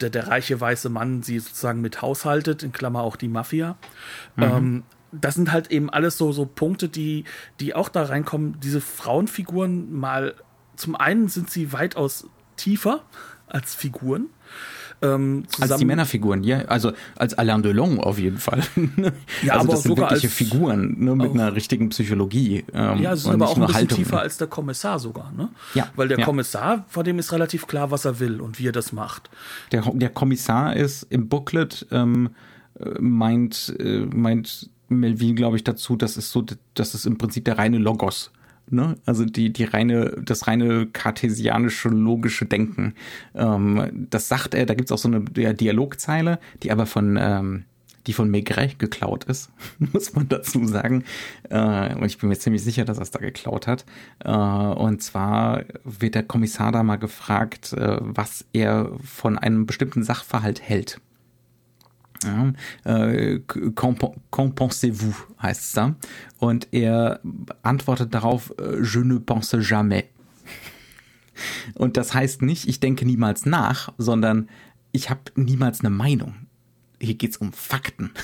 der, 0.00 0.10
der 0.10 0.28
reiche 0.28 0.60
weiße 0.60 0.88
Mann 0.88 1.22
sie 1.22 1.38
sozusagen 1.38 1.80
mit 1.80 2.02
haushaltet, 2.02 2.62
in 2.62 2.72
Klammer 2.72 3.02
auch 3.02 3.16
die 3.16 3.28
Mafia. 3.28 3.76
Mhm. 4.36 4.42
Ähm, 4.42 4.82
das 5.12 5.34
sind 5.34 5.52
halt 5.52 5.70
eben 5.70 5.88
alles 5.88 6.18
so, 6.18 6.32
so 6.32 6.44
Punkte, 6.44 6.88
die, 6.88 7.24
die 7.60 7.74
auch 7.74 7.88
da 7.88 8.04
reinkommen. 8.04 8.60
Diese 8.60 8.80
Frauenfiguren 8.80 9.92
mal, 9.92 10.34
zum 10.76 10.96
einen 10.96 11.28
sind 11.28 11.50
sie 11.50 11.72
weitaus 11.72 12.28
tiefer 12.56 13.04
als 13.46 13.74
Figuren. 13.74 14.26
Ähm, 15.00 15.44
als 15.60 15.76
die 15.76 15.84
Männerfiguren, 15.84 16.42
ja, 16.42 16.62
also 16.62 16.92
als 17.16 17.34
Alain 17.34 17.62
Delon 17.62 18.00
auf 18.00 18.18
jeden 18.18 18.38
Fall. 18.38 18.62
ja, 19.42 19.54
also 19.54 19.64
aber 19.64 19.72
das 19.72 19.82
sind 19.84 19.96
wirkliche 19.96 20.28
Figuren 20.28 20.96
ne, 20.98 21.14
mit 21.14 21.32
einer 21.32 21.54
richtigen 21.54 21.90
Psychologie. 21.90 22.64
Ähm, 22.72 23.00
ja, 23.00 23.14
sie 23.14 23.22
sind 23.22 23.34
aber 23.34 23.48
auch 23.48 23.56
ein 23.56 23.60
bisschen 23.60 23.74
Haltung. 23.74 23.98
tiefer 23.98 24.20
als 24.20 24.38
der 24.38 24.48
Kommissar 24.48 24.98
sogar, 24.98 25.32
ne? 25.32 25.50
Ja. 25.74 25.88
Weil 25.94 26.08
der 26.08 26.18
ja. 26.18 26.24
Kommissar, 26.24 26.84
vor 26.88 27.04
dem 27.04 27.18
ist 27.18 27.32
relativ 27.32 27.66
klar, 27.66 27.90
was 27.90 28.04
er 28.04 28.18
will 28.18 28.40
und 28.40 28.58
wie 28.58 28.68
er 28.68 28.72
das 28.72 28.92
macht. 28.92 29.30
Der, 29.70 29.82
der 29.82 30.10
Kommissar 30.10 30.74
ist 30.74 31.04
im 31.10 31.28
Booklet 31.28 31.86
ähm, 31.90 32.30
äh, 32.78 33.00
meint 33.00 33.74
äh, 33.78 34.06
meint 34.06 34.70
Melvin, 34.88 35.36
glaube 35.36 35.56
ich, 35.56 35.64
dazu, 35.64 35.96
das 35.96 36.16
ist 36.16 36.32
so, 36.32 36.44
das 36.74 36.94
ist 36.94 37.06
im 37.06 37.18
Prinzip 37.18 37.44
der 37.44 37.58
reine 37.58 37.78
Logos. 37.78 38.30
Ne? 38.70 38.96
Also 39.06 39.24
die, 39.24 39.52
die 39.52 39.64
reine, 39.64 40.16
das 40.22 40.46
reine 40.46 40.86
kartesianische, 40.86 41.88
logische 41.88 42.46
Denken. 42.46 42.94
Ähm, 43.34 44.06
das 44.10 44.28
sagt 44.28 44.54
er, 44.54 44.66
da 44.66 44.74
gibt's 44.74 44.92
auch 44.92 44.98
so 44.98 45.08
eine 45.08 45.20
Dialogzeile, 45.20 46.38
die 46.62 46.70
aber 46.70 46.86
von, 46.86 47.18
ähm, 47.20 47.64
die 48.06 48.12
von 48.12 48.30
Maigret 48.30 48.78
geklaut 48.78 49.24
ist, 49.24 49.50
muss 49.78 50.14
man 50.14 50.28
dazu 50.28 50.66
sagen. 50.66 51.04
Äh, 51.50 51.94
und 51.94 52.06
ich 52.06 52.18
bin 52.18 52.28
mir 52.28 52.38
ziemlich 52.38 52.64
sicher, 52.64 52.84
dass 52.84 52.98
er 52.98 53.02
es 53.02 53.10
da 53.10 53.20
geklaut 53.20 53.66
hat. 53.66 53.84
Äh, 54.24 54.30
und 54.30 55.02
zwar 55.02 55.64
wird 55.84 56.14
der 56.14 56.22
Kommissar 56.22 56.72
da 56.72 56.82
mal 56.82 56.96
gefragt, 56.96 57.72
äh, 57.74 57.98
was 58.00 58.44
er 58.52 58.92
von 59.04 59.38
einem 59.38 59.66
bestimmten 59.66 60.02
Sachverhalt 60.02 60.62
hält. 60.62 61.00
Ja, 62.24 62.52
äh, 62.84 63.40
Qu'en 63.46 64.54
pensez-vous 64.54 65.26
heißt 65.40 65.60
es 65.62 65.72
da. 65.72 65.94
Und 66.38 66.68
er 66.72 67.20
antwortet 67.62 68.12
darauf, 68.12 68.52
äh, 68.58 68.82
je 68.82 69.04
ne 69.04 69.20
pense 69.20 69.60
jamais. 69.60 70.04
Und 71.74 71.96
das 71.96 72.14
heißt 72.14 72.42
nicht, 72.42 72.68
ich 72.68 72.80
denke 72.80 73.06
niemals 73.06 73.46
nach, 73.46 73.92
sondern 73.98 74.48
ich 74.90 75.10
habe 75.10 75.20
niemals 75.36 75.80
eine 75.80 75.90
Meinung. 75.90 76.34
Hier 77.00 77.14
geht's 77.14 77.36
um 77.36 77.52
Fakten. 77.52 78.10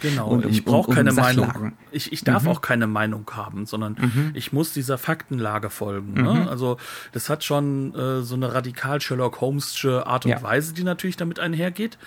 Genau, 0.00 0.28
Und 0.28 0.46
und 0.46 0.50
ich 0.50 0.60
um- 0.60 0.64
brauche 0.64 0.88
um 0.88 0.94
keine 0.96 1.12
Sachlagen. 1.12 1.62
Meinung. 1.62 1.72
Ich, 1.92 2.10
ich 2.12 2.24
darf 2.24 2.46
auch 2.46 2.62
keine 2.62 2.86
Meinung 2.86 3.30
haben, 3.34 3.66
sondern 3.66 4.32
ich 4.34 4.52
muss 4.52 4.72
dieser 4.72 4.96
Faktenlage 4.98 5.68
folgen. 5.70 6.14
Ne? 6.14 6.48
Also 6.48 6.78
das 7.12 7.28
hat 7.28 7.44
schon 7.44 7.94
äh, 7.94 8.22
so 8.22 8.34
eine 8.34 8.54
radikal 8.54 9.00
Sherlock 9.00 9.36
Holmes'sche 9.42 10.04
Art 10.06 10.24
und 10.24 10.30
Ja. 10.32 10.42
Weise, 10.42 10.72
die 10.72 10.84
natürlich 10.84 11.16
damit 11.18 11.38
einhergeht, 11.38 11.98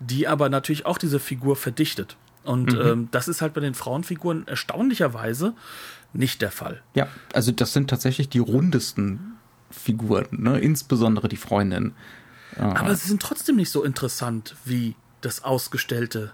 die 0.00 0.28
aber 0.28 0.48
natürlich 0.48 0.86
auch 0.86 0.96
diese 0.96 1.18
Figur 1.18 1.56
verdichtet. 1.56 2.16
Und 2.44 2.72
ähm, 2.74 3.08
das 3.10 3.26
ist 3.28 3.42
halt 3.42 3.52
bei 3.54 3.60
den 3.60 3.74
Frauenfiguren 3.74 4.46
erstaunlicherweise 4.46 5.54
nicht 6.12 6.40
der 6.40 6.50
Fall. 6.52 6.82
Ja, 6.94 7.08
also 7.32 7.50
das 7.52 7.72
sind 7.72 7.90
tatsächlich 7.90 8.28
die 8.28 8.38
rundesten 8.38 9.32
Figuren, 9.70 10.26
ne? 10.30 10.58
insbesondere 10.60 11.28
die 11.28 11.36
Freundin. 11.36 11.92
Aber 12.58 12.94
sie 12.94 13.08
sind 13.08 13.22
trotzdem 13.22 13.56
nicht 13.56 13.70
so 13.70 13.82
interessant 13.82 14.54
wie 14.64 14.94
das 15.22 15.42
ausgestellte 15.44 16.32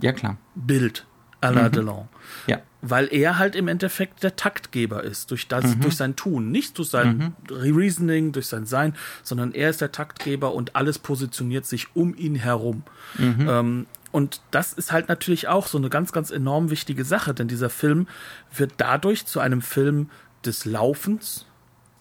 Ja, 0.00 0.12
klar. 0.12 0.36
Bild 0.54 1.06
à 1.40 1.50
la 1.50 1.68
Delon. 1.68 2.08
Ja. 2.46 2.58
Weil 2.80 3.08
er 3.12 3.38
halt 3.38 3.56
im 3.56 3.66
Endeffekt 3.68 4.22
der 4.22 4.36
Taktgeber 4.36 5.02
ist, 5.02 5.30
durch, 5.32 5.48
das, 5.48 5.78
durch 5.80 5.96
sein 5.96 6.14
Tun. 6.16 6.50
Nicht 6.52 6.78
durch 6.78 6.90
sein 6.90 7.34
Reasoning, 7.50 8.30
durch 8.32 8.46
sein 8.46 8.66
Sein, 8.66 8.94
sondern 9.24 9.52
er 9.52 9.70
ist 9.70 9.80
der 9.80 9.90
Taktgeber 9.92 10.52
und 10.54 10.76
alles 10.76 10.98
positioniert 10.98 11.66
sich 11.66 11.94
um 11.96 12.14
ihn 12.16 12.34
herum. 12.36 12.82
Ähm, 13.18 13.86
und 14.12 14.40
das 14.52 14.72
ist 14.72 14.90
halt 14.92 15.08
natürlich 15.08 15.48
auch 15.48 15.66
so 15.66 15.76
eine 15.78 15.90
ganz, 15.90 16.12
ganz 16.12 16.30
enorm 16.30 16.70
wichtige 16.70 17.04
Sache, 17.04 17.34
denn 17.34 17.46
dieser 17.48 17.70
Film 17.70 18.06
wird 18.54 18.72
dadurch 18.78 19.26
zu 19.26 19.40
einem 19.40 19.60
Film 19.62 20.08
des 20.44 20.64
Laufens, 20.64 21.46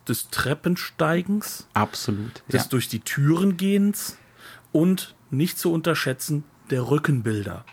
des 0.07 0.30
Treppensteigens, 0.30 1.68
Absolut. 1.74 2.43
des 2.51 2.63
Ja. 2.63 2.70
durch 2.70 2.88
die 2.88 2.99
Türen 3.01 3.57
gehens 3.57 4.18
und 4.72 5.15
nicht 5.30 5.57
zu 5.59 5.71
unterschätzen 5.71 6.43
der 6.69 6.89
Rückenbilder. 6.89 7.65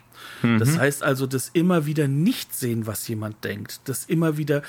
Mhm. 0.43 0.59
Das 0.59 0.79
heißt 0.79 1.03
also, 1.03 1.27
das 1.27 1.51
immer 1.53 1.87
wieder 1.87 2.09
nicht 2.09 2.55
sehen, 2.55 2.87
was 2.87 3.07
jemand 3.09 3.45
denkt, 3.45 3.81
das 3.87 4.05
immer 4.05 4.37
wieder 4.37 4.63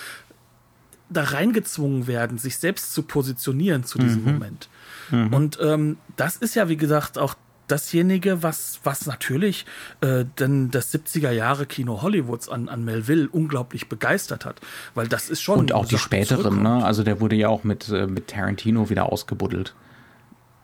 da 1.09 1.23
reingezwungen 1.23 2.07
werden, 2.07 2.37
sich 2.39 2.57
selbst 2.57 2.93
zu 2.93 3.03
positionieren 3.03 3.83
zu 3.83 3.99
diesem 3.99 4.25
Mhm. 4.25 4.31
Moment. 4.31 4.69
Und 5.11 5.59
ähm, 5.61 5.97
das 6.15 6.35
ist 6.37 6.55
ja, 6.55 6.67
wie 6.67 6.77
gesagt, 6.77 7.19
auch 7.19 7.35
dasjenige, 7.67 8.43
was, 8.43 8.79
was 8.83 9.05
natürlich 9.05 9.65
äh, 10.01 10.25
dann 10.35 10.71
das 10.71 10.93
70er 10.93 11.31
Jahre 11.31 11.65
Kino 11.65 12.01
Hollywoods 12.01 12.49
an, 12.49 12.69
an 12.69 12.83
Melville 12.83 13.27
unglaublich 13.29 13.89
begeistert 13.89 14.45
hat. 14.45 14.61
Weil 14.93 15.07
das 15.07 15.29
ist 15.29 15.41
schon. 15.41 15.59
Und 15.59 15.73
auch 15.73 15.85
die 15.85 15.97
späteren, 15.97 16.61
ne? 16.61 16.83
Also 16.83 17.03
der 17.03 17.21
wurde 17.21 17.35
ja 17.35 17.49
auch 17.49 17.63
mit, 17.63 17.89
äh, 17.89 18.07
mit 18.07 18.27
Tarantino 18.27 18.89
wieder 18.89 19.11
ausgebuddelt. 19.11 19.75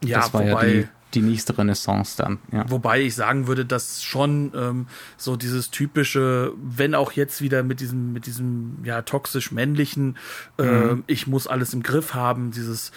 Ja, 0.03 0.19
das 0.19 0.33
war 0.33 0.41
wobei, 0.41 0.67
ja 0.67 0.73
die, 0.81 0.87
die 1.13 1.21
nächste 1.21 1.57
Renaissance 1.57 2.17
dann. 2.17 2.39
Ja. 2.51 2.69
Wobei 2.69 3.01
ich 3.01 3.15
sagen 3.15 3.47
würde, 3.47 3.65
dass 3.65 4.03
schon 4.03 4.51
ähm, 4.55 4.87
so 5.17 5.35
dieses 5.35 5.71
typische, 5.71 6.53
wenn 6.61 6.95
auch 6.95 7.11
jetzt 7.11 7.41
wieder 7.41 7.63
mit 7.63 7.79
diesem, 7.79 8.13
mit 8.13 8.25
diesem 8.25 8.77
ja 8.83 9.01
toxisch 9.01 9.51
männlichen, 9.51 10.17
äh, 10.57 10.63
Mhm. 10.63 11.03
ich 11.07 11.27
muss 11.27 11.47
alles 11.47 11.73
im 11.73 11.83
Griff 11.83 12.13
haben, 12.13 12.51
dieses 12.51 12.91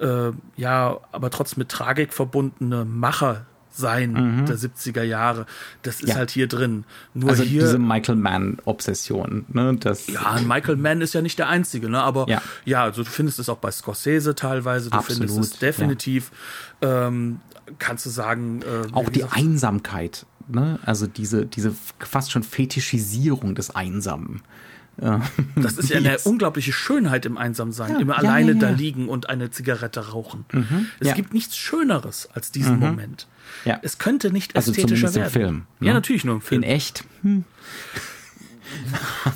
äh, 0.00 0.30
ja, 0.56 0.98
aber 1.12 1.30
trotzdem 1.30 1.58
mit 1.62 1.68
Tragik 1.70 2.12
verbundene 2.12 2.84
Macher 2.84 3.46
sein 3.78 4.44
der 4.46 4.58
70er 4.58 5.02
Jahre, 5.02 5.46
das 5.82 5.96
ist 5.96 6.02
Mhm. 6.02 6.08
Ja. 6.08 6.14
halt 6.16 6.30
hier 6.30 6.46
drin. 6.48 6.84
Nur 7.14 7.30
Also 7.30 7.42
hier 7.44 7.62
diese 7.62 7.78
Michael 7.78 8.16
Mann-Obsession, 8.16 9.46
ne? 9.48 9.74
Das, 9.80 10.06
ja, 10.08 10.38
Michael 10.44 10.76
Mann 10.76 11.00
ist 11.00 11.14
ja 11.14 11.22
nicht 11.22 11.38
der 11.38 11.48
Einzige, 11.48 11.88
ne? 11.88 12.00
Aber 12.02 12.28
Ja. 12.28 12.42
ja, 12.64 12.82
also 12.84 13.02
du 13.04 13.10
findest 13.10 13.38
es 13.38 13.48
auch 13.48 13.58
bei 13.58 13.70
Scorsese 13.70 14.34
teilweise, 14.34 14.90
du 14.90 14.96
Absolut, 14.96 15.28
findest 15.30 15.54
es 15.54 15.58
definitiv, 15.58 16.30
ähm, 16.82 17.40
kannst 17.78 18.04
du 18.06 18.10
sagen, 18.10 18.60
äh, 18.62 18.92
auch 18.94 19.08
die 19.08 19.20
gesagt, 19.20 19.36
Einsamkeit, 19.36 20.26
ne? 20.48 20.78
Also 20.84 21.06
diese, 21.06 21.46
diese 21.46 21.74
fast 21.98 22.32
schon 22.32 22.42
Fetischisierung 22.42 23.54
des 23.54 23.74
Einsamen. 23.74 24.42
Äh, 25.00 25.18
Das 25.56 25.78
ist 25.78 25.90
ja 25.90 25.98
eine 25.98 26.10
jetzt- 26.12 26.26
unglaubliche 26.26 26.72
Schönheit 26.72 27.24
im 27.26 27.38
Einsamsein. 27.38 27.92
Ja, 27.94 27.98
Immer 28.00 28.14
ja, 28.14 28.18
alleine 28.28 28.52
ja, 28.52 28.58
da 28.58 28.70
ja. 28.70 28.76
liegen 28.76 29.08
und 29.08 29.28
eine 29.28 29.50
Zigarette 29.50 30.08
rauchen. 30.10 30.44
Es 31.00 31.08
ja. 31.08 31.14
gibt 31.14 31.32
nichts 31.34 31.56
Schöneres 31.56 32.28
als 32.32 32.50
diesen 32.52 32.78
Moment. 32.78 33.26
Ja. 33.64 33.78
Es 33.82 33.98
könnte 33.98 34.30
nicht 34.32 34.56
Also 34.56 34.70
ästhetischer 34.72 35.08
zumindest 35.08 35.36
im 35.36 35.42
werden. 35.42 35.52
Film, 35.54 35.66
Ja, 35.80 35.88
ne? 35.88 35.94
natürlich 35.94 36.24
nur 36.24 36.34
im 36.34 36.40
Film. 36.40 36.62
In 36.62 36.68
echt. 36.68 37.04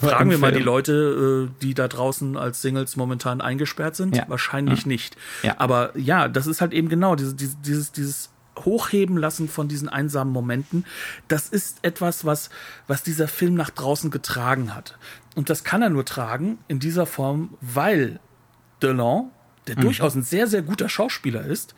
Fragen 0.00 0.30
wir 0.30 0.38
mal 0.38 0.52
die. 0.52 0.60
Leute, 0.60 1.48
äh, 1.50 1.62
die 1.62 1.74
da 1.74 1.88
draußen 1.88 2.36
als 2.36 2.60
Singles 2.62 2.96
momentan 2.96 3.40
eingesperrt 3.40 3.96
sind. 3.96 4.14
Ja. 4.16 4.24
Wahrscheinlich 4.28 4.84
nicht. 4.84 5.16
Ja. 5.42 5.54
Aber 5.58 5.96
ja, 5.98 6.28
das 6.28 6.46
ist 6.46 6.60
halt 6.60 6.72
eben 6.72 6.88
genau 6.88 7.14
dieses, 7.16 7.34
dieses, 7.36 7.92
dieses 7.92 8.30
Hochheben 8.64 9.16
lassen 9.16 9.48
von 9.48 9.68
diesen 9.68 9.88
einsamen 9.88 10.32
Momenten. 10.32 10.84
Das 11.28 11.48
ist 11.48 11.78
etwas, 11.82 12.24
was, 12.24 12.50
was 12.86 13.02
dieser 13.02 13.28
Film 13.28 13.54
nach 13.54 13.70
draußen 13.70 14.10
getragen 14.10 14.74
hat. 14.74 14.96
Und 15.34 15.50
das 15.50 15.64
kann 15.64 15.82
er 15.82 15.90
nur 15.90 16.04
tragen 16.04 16.58
in 16.68 16.78
dieser 16.78 17.06
Form, 17.06 17.54
weil 17.60 18.20
Delon, 18.82 19.30
der 19.66 19.76
Mhm. 19.76 19.82
durchaus 19.82 20.14
ein 20.14 20.22
sehr, 20.22 20.46
sehr 20.46 20.62
guter 20.62 20.88
Schauspieler 20.88 21.44
ist, 21.44 21.74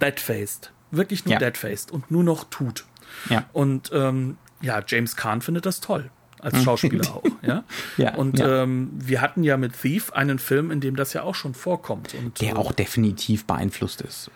deadfaced. 0.00 0.72
Wirklich 0.90 1.24
nur 1.24 1.32
Ja. 1.34 1.38
deadfaced 1.38 1.90
und 1.90 2.10
nur 2.10 2.22
noch 2.24 2.44
tut. 2.44 2.84
Ja. 3.30 3.44
Und 3.52 3.90
ähm, 3.92 4.36
ja, 4.60 4.82
James 4.86 5.16
Caan 5.16 5.40
findet 5.40 5.66
das 5.66 5.80
toll. 5.80 6.10
Als 6.40 6.62
Schauspieler 6.62 7.08
auch, 7.14 7.22
ja. 7.42 7.64
Ja, 7.96 8.14
und 8.16 8.38
ja. 8.38 8.62
Ähm, 8.64 8.90
wir 8.94 9.22
hatten 9.22 9.42
ja 9.44 9.56
mit 9.56 9.80
Thief 9.80 10.12
einen 10.12 10.38
Film, 10.38 10.70
in 10.70 10.80
dem 10.80 10.94
das 10.94 11.14
ja 11.14 11.22
auch 11.22 11.34
schon 11.34 11.54
vorkommt. 11.54 12.12
Und, 12.14 12.38
der 12.42 12.50
äh, 12.50 12.56
auch 12.56 12.72
definitiv 12.72 13.46
beeinflusst 13.46 14.02
ist. 14.02 14.30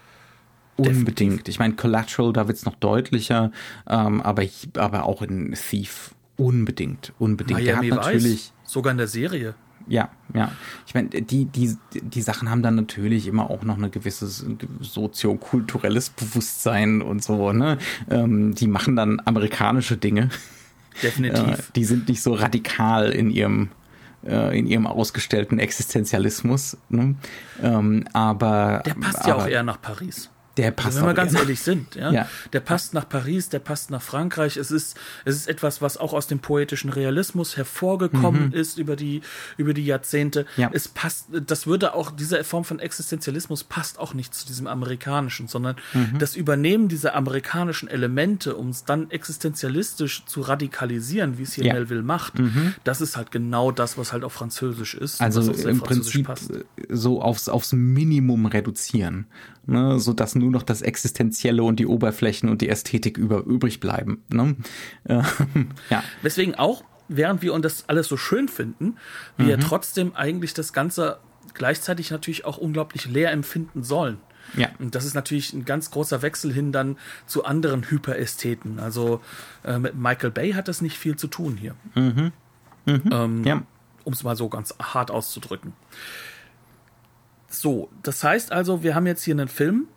Unbedingt. 0.79 1.49
Ich 1.49 1.59
meine, 1.59 1.75
Collateral, 1.75 2.33
da 2.33 2.47
wird's 2.49 2.65
noch 2.65 2.77
deutlicher, 2.77 3.51
ähm, 3.89 4.21
aber, 4.23 4.43
ich- 4.43 4.69
aber 4.77 5.05
auch 5.05 5.23
in 5.23 5.55
Thief 5.55 6.15
unbedingt, 6.37 7.13
unbedingt. 7.19 7.61
Miami 7.61 7.89
der 7.89 7.97
hat 7.99 8.05
natürlich, 8.07 8.25
Vice, 8.25 8.53
sogar 8.65 8.93
in 8.93 8.99
der 8.99 9.09
Serie. 9.09 9.55
ja, 9.89 10.09
ja. 10.35 10.53
Ich 10.87 10.95
meine, 10.95 11.09
die, 11.09 11.47
die, 11.47 11.77
die 11.95 12.23
Sachen 12.23 12.49
haben 12.51 12.63
dann 12.63 12.77
natürlich 12.77 13.27
immer 13.27 13.51
auch 13.51 13.63
noch 13.65 13.77
ein 13.77 13.91
gewisses 13.91 14.45
soziokulturelles 14.81 16.11
Bewusstsein 16.11 17.03
und 17.03 17.23
so, 17.25 17.53
ne? 17.53 17.79
Ähm, 18.11 18.55
die 18.55 18.67
machen 18.69 18.97
dann 18.97 19.21
amerikanische 19.25 19.97
Dinge. 19.97 20.25
Äh, 20.99 21.03
Definitiv. 21.03 21.71
die 21.77 21.85
sind 21.85 22.09
nicht 22.09 22.23
so 22.23 22.35
radikal 22.35 23.11
in 23.11 23.31
ihrem 23.31 23.71
äh, 24.27 24.59
in 24.59 24.67
ihrem 24.67 24.87
ausgestellten 24.87 25.59
Existenzialismus. 25.61 26.77
Ne? 26.89 27.15
Ähm, 27.63 28.05
aber 28.13 28.83
der 28.85 28.95
passt 28.95 29.21
aber 29.21 29.29
ja 29.29 29.35
auch 29.37 29.47
eher 29.47 29.63
nach 29.63 29.81
Paris. 29.81 30.29
Der 30.59 30.71
passt 30.73 30.87
Also 30.89 30.99
wenn 31.01 31.07
wir 31.07 31.13
auch 31.13 31.17
ganz 31.17 31.33
eher. 31.33 31.41
ehrlich 31.41 31.61
sind, 31.61 31.95
ja? 31.95 32.11
Ja. 32.13 32.29
Der 32.53 32.61
passt 32.61 32.93
nach 32.93 33.09
Paris, 33.09 33.49
der 33.49 33.61
passt 33.61 33.91
nach 33.91 34.03
Frankreich. 34.03 34.57
Es 34.59 34.71
ist, 34.71 34.97
es 35.25 35.37
ist 35.37 35.49
etwas, 35.49 35.81
was 35.81 35.97
auch 35.97 36.13
aus 36.13 36.27
dem 36.27 36.41
poetischen 36.41 36.91
Realismus 36.91 37.57
hervorgekommen 37.57 38.53
ist 38.53 38.77
über 38.79 38.97
die, 38.97 39.23
über 39.57 39.73
die 39.73 39.87
Jahrzehnte. 39.87 40.47
Mhm. 40.57 40.63
Ja. 40.63 40.71
Es 40.73 40.89
passt, 40.89 41.27
das 41.47 41.67
würde 41.67 41.95
auch, 41.95 42.11
diese 42.11 42.43
Form 42.45 42.65
von 42.65 42.79
Existenzialismus 42.81 43.65
passt 43.65 43.99
auch 43.99 44.13
nicht 44.15 44.35
zu 44.35 44.47
diesem 44.47 44.67
amerikanischen, 44.67 45.49
sondern 45.49 45.77
Mhm. 45.95 46.19
das 46.19 46.35
Übernehmen 46.37 46.89
dieser 46.89 47.15
amerikanischen 47.15 47.89
Elemente, 47.89 48.57
um 48.57 48.71
es 48.71 48.85
dann 48.85 49.11
existenzialistisch 49.11 50.25
zu 50.27 50.41
radikalisieren, 50.43 51.39
wie 51.39 51.43
es 51.45 51.53
hier 51.55 51.65
Ja. 51.67 51.75
Melville 51.75 52.03
macht, 52.03 52.35
das 52.85 53.01
ist 53.01 53.17
halt 53.17 53.31
genau 53.31 53.71
das, 53.71 53.97
was 53.97 54.13
halt 54.13 54.25
auf 54.25 54.33
Französisch 54.33 54.95
ist. 54.95 55.21
Also 55.21 55.41
im 55.41 55.79
französisch 55.81 56.23
Prinzip 56.23 56.29
äh, 56.57 56.65
so 56.91 57.23
aufs, 57.23 57.49
aufs 57.49 57.73
Minimum 57.73 58.47
reduzieren, 58.47 59.27
ne? 59.67 59.99
so 60.01 60.13
dass 60.13 60.35
nur 60.49 60.61
noch 60.61 60.63
das 60.63 60.83
Existenzielle 60.83 61.63
und 61.63 61.79
die 61.79 61.87
Oberflächen 61.87 62.49
und 62.49 62.61
die 62.61 62.69
Ästhetik 62.69 63.19
über, 63.19 63.45
übrig 63.45 63.81
bleiben. 63.81 64.25
Ne? 64.29 64.57
Äh, 65.05 65.23
ja, 65.91 66.03
Weswegen 66.23 66.55
auch, 66.55 66.85
während 67.09 67.41
wir 67.43 67.55
uns 67.55 67.63
das 67.63 67.89
alles 67.89 68.09
so 68.09 68.17
schön 68.17 68.49
finden, 68.49 68.97
wir 69.37 69.47
ja 69.47 69.57
trotzdem 69.57 70.15
eigentlich 70.15 70.53
das 70.55 70.73
Ganze 70.73 71.19
gleichzeitig 71.55 72.11
natürlich 72.11 72.45
auch 72.45 72.59
unglaublich 72.59 73.07
leer 73.07 73.31
empfinden 73.33 73.83
sollen. 73.83 74.19
Ja. 74.57 74.69
Und 74.79 74.95
das 74.95 75.05
ist 75.05 75.15
natürlich 75.15 75.53
ein 75.53 75.65
ganz 75.65 75.91
großer 75.91 76.23
Wechsel 76.23 76.53
hin 76.53 76.73
dann 76.73 76.97
zu 77.27 77.45
anderen 77.45 77.91
Hyperästheten. 77.91 78.79
Also 78.79 79.21
äh, 79.65 79.79
mit 79.79 79.95
Michael 79.95 80.31
Bay 80.31 80.53
hat 80.53 80.69
das 80.69 80.81
nicht 80.81 80.99
viel 80.99 81.17
zu 81.17 81.27
tun 81.29 81.57
hier. 81.57 81.75
Ähm, 82.87 83.45
ja. 83.45 83.63
um 84.05 84.13
es 84.13 84.23
mal 84.23 84.37
so 84.37 84.49
ganz 84.49 84.75
hart 84.81 85.11
auszudrücken. 85.11 85.75
So, 87.51 87.91
das 88.03 88.23
heißt 88.23 88.53
also, 88.53 88.83
wir 88.83 88.95
haben 88.95 89.07
jetzt 89.07 89.23
hier 89.23 89.35
einen 89.35 89.49
Film, 89.49 89.89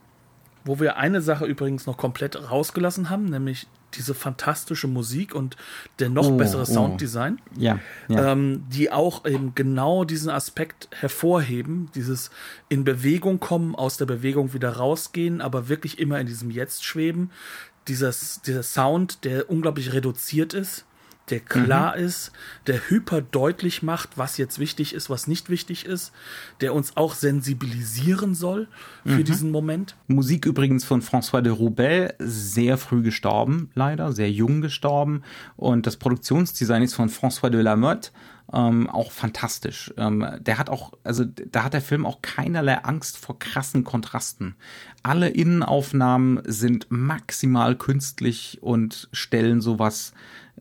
wo 0.66 0.80
wir 0.80 0.98
eine 0.98 1.22
Sache 1.22 1.46
übrigens 1.46 1.86
noch 1.86 1.98
komplett 1.98 2.50
rausgelassen 2.52 3.10
haben, 3.10 3.26
nämlich 3.26 3.68
diese 3.94 4.14
fantastische 4.14 4.88
Musik 4.88 5.36
und 5.36 5.58
der 6.00 6.10
noch 6.10 6.28
Oh, 6.30 6.38
bessere 6.38 6.62
oh. 6.62 6.66
Sounddesign, 6.66 7.40
Ja, 7.58 7.80
ja. 8.08 8.32
ähm, 8.32 8.64
die 8.70 8.92
auch 8.92 9.26
eben 9.26 9.54
genau 9.54 10.06
diesen 10.06 10.30
Aspekt 10.30 10.88
hervorheben, 10.92 11.90
dieses 11.96 12.32
in 12.70 12.84
Bewegung 12.84 13.40
kommen, 13.40 13.76
aus 13.76 13.98
der 13.98 14.06
Bewegung 14.06 14.54
wieder 14.54 14.72
rausgehen, 14.78 15.42
aber 15.42 15.68
wirklich 15.68 16.00
immer 16.00 16.20
in 16.20 16.28
diesem 16.28 16.52
Jetzt 16.52 16.86
schweben. 16.86 17.32
Dieses, 17.88 18.42
dieser 18.42 18.64
Sound, 18.64 19.26
der 19.26 19.50
unglaublich 19.50 19.92
reduziert 19.92 20.54
ist, 20.54 20.86
der 21.30 21.40
klar 21.40 21.96
ist, 21.96 22.32
der 22.68 22.90
hyper 22.90 23.22
deutlich 23.22 23.84
macht, 23.84 24.18
was 24.18 24.38
jetzt 24.38 24.60
wichtig 24.60 24.94
ist, 24.94 25.10
was 25.10 25.28
nicht 25.28 25.50
wichtig 25.50 25.86
ist, 25.86 26.12
der 26.60 26.74
uns 26.74 26.98
auch 26.98 27.14
sensibilisieren 27.14 28.36
soll 28.36 28.68
für 29.06 29.24
diesen 29.24 29.52
Moment. 29.52 29.96
Musik 30.08 30.46
übrigens 30.46 30.84
von 30.84 31.02
François 31.02 31.42
de 31.42 31.54
Roubaix, 31.54 32.14
sehr 32.20 32.78
früh 32.78 33.02
gestorben, 33.02 33.70
leider, 33.76 34.12
sehr 34.12 34.32
jung 34.32 34.62
gestorben. 34.62 35.24
Und 35.56 35.88
das 35.88 35.98
Produktionsdesign 35.98 36.84
ist 36.84 36.96
von 36.96 37.10
François 37.10 37.50
de 37.50 37.62
Lamotte, 37.62 38.12
ähm, 38.54 38.90
auch 38.90 39.12
fantastisch. 39.12 39.94
Ähm, 39.98 40.26
der 40.40 40.58
hat 40.58 40.70
auch, 40.70 40.92
also 41.04 41.24
da 41.26 41.64
hat 41.64 41.74
der 41.74 41.82
Film 41.82 42.06
auch 42.06 42.22
keinerlei 42.22 42.84
Angst 42.84 43.18
vor 43.18 43.40
krassen 43.40 43.84
Kontrasten. 43.84 44.56
Alle 45.04 45.30
Innenaufnahmen 45.30 46.42
sind 46.46 46.88
maximal 46.90 47.76
künstlich 47.76 48.60
und 48.62 49.08
stellen 49.14 49.62
sowas 49.62 50.14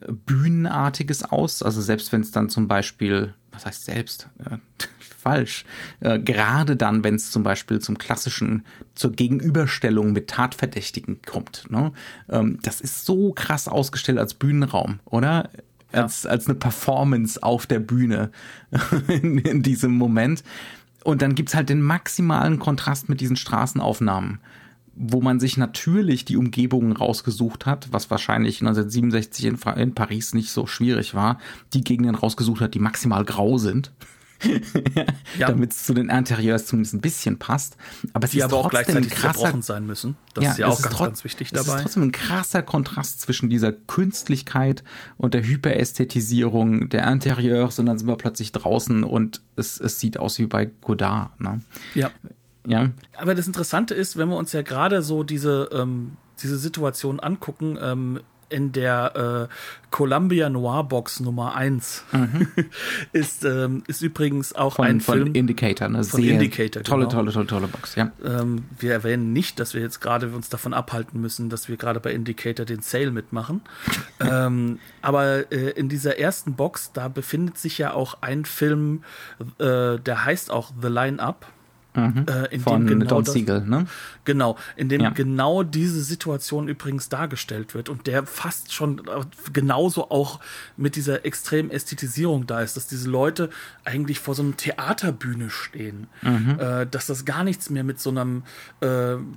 Bühnenartiges 0.08 1.24
aus. 1.24 1.62
Also 1.62 1.80
selbst 1.80 2.12
wenn 2.12 2.20
es 2.20 2.30
dann 2.30 2.48
zum 2.48 2.68
Beispiel, 2.68 3.34
was 3.52 3.66
heißt 3.66 3.84
selbst? 3.84 4.28
Äh, 4.38 4.58
falsch. 5.20 5.64
Äh, 6.00 6.18
gerade 6.18 6.76
dann, 6.76 7.04
wenn 7.04 7.14
es 7.14 7.30
zum 7.30 7.42
Beispiel 7.42 7.78
zum 7.80 7.98
klassischen, 7.98 8.64
zur 8.94 9.12
Gegenüberstellung 9.12 10.12
mit 10.12 10.28
Tatverdächtigen 10.28 11.20
kommt. 11.22 11.70
Ne? 11.70 11.92
Ähm, 12.28 12.58
das 12.62 12.80
ist 12.80 13.04
so 13.04 13.32
krass 13.32 13.68
ausgestellt 13.68 14.18
als 14.18 14.34
Bühnenraum, 14.34 15.00
oder? 15.04 15.50
Als, 15.92 16.24
als 16.24 16.46
eine 16.46 16.54
Performance 16.54 17.42
auf 17.42 17.66
der 17.66 17.80
Bühne 17.80 18.30
in, 19.08 19.38
in 19.38 19.62
diesem 19.62 19.92
Moment. 19.92 20.42
Und 21.02 21.22
dann 21.22 21.34
gibt's 21.34 21.54
halt 21.54 21.68
den 21.68 21.82
maximalen 21.82 22.58
Kontrast 22.58 23.08
mit 23.08 23.20
diesen 23.20 23.36
Straßenaufnahmen, 23.36 24.38
wo 25.02 25.22
man 25.22 25.40
sich 25.40 25.56
natürlich 25.56 26.26
die 26.26 26.36
Umgebungen 26.36 26.92
rausgesucht 26.92 27.64
hat, 27.64 27.88
was 27.90 28.10
wahrscheinlich 28.10 28.60
1967 28.60 29.46
in, 29.46 29.58
in 29.80 29.94
Paris 29.94 30.34
nicht 30.34 30.50
so 30.50 30.66
schwierig 30.66 31.14
war, 31.14 31.38
die 31.72 31.82
Gegenden 31.82 32.14
rausgesucht 32.14 32.60
hat, 32.60 32.74
die 32.74 32.80
maximal 32.80 33.24
grau 33.24 33.56
sind. 33.58 33.92
Ja. 35.38 35.48
damit 35.48 35.72
es 35.72 35.84
zu 35.84 35.92
den 35.92 36.08
Interieurs 36.08 36.64
zumindest 36.64 36.94
ein 36.94 37.02
bisschen 37.02 37.38
passt. 37.38 37.76
Aber 38.14 38.24
es 38.24 38.30
Die 38.30 38.38
ist 38.38 38.44
aber 38.44 38.56
auch 38.56 38.70
gleichzeitig 38.70 39.10
krasser 39.10 39.54
sein 39.60 39.84
müssen. 39.86 40.16
Das 40.32 40.52
ist 40.52 40.58
ja 40.58 40.66
auch 40.66 40.80
ganz, 40.80 40.96
ganz 40.96 41.24
wichtig 41.24 41.52
Es 41.52 41.60
ist 41.60 41.68
dabei. 41.68 41.82
trotzdem 41.82 42.04
ein 42.04 42.12
krasser 42.12 42.62
Kontrast 42.62 43.20
zwischen 43.20 43.50
dieser 43.50 43.70
Künstlichkeit 43.72 44.82
und 45.18 45.34
der 45.34 45.44
Hyperästhetisierung 45.44 46.88
der 46.88 47.06
Interieurs 47.12 47.78
und 47.78 47.84
dann 47.86 47.98
sind 47.98 48.08
wir 48.08 48.16
plötzlich 48.16 48.50
draußen 48.52 49.04
und 49.04 49.42
es, 49.56 49.78
es 49.78 50.00
sieht 50.00 50.18
aus 50.18 50.38
wie 50.38 50.46
bei 50.46 50.70
Godard. 50.80 51.38
Ne? 51.38 51.60
Ja. 51.94 52.10
Ja, 52.66 52.90
Aber 53.16 53.34
das 53.34 53.46
Interessante 53.46 53.94
ist, 53.94 54.16
wenn 54.16 54.28
wir 54.28 54.36
uns 54.36 54.52
ja 54.52 54.62
gerade 54.62 55.02
so 55.02 55.22
diese, 55.22 55.68
ähm, 55.72 56.16
diese 56.42 56.58
Situation 56.58 57.20
angucken, 57.20 57.78
ähm, 57.80 58.20
in 58.52 58.72
der 58.72 59.48
äh, 59.48 59.54
Columbia 59.92 60.50
Noir 60.50 60.82
Box 60.88 61.20
Nummer 61.20 61.54
1 61.54 62.02
ist, 63.12 63.44
ähm, 63.44 63.84
ist 63.86 64.02
übrigens 64.02 64.52
auch 64.54 64.72
Mhm. 64.72 64.76
von, 64.76 64.86
ein 64.86 65.00
von 65.00 65.14
Film. 65.18 65.34
Indicator, 65.34 65.86
eine 65.86 66.02
Von 66.02 66.20
sehr 66.20 66.32
Indicator, 66.32 66.82
tolle, 66.82 67.04
genau. 67.04 67.16
tolle, 67.18 67.32
tolle, 67.32 67.46
tolle 67.46 67.68
Box. 67.68 67.94
Ja. 67.94 68.10
Ähm, 68.24 68.64
wir 68.76 68.92
erwähnen 68.92 69.32
nicht, 69.32 69.60
dass 69.60 69.72
wir 69.74 69.80
jetzt 69.80 70.00
gerade 70.00 70.28
uns 70.30 70.48
davon 70.48 70.74
abhalten 70.74 71.20
müssen, 71.20 71.48
dass 71.48 71.68
wir 71.68 71.76
gerade 71.76 72.00
bei 72.00 72.12
Indicator 72.12 72.66
den 72.66 72.80
Sale 72.80 73.12
mitmachen. 73.12 73.60
ähm, 74.20 74.80
aber 75.00 75.52
äh, 75.52 75.70
in 75.70 75.88
dieser 75.88 76.18
ersten 76.18 76.54
Box, 76.54 76.90
da 76.92 77.06
befindet 77.06 77.56
sich 77.56 77.78
ja 77.78 77.92
auch 77.94 78.18
ein 78.20 78.44
Film, 78.44 79.04
äh, 79.58 79.96
der 79.98 80.24
heißt 80.24 80.50
auch 80.50 80.72
The 80.82 80.88
Line 80.88 81.22
Up. 81.22 81.46
Äh, 81.94 82.00
in 82.54 82.60
Mhm. 82.60 82.62
Von 82.62 82.86
dem 82.86 83.00
genau 83.00 83.10
Don 83.22 83.24
Siegel, 83.24 83.62
ne? 83.62 83.86
Genau, 84.24 84.56
in 84.76 84.88
dem 84.88 85.00
Ja. 85.00 85.10
genau 85.10 85.64
diese 85.64 86.02
Situation 86.04 86.68
übrigens 86.68 87.08
dargestellt 87.08 87.74
wird 87.74 87.88
und 87.88 88.06
der 88.06 88.26
fast 88.26 88.72
schon 88.72 88.98
äh, 89.08 89.24
genauso 89.52 90.10
auch 90.10 90.38
mit 90.76 90.94
dieser 90.94 91.24
extremen 91.24 91.70
Ästhetisierung 91.70 92.46
da 92.46 92.60
ist, 92.60 92.76
dass 92.76 92.86
diese 92.86 93.10
Leute 93.10 93.50
eigentlich 93.84 94.20
vor 94.20 94.34
so 94.36 94.42
einem 94.42 94.56
Theaterbühne 94.56 95.50
stehen, 95.50 96.06
Mhm. 96.22 96.58
äh, 96.60 96.86
dass 96.86 97.06
das 97.06 97.24
gar 97.24 97.42
nichts 97.42 97.70
mehr 97.70 97.82
mit 97.82 97.98
so 97.98 98.10
einem, 98.10 98.44
äh, 98.80 98.86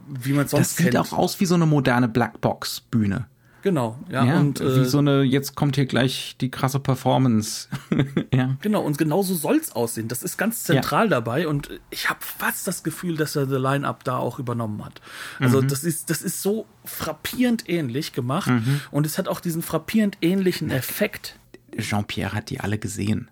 wie 0.07 0.33
man 0.33 0.47
sonst 0.47 0.71
Das 0.73 0.77
sieht 0.77 0.91
kennt. 0.91 0.97
auch 0.97 1.13
aus 1.17 1.39
wie 1.39 1.45
so 1.47 1.55
eine 1.55 1.65
moderne 1.65 2.07
Blackbox-Bühne. 2.07 3.25
Genau, 3.63 3.97
ja, 4.11 4.25
Ja, 4.25 4.39
und 4.41 4.59
wie 4.59 4.63
äh, 4.81 4.83
so 4.85 4.97
eine, 4.97 5.23
jetzt 5.23 5.55
kommt 5.55 5.75
hier 5.77 5.85
gleich 5.85 6.35
die 6.41 6.51
krasse 6.51 6.81
Performance. 6.81 7.69
ja. 8.33 8.57
Genau, 8.61 8.81
und 8.81 8.97
genau 8.97 9.23
so 9.23 9.33
soll's 9.35 9.71
aussehen. 9.71 10.09
Das 10.09 10.21
ist 10.21 10.37
ganz 10.37 10.65
zentral 10.65 11.07
dabei 11.07 11.47
und 11.47 11.69
ich 11.89 12.09
habe 12.09 12.19
fast 12.21 12.67
das 12.67 12.83
Gefühl, 12.83 13.15
dass 13.15 13.37
er 13.37 13.47
The 13.47 13.55
Line-Up 13.55 14.03
da 14.03 14.17
auch 14.17 14.37
übernommen 14.37 14.83
hat. 14.83 14.99
Also 15.39 15.61
Mhm. 15.61 15.69
das 15.69 15.85
ist, 15.85 16.09
das 16.09 16.21
ist 16.21 16.41
so 16.41 16.65
frappierend 16.83 17.69
ähnlich 17.69 18.11
gemacht 18.11 18.51
und 18.91 19.05
es 19.05 19.17
hat 19.17 19.29
auch 19.29 19.39
diesen 19.39 19.61
frappierend 19.61 20.17
ähnlichen 20.21 20.69
Effekt. 20.69 21.39
Jean-Pierre 21.77 22.33
hat 22.33 22.49
die 22.49 22.59
alle 22.59 22.77
gesehen. 22.77 23.31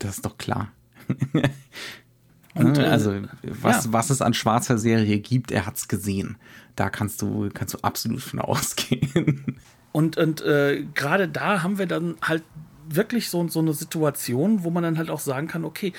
Das 0.00 0.16
ist 0.16 0.26
doch 0.26 0.38
klar. 0.38 0.72
Und, 1.06 2.72
Ne, 2.76 2.84
äh, 2.84 2.88
also 2.88 3.14
was, 3.42 3.84
ja. 3.84 3.92
was 3.92 4.10
es 4.10 4.20
an 4.20 4.34
schwarzer 4.34 4.78
Serie 4.78 5.20
gibt, 5.20 5.52
er 5.52 5.66
hat's 5.66 5.86
gesehen. 5.86 6.36
Da 6.78 6.90
kannst 6.90 7.20
du, 7.22 7.48
kannst 7.52 7.74
du 7.74 7.78
absolut 7.82 8.20
von 8.20 8.38
ausgehen. 8.40 9.58
Und, 9.90 10.16
und 10.16 10.42
äh, 10.42 10.84
gerade 10.94 11.28
da 11.28 11.62
haben 11.62 11.78
wir 11.78 11.86
dann 11.86 12.16
halt 12.22 12.44
wirklich 12.88 13.30
so, 13.30 13.46
so 13.48 13.58
eine 13.58 13.72
Situation, 13.72 14.62
wo 14.62 14.70
man 14.70 14.82
dann 14.82 14.98
halt 14.98 15.10
auch 15.10 15.18
sagen 15.20 15.48
kann, 15.48 15.64
okay, 15.64 15.92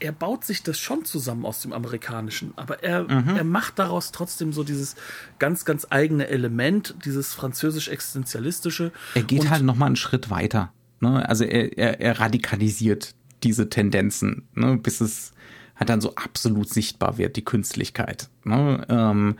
er 0.00 0.12
baut 0.12 0.44
sich 0.44 0.62
das 0.62 0.78
schon 0.78 1.04
zusammen 1.04 1.44
aus 1.44 1.60
dem 1.62 1.72
Amerikanischen, 1.72 2.52
aber 2.56 2.82
er, 2.84 3.02
Mhm. 3.04 3.36
er 3.36 3.44
macht 3.44 3.78
daraus 3.78 4.12
trotzdem 4.12 4.52
so 4.52 4.62
dieses 4.64 4.94
ganz, 5.38 5.64
ganz 5.64 5.86
eigene 5.90 6.28
Element, 6.28 6.94
dieses 7.04 7.34
französisch-existenzialistische. 7.34 8.92
Er 9.14 9.22
geht 9.22 9.50
halt 9.50 9.62
noch 9.62 9.76
mal 9.76 9.86
einen 9.86 9.96
Schritt 9.96 10.30
weiter. 10.30 10.72
Ne? 11.00 11.28
Also 11.28 11.44
er, 11.44 11.76
er, 11.78 12.00
er 12.00 12.20
radikalisiert 12.20 13.14
diese 13.42 13.68
Tendenzen, 13.68 14.48
ne? 14.54 14.76
bis 14.76 15.00
es 15.00 15.32
halt 15.76 15.90
dann 15.90 16.00
so 16.00 16.14
absolut 16.16 16.68
sichtbar 16.68 17.18
wird, 17.18 17.36
die 17.36 17.44
Künstlichkeit. 17.44 18.28
Ne? 18.44 18.84
Ähm, 18.88 19.36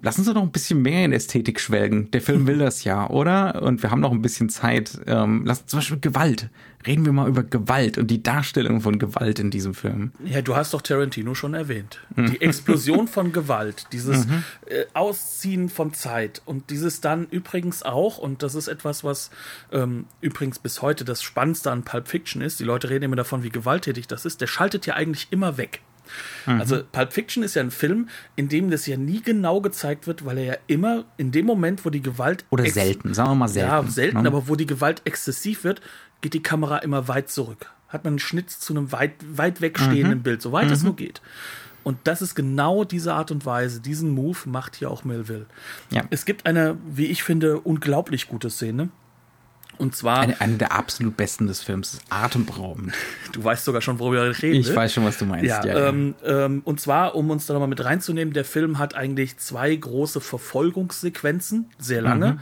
lassen 0.00 0.24
Sie 0.24 0.34
doch 0.34 0.42
ein 0.42 0.50
bisschen 0.50 0.82
mehr 0.82 1.04
in 1.04 1.12
Ästhetik 1.12 1.60
schwelgen. 1.60 2.10
Der 2.10 2.20
Film 2.22 2.46
will 2.46 2.58
das 2.58 2.84
ja, 2.84 3.08
oder? 3.08 3.62
Und 3.62 3.82
wir 3.82 3.90
haben 3.90 4.00
noch 4.00 4.12
ein 4.12 4.22
bisschen 4.22 4.48
Zeit. 4.48 5.00
Ähm, 5.06 5.44
lassen 5.44 5.66
zum 5.66 5.78
Beispiel 5.78 6.00
Gewalt. 6.00 6.50
Reden 6.84 7.04
wir 7.04 7.12
mal 7.12 7.28
über 7.28 7.44
Gewalt 7.44 7.96
und 7.96 8.08
die 8.08 8.24
Darstellung 8.24 8.80
von 8.80 8.98
Gewalt 8.98 9.38
in 9.38 9.52
diesem 9.52 9.72
Film. 9.72 10.10
Ja, 10.24 10.42
du 10.42 10.56
hast 10.56 10.74
doch 10.74 10.82
Tarantino 10.82 11.32
schon 11.34 11.54
erwähnt. 11.54 12.00
Die 12.16 12.40
Explosion 12.40 13.06
von 13.06 13.32
Gewalt, 13.32 13.86
dieses 13.92 14.26
äh, 14.66 14.86
Ausziehen 14.92 15.68
von 15.68 15.94
Zeit 15.94 16.42
und 16.44 16.70
dieses 16.70 17.00
dann 17.00 17.28
übrigens 17.28 17.84
auch, 17.84 18.18
und 18.18 18.42
das 18.42 18.56
ist 18.56 18.66
etwas, 18.66 19.04
was 19.04 19.30
ähm, 19.70 20.06
übrigens 20.20 20.58
bis 20.58 20.82
heute 20.82 21.04
das 21.04 21.22
Spannendste 21.22 21.70
an 21.70 21.84
Pulp 21.84 22.08
Fiction 22.08 22.42
ist, 22.42 22.58
die 22.58 22.64
Leute 22.64 22.90
reden 22.90 23.04
immer 23.04 23.16
davon, 23.16 23.44
wie 23.44 23.50
gewalttätig 23.50 24.08
das 24.08 24.24
ist, 24.24 24.40
der 24.40 24.48
schaltet 24.48 24.84
ja 24.84 24.94
eigentlich 24.94 25.28
immer 25.30 25.58
weg. 25.58 25.82
Also 26.46 26.82
Pulp 26.90 27.12
Fiction 27.12 27.42
ist 27.42 27.54
ja 27.54 27.62
ein 27.62 27.70
Film, 27.70 28.08
in 28.36 28.48
dem 28.48 28.70
das 28.70 28.86
ja 28.86 28.96
nie 28.96 29.22
genau 29.22 29.60
gezeigt 29.60 30.06
wird, 30.06 30.24
weil 30.24 30.38
er 30.38 30.44
ja 30.44 30.56
immer 30.66 31.04
in 31.16 31.32
dem 31.32 31.46
Moment, 31.46 31.84
wo 31.84 31.90
die 31.90 32.02
Gewalt 32.02 32.44
Oder 32.50 32.66
selten, 32.66 33.14
sagen 33.14 33.30
wir 33.30 33.34
mal 33.36 33.48
selten. 33.48 33.70
ja, 33.70 33.82
selten, 33.84 34.22
ne? 34.22 34.28
aber 34.28 34.48
wo 34.48 34.56
die 34.56 34.66
Gewalt 34.66 35.02
exzessiv 35.04 35.64
wird, 35.64 35.80
geht 36.20 36.34
die 36.34 36.42
Kamera 36.42 36.78
immer 36.78 37.08
weit 37.08 37.30
zurück. 37.30 37.70
Hat 37.88 38.04
man 38.04 38.12
einen 38.12 38.18
Schnitt 38.18 38.50
zu 38.50 38.72
einem 38.72 38.90
weit, 38.92 39.12
weit 39.26 39.60
wegstehenden 39.60 40.18
Mhm. 40.18 40.22
Bild, 40.22 40.42
so 40.42 40.52
weit 40.52 40.70
es 40.70 40.82
nur 40.82 40.96
geht. 40.96 41.20
Und 41.84 41.98
das 42.04 42.22
ist 42.22 42.34
genau 42.36 42.84
diese 42.84 43.12
Art 43.12 43.30
und 43.32 43.44
Weise. 43.44 43.80
Diesen 43.80 44.10
Move 44.10 44.38
macht 44.46 44.76
hier 44.76 44.90
auch 44.90 45.04
Melville. 45.04 45.46
Ja. 45.90 46.02
Es 46.10 46.24
gibt 46.24 46.46
eine, 46.46 46.76
wie 46.86 47.06
ich 47.06 47.24
finde, 47.24 47.58
unglaublich 47.60 48.28
gute 48.28 48.50
Szene. 48.50 48.88
Und 49.82 49.96
zwar, 49.96 50.20
Eine, 50.20 50.40
eine 50.40 50.58
der 50.58 50.70
absolut 50.70 51.16
besten 51.16 51.48
des 51.48 51.60
Films. 51.60 51.94
Ist 51.94 52.04
atemberaubend. 52.08 52.94
du 53.32 53.42
weißt 53.42 53.64
sogar 53.64 53.82
schon, 53.82 53.98
worüber 53.98 54.26
wir 54.26 54.40
reden. 54.40 54.60
Ich 54.60 54.68
ne? 54.68 54.76
weiß 54.76 54.94
schon, 54.94 55.04
was 55.04 55.18
du 55.18 55.26
meinst. 55.26 55.44
Ja, 55.44 55.64
ähm, 55.64 56.14
ähm, 56.24 56.62
und 56.64 56.80
zwar, 56.80 57.16
um 57.16 57.30
uns 57.30 57.46
da 57.46 57.54
nochmal 57.54 57.68
mit 57.68 57.84
reinzunehmen, 57.84 58.32
der 58.32 58.44
Film 58.44 58.78
hat 58.78 58.94
eigentlich 58.94 59.38
zwei 59.38 59.74
große 59.74 60.20
Verfolgungssequenzen, 60.20 61.68
sehr 61.78 62.00
lange, 62.00 62.38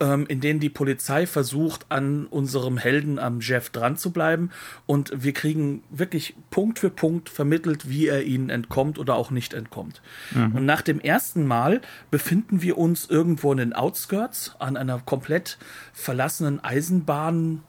ähm, 0.00 0.26
in 0.26 0.40
denen 0.40 0.58
die 0.60 0.70
Polizei 0.70 1.26
versucht, 1.26 1.86
an 1.88 2.26
unserem 2.26 2.78
Helden, 2.78 3.18
am 3.18 3.40
Jeff, 3.40 3.70
dran 3.70 3.96
zu 3.96 4.10
bleiben. 4.10 4.50
Und 4.86 5.12
wir 5.14 5.32
kriegen 5.32 5.82
wirklich 5.90 6.34
Punkt 6.50 6.78
für 6.80 6.90
Punkt 6.90 7.28
vermittelt, 7.28 7.88
wie 7.88 8.06
er 8.08 8.24
ihnen 8.24 8.50
entkommt 8.50 8.98
oder 8.98 9.14
auch 9.14 9.30
nicht 9.30 9.54
entkommt. 9.54 10.02
Und 10.34 10.64
nach 10.64 10.82
dem 10.82 10.98
ersten 11.00 11.46
Mal 11.46 11.80
befinden 12.10 12.60
wir 12.62 12.76
uns 12.78 13.08
irgendwo 13.08 13.52
in 13.52 13.58
den 13.58 13.72
Outskirts 13.72 14.56
an 14.58 14.76
einer 14.76 14.98
komplett 15.00 15.58
verlassenen 15.92 16.62
Eisenbahn. 16.62 17.62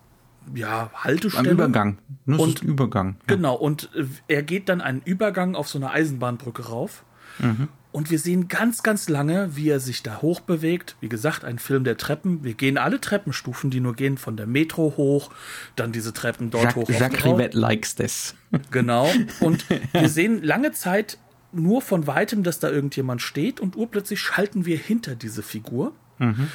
Ja, 0.54 0.92
Haltestelle. 0.94 1.50
Am 1.50 1.54
Übergang. 1.56 1.98
Das 2.26 2.40
Und- 2.40 2.62
ein 2.64 2.68
Übergang. 2.68 3.16
Ja. 3.30 3.36
Genau, 3.36 3.56
und 3.56 3.90
er 4.28 4.44
geht 4.44 4.70
dann 4.70 4.82
einen 4.82 5.02
Übergang 5.04 5.56
auf 5.56 5.68
so 5.68 5.78
eine 5.80 5.92
Eisenbahnbrücke 5.92 6.68
rauf. 6.68 7.04
Mhm. 7.40 7.68
Und 7.96 8.12
wir 8.12 8.20
sehen 8.20 8.50
ganz, 8.50 8.84
ganz 8.84 9.08
lange, 9.08 9.56
wie 9.56 9.70
er 9.70 9.80
sich 9.80 10.04
da 10.04 10.22
hochbewegt. 10.22 10.98
Wie 11.00 11.08
gesagt, 11.08 11.46
ein 11.46 11.60
Film 11.60 11.86
der 11.86 11.96
Treppen. 11.96 12.44
Wir 12.44 12.54
gehen 12.54 12.78
alle 12.78 13.00
Treppenstufen, 13.00 13.70
die 13.70 13.80
nur 13.80 13.96
gehen 13.96 14.18
von 14.18 14.36
der 14.36 14.48
Metro 14.48 14.96
hoch, 14.98 15.32
dann 15.78 15.94
diese 15.94 16.12
Treppen 16.12 16.52
dort 16.52 16.66
Jacques, 16.66 16.76
hoch. 16.76 16.90
Jacques 16.90 17.24
Rivette 17.24 17.58
likes 17.58 17.96
this. 17.96 18.36
Genau. 18.72 19.10
Und 19.40 19.66
wir 19.94 20.10
sehen 20.10 20.44
lange 20.44 20.74
Zeit 20.74 21.18
nur 21.54 21.82
von 21.82 22.06
weitem, 22.06 22.44
dass 22.44 22.60
da 22.60 22.70
irgendjemand 22.70 23.22
steht 23.22 23.62
und 23.62 23.78
urplötzlich 23.78 24.20
schalten 24.20 24.66
wir 24.66 24.78
hinter 24.78 25.16
diese 25.16 25.42
Figur. 25.42 25.94
Mhm. 26.20 26.50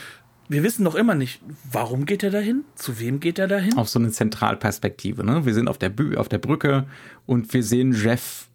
Wir 0.51 0.63
wissen 0.63 0.83
noch 0.83 0.95
immer 0.95 1.15
nicht, 1.15 1.41
warum 1.73 2.05
geht 2.05 2.23
er 2.23 2.31
dahin, 2.31 2.65
zu 2.75 3.01
wem 3.01 3.19
geht 3.19 3.39
er 3.39 3.49
dahin. 3.49 3.79
Auf 3.79 3.89
so 3.89 3.99
eine 3.99 4.11
Zentralperspektive. 4.11 5.25
Ne? 5.25 5.47
Wir 5.47 5.55
sind 5.55 5.69
auf 5.69 5.79
der, 5.79 5.89
Bü 5.89 6.19
auf 6.19 6.29
der 6.29 6.39
Brücke 6.39 6.85
und 7.25 7.55
wir 7.55 7.63
sehen 7.63 7.95
Jeff 7.95 8.51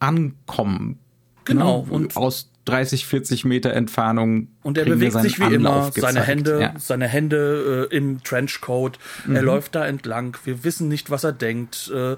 ankommen 0.00 1.00
Genau. 1.48 1.84
Ne? 1.86 1.92
Und 1.92 2.16
aus 2.16 2.50
30, 2.66 3.06
40 3.06 3.44
Meter 3.44 3.72
Entfernung. 3.72 4.48
Und 4.62 4.78
er 4.78 4.84
bewegt 4.84 5.14
sich 5.20 5.38
wie 5.38 5.44
Anlauf 5.44 5.54
immer, 5.54 5.90
gezeigt. 5.90 6.14
seine 6.14 6.26
Hände, 6.26 6.60
ja. 6.60 6.74
seine 6.78 7.08
Hände 7.08 7.88
äh, 7.90 7.96
im 7.96 8.22
Trenchcoat. 8.22 8.98
Mhm. 9.26 9.36
Er 9.36 9.42
läuft 9.42 9.74
da 9.74 9.86
entlang. 9.86 10.36
Wir 10.44 10.64
wissen 10.64 10.88
nicht, 10.88 11.10
was 11.10 11.24
er 11.24 11.32
denkt. 11.32 11.90
Äh, 11.94 12.16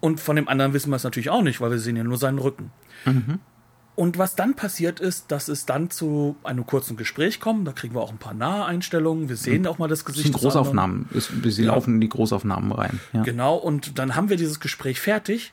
und 0.00 0.18
von 0.18 0.36
dem 0.36 0.48
anderen 0.48 0.72
wissen 0.72 0.90
wir 0.90 0.96
es 0.96 1.04
natürlich 1.04 1.30
auch 1.30 1.42
nicht, 1.42 1.60
weil 1.60 1.70
wir 1.70 1.78
sehen 1.78 1.96
ja 1.96 2.04
nur 2.04 2.16
seinen 2.16 2.38
Rücken. 2.38 2.72
Mhm. 3.04 3.38
Und 3.94 4.16
was 4.16 4.34
dann 4.34 4.56
passiert 4.56 5.00
ist, 5.00 5.30
dass 5.30 5.48
es 5.48 5.66
dann 5.66 5.90
zu 5.90 6.36
einem 6.44 6.64
kurzen 6.64 6.96
Gespräch 6.96 7.40
kommt. 7.40 7.68
Da 7.68 7.72
kriegen 7.72 7.94
wir 7.94 8.00
auch 8.00 8.10
ein 8.10 8.18
paar 8.18 8.32
Naheinstellungen. 8.32 9.28
Wir 9.28 9.36
sehen 9.36 9.66
auch 9.66 9.78
mal 9.78 9.86
das 9.86 10.06
Gesicht. 10.06 10.32
Das 10.32 10.40
sind 10.40 10.40
Großaufnahmen. 10.40 11.08
Sie 11.12 11.62
ja. 11.62 11.74
laufen 11.74 11.96
in 11.96 12.00
die 12.00 12.08
Großaufnahmen 12.08 12.72
rein. 12.72 13.00
Ja. 13.12 13.22
Genau. 13.22 13.56
Und 13.56 13.98
dann 13.98 14.16
haben 14.16 14.30
wir 14.30 14.38
dieses 14.38 14.60
Gespräch 14.60 14.98
fertig. 14.98 15.52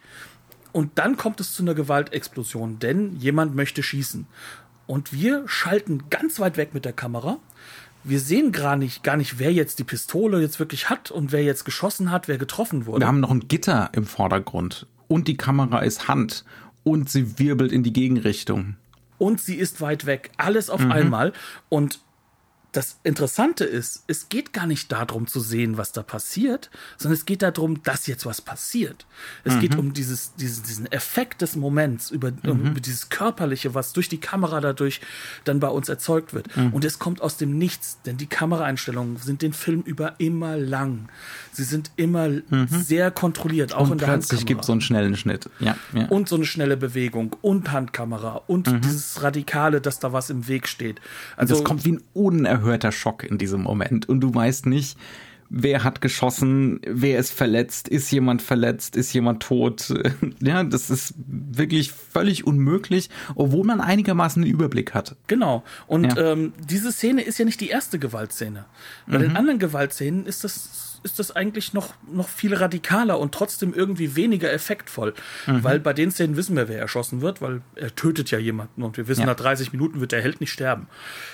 Und 0.72 0.92
dann 0.96 1.18
kommt 1.18 1.40
es 1.40 1.54
zu 1.54 1.64
einer 1.64 1.74
Gewaltexplosion, 1.74 2.80
denn 2.80 3.16
jemand 3.18 3.56
möchte 3.56 3.84
schießen. 3.84 4.28
Und 4.88 5.14
wir 5.14 5.44
schalten 5.48 6.04
ganz 6.10 6.40
weit 6.40 6.58
weg 6.58 6.74
mit 6.74 6.86
der 6.86 6.94
Kamera. 6.94 7.38
Wir 8.04 8.20
sehen 8.20 8.52
gar 8.52 8.76
nicht, 8.76 9.04
gar 9.04 9.18
nicht, 9.18 9.40
wer 9.40 9.52
jetzt 9.52 9.80
die 9.80 9.84
Pistole 9.84 10.42
jetzt 10.42 10.60
wirklich 10.60 10.90
hat 10.90 11.12
und 11.12 11.32
wer 11.32 11.44
jetzt 11.44 11.66
geschossen 11.66 12.12
hat, 12.12 12.28
wer 12.28 12.38
getroffen 12.38 12.86
wurde. 12.86 13.02
Wir 13.02 13.08
haben 13.08 13.20
noch 13.20 13.32
ein 13.32 13.48
Gitter 13.48 13.90
im 13.94 14.06
Vordergrund 14.06 14.88
und 15.08 15.28
die 15.28 15.38
Kamera 15.38 15.80
ist 15.80 16.08
Hand 16.08 16.46
und 16.84 17.10
sie 17.10 17.38
wirbelt 17.40 17.72
in 17.72 17.84
die 17.84 17.94
Gegenrichtung. 17.94 18.78
Und 19.18 19.42
sie 19.42 19.56
ist 19.56 19.82
weit 19.82 20.06
weg. 20.06 20.32
Alles 20.38 20.70
auf 20.70 20.82
mhm. 20.82 20.92
einmal. 20.92 21.34
Und 21.68 22.00
das 22.72 23.00
Interessante 23.04 23.64
ist, 23.66 24.04
es 24.08 24.30
geht 24.30 24.54
gar 24.54 24.68
nicht 24.68 24.92
darum 24.92 25.26
zu 25.26 25.40
sehen, 25.40 25.78
was 25.78 25.92
da 25.92 26.04
passiert, 26.04 26.70
sondern 26.98 27.18
es 27.18 27.26
geht 27.26 27.42
darum, 27.42 27.82
dass 27.82 28.06
jetzt 28.06 28.28
was 28.28 28.42
passiert. 28.42 29.08
Es 29.44 29.56
mhm. 29.56 29.60
geht 29.60 29.76
um 29.76 29.94
dieses, 29.94 30.36
diesen, 30.36 30.64
diesen 30.66 30.92
Effekt 30.92 31.42
des 31.42 31.56
Moments, 31.56 32.12
über, 32.12 32.32
mhm. 32.32 32.50
um 32.50 32.82
dieses 32.82 33.10
Körperliche, 33.10 33.74
was 33.74 33.94
durch 33.94 34.08
die 34.08 34.20
Kamera 34.20 34.62
dadurch 34.62 35.02
dann 35.46 35.60
bei 35.60 35.68
uns 35.68 35.90
erzeugt 35.90 36.34
wird. 36.36 36.56
Mhm. 36.56 36.74
Und 36.74 36.86
es 36.86 37.00
kommt 37.00 37.22
aus 37.22 37.38
dem 37.38 37.58
Nichts, 37.58 38.00
denn 38.06 38.18
die 38.18 38.28
Kameraeinstellungen 38.28 39.18
sind 39.18 39.42
den 39.42 39.54
Film 39.54 39.82
über 39.82 40.20
immer 40.20 40.56
lang. 40.56 41.10
Sie 41.52 41.64
sind 41.64 41.90
immer 41.96 42.30
mhm. 42.30 42.68
sehr 42.70 43.10
kontrolliert, 43.10 43.74
auch 43.74 43.90
und 43.90 43.94
in 43.94 43.98
der 43.98 44.06
plötzlich 44.06 44.46
gibt 44.46 44.62
es 44.62 44.68
so 44.68 44.74
einen 44.74 44.82
schnellen 44.82 45.18
Schnitt. 45.18 45.50
Ja, 45.60 45.76
ja, 45.94 46.06
Und 46.06 46.30
so 46.30 46.36
eine 46.36 46.46
schnelle 46.46 46.78
Bewegung 46.78 47.36
und 47.42 47.72
Handkamera 47.72 48.44
und 48.46 48.72
mhm. 48.72 48.82
dieses 48.82 49.24
Radikale, 49.24 49.82
dass 49.82 50.00
da 50.00 50.14
was 50.14 50.30
im 50.30 50.48
Weg 50.48 50.68
steht. 50.68 51.02
Also 51.36 51.56
es 51.56 51.64
kommt 51.64 51.84
wie 51.86 51.94
ein 51.94 52.04
unerhörter 52.14 52.60
unerhörter 52.70 52.92
Schock 52.92 53.24
in 53.24 53.38
diesem 53.38 53.62
Moment 53.62 54.08
und 54.08 54.22
du 54.22 54.34
weißt 54.34 54.68
nicht, 54.68 54.98
wer 55.50 55.84
hat 55.84 56.00
geschossen, 56.00 56.80
wer 56.86 57.18
ist 57.18 57.32
verletzt, 57.32 57.88
ist 57.88 58.12
jemand 58.12 58.44
verletzt, 58.44 58.96
ist 58.96 59.12
jemand 59.14 59.42
tot. 59.42 59.94
Ja, 60.42 60.64
das 60.64 60.90
ist 60.90 61.16
wirklich 61.28 61.92
völlig 61.92 62.46
unmöglich, 62.46 63.10
obwohl 63.36 63.66
man 63.66 63.82
einigermaßen 63.82 64.44
einen 64.44 64.52
Überblick 64.52 64.94
hat. 64.94 65.16
Genau. 65.28 65.64
Und 65.88 66.16
ja. 66.16 66.32
ähm, 66.34 66.54
diese 66.70 66.92
Szene 66.92 67.24
ist 67.24 67.40
ja 67.40 67.46
nicht 67.46 67.60
die 67.60 67.70
erste 67.70 68.00
Gewaltszene. 68.00 68.66
Bei 69.08 69.18
mhm. 69.18 69.24
den 69.24 69.38
anderen 69.38 69.60
Gewaltszenen 69.60 70.26
ist 70.26 70.44
das 70.44 70.89
ist 71.04 71.20
das 71.20 71.36
eigentlich 71.36 71.74
noch, 71.74 71.94
noch 72.12 72.28
viel 72.28 72.54
radikaler 72.54 73.20
und 73.20 73.34
trotzdem 73.34 73.74
irgendwie 73.74 74.16
weniger 74.16 74.52
effektvoll. 74.52 75.14
Mhm. 75.48 75.64
Weil 75.64 75.80
bei 75.80 75.94
den 75.94 76.12
Szenen 76.12 76.36
wissen 76.36 76.56
wir, 76.56 76.68
wer 76.68 76.80
erschossen 76.80 77.22
wird, 77.22 77.42
weil 77.42 77.62
er 77.76 77.96
tötet 77.96 78.32
ja 78.32 78.40
jemanden 78.40 78.84
und 78.84 78.98
wir 78.98 79.08
wissen, 79.08 79.22
ja. 79.22 79.28
nach 79.28 79.36
30 79.36 79.72
Minuten 79.72 80.00
wird 80.00 80.12
der 80.12 80.22
Held 80.22 80.42
nicht 80.42 80.52
sterben. 80.52 80.88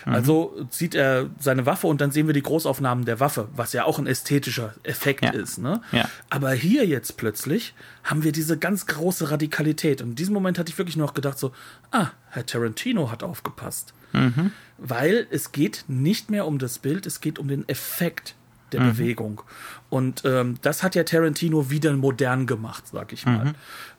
Mhm. 0.05 0.13
Also 0.13 0.67
zieht 0.69 0.95
er 0.95 1.29
seine 1.39 1.65
Waffe 1.65 1.87
und 1.87 2.01
dann 2.01 2.11
sehen 2.11 2.27
wir 2.27 2.33
die 2.33 2.43
Großaufnahmen 2.43 3.05
der 3.05 3.19
Waffe, 3.19 3.47
was 3.55 3.73
ja 3.73 3.85
auch 3.85 3.99
ein 3.99 4.07
ästhetischer 4.07 4.73
Effekt 4.83 5.23
ja. 5.23 5.31
ist. 5.31 5.57
Ne? 5.57 5.81
Ja. 5.91 6.09
Aber 6.29 6.51
hier 6.51 6.85
jetzt 6.85 7.17
plötzlich 7.17 7.73
haben 8.03 8.23
wir 8.23 8.31
diese 8.31 8.57
ganz 8.57 8.85
große 8.85 9.31
Radikalität. 9.31 10.01
Und 10.01 10.09
in 10.09 10.15
diesem 10.15 10.33
Moment 10.33 10.59
hatte 10.59 10.71
ich 10.71 10.77
wirklich 10.77 10.97
noch 10.97 11.13
gedacht, 11.13 11.39
so, 11.39 11.51
ah, 11.91 12.09
Herr 12.29 12.45
Tarantino 12.45 13.11
hat 13.11 13.23
aufgepasst. 13.23 13.93
Mhm. 14.13 14.51
Weil 14.77 15.27
es 15.31 15.51
geht 15.51 15.85
nicht 15.87 16.29
mehr 16.29 16.45
um 16.45 16.59
das 16.59 16.79
Bild, 16.79 17.05
es 17.05 17.21
geht 17.21 17.39
um 17.39 17.47
den 17.47 17.67
Effekt 17.67 18.35
der 18.75 18.83
mhm. 18.85 18.91
Bewegung. 18.91 19.41
Und 19.89 20.23
ähm, 20.25 20.55
das 20.61 20.83
hat 20.83 20.95
ja 20.95 21.03
Tarantino 21.03 21.69
wieder 21.69 21.93
modern 21.93 22.47
gemacht, 22.47 22.85
sag 22.91 23.13
ich 23.13 23.25
mal. 23.25 23.45
Mhm. 23.45 23.53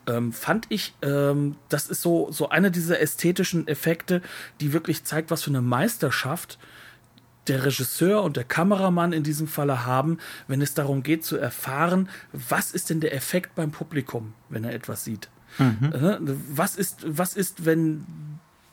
Ähm, 0.07 0.33
fand 0.33 0.66
ich, 0.68 0.95
ähm, 1.03 1.57
das 1.68 1.89
ist 1.89 2.03
so, 2.03 2.31
so 2.31 2.49
einer 2.49 2.70
dieser 2.70 3.01
ästhetischen 3.01 3.66
Effekte, 3.66 4.22
die 4.61 4.72
wirklich 4.72 5.05
zeigt, 5.05 5.31
was 5.31 5.43
für 5.43 5.51
eine 5.51 5.62
Meisterschaft 5.62 6.59
der 7.49 7.64
Regisseur 7.64 8.22
und 8.22 8.37
der 8.37 8.45
Kameramann 8.45 9.12
in 9.12 9.22
diesem 9.22 9.47
Falle 9.47 9.87
haben, 9.87 10.18
wenn 10.49 10.61
es 10.61 10.74
darum 10.74 11.03
geht 11.03 11.24
zu 11.24 11.37
erfahren, 11.37 12.09
was 12.33 12.72
ist 12.72 12.91
denn 12.91 13.01
der 13.01 13.14
Effekt 13.14 13.55
beim 13.55 13.70
Publikum, 13.70 14.35
wenn 14.49 14.64
er 14.64 14.74
etwas 14.74 15.05
sieht. 15.05 15.29
Mhm. 15.59 15.93
Äh, 15.93 16.18
was 16.51 16.77
ist, 16.77 17.05
was 17.07 17.35
ist, 17.35 17.64
wenn 17.64 18.05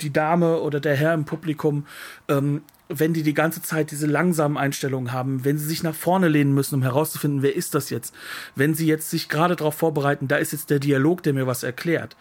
die 0.01 0.12
Dame 0.12 0.60
oder 0.60 0.80
der 0.80 0.95
Herr 0.95 1.14
im 1.14 1.26
Publikum 1.26 1.86
ähm, 2.28 2.62
wenn 2.89 3.13
die 3.13 3.23
die 3.23 3.34
ganze 3.34 3.61
Zeit 3.61 3.91
diese 3.91 4.07
langsamen 4.07 4.57
Einstellungen 4.57 5.11
haben, 5.13 5.45
wenn 5.45 5.57
sie 5.57 5.65
sich 5.65 5.84
nach 5.84 5.95
vorne 5.95 6.27
lehnen 6.27 6.53
müssen, 6.53 6.75
um 6.75 6.84
herauszufinden, 6.84 7.41
wer 7.41 7.55
ist 7.55 7.75
das 7.75 7.89
jetzt, 7.89 8.13
wenn 8.55 8.73
sie 8.73 8.88
jetzt 8.88 9.09
sich 9.09 9.29
gerade 9.29 9.55
darauf 9.55 9.75
vorbereiten, 9.75 10.27
da 10.27 10.38
ist 10.38 10.51
jetzt 10.51 10.69
der 10.69 10.79
Dialog, 10.79 11.23
der 11.23 11.34
mir 11.34 11.47
was 11.47 11.63
erklärt. 11.63 12.15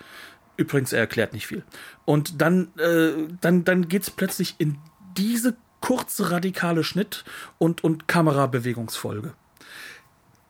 Übrigens, 0.57 0.93
er 0.93 1.01
erklärt 1.01 1.33
nicht 1.33 1.47
viel. 1.47 1.65
Und 2.05 2.41
dann, 2.41 2.69
äh, 2.79 3.13
dann, 3.41 3.65
dann 3.65 3.89
geht's 3.89 4.11
plötzlich 4.11 4.57
in 4.59 4.79
diese 5.17 5.57
kurze 5.81 6.31
radikale 6.31 6.85
Schnitt 6.85 7.25
und, 7.59 7.83
und 7.83 8.07
Kamerabewegungsfolge 8.07 9.35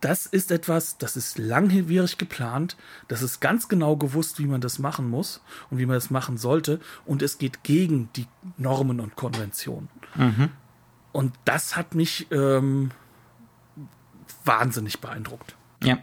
das 0.02 0.26
ist 0.26 0.50
etwas, 0.50 0.98
das 0.98 1.16
ist 1.16 1.38
langwierig 1.38 2.18
geplant, 2.18 2.76
das 3.08 3.22
ist 3.22 3.40
ganz 3.40 3.68
genau 3.68 3.96
gewusst, 3.96 4.40
wie 4.40 4.46
man 4.46 4.60
das 4.60 4.78
machen 4.78 5.08
muss 5.08 5.40
und 5.70 5.78
wie 5.78 5.86
man 5.86 5.94
das 5.94 6.10
machen 6.10 6.36
sollte 6.36 6.80
und 7.06 7.22
es 7.22 7.38
geht 7.38 7.62
gegen 7.62 8.10
die 8.16 8.26
Normen 8.58 9.00
und 9.00 9.16
Konventionen. 9.16 9.88
Mhm. 10.16 10.50
Und 11.12 11.34
das 11.44 11.76
hat 11.76 11.94
mich 11.94 12.26
ähm, 12.32 12.90
wahnsinnig 14.44 15.00
beeindruckt. 15.00 15.56
Ja. 15.84 15.98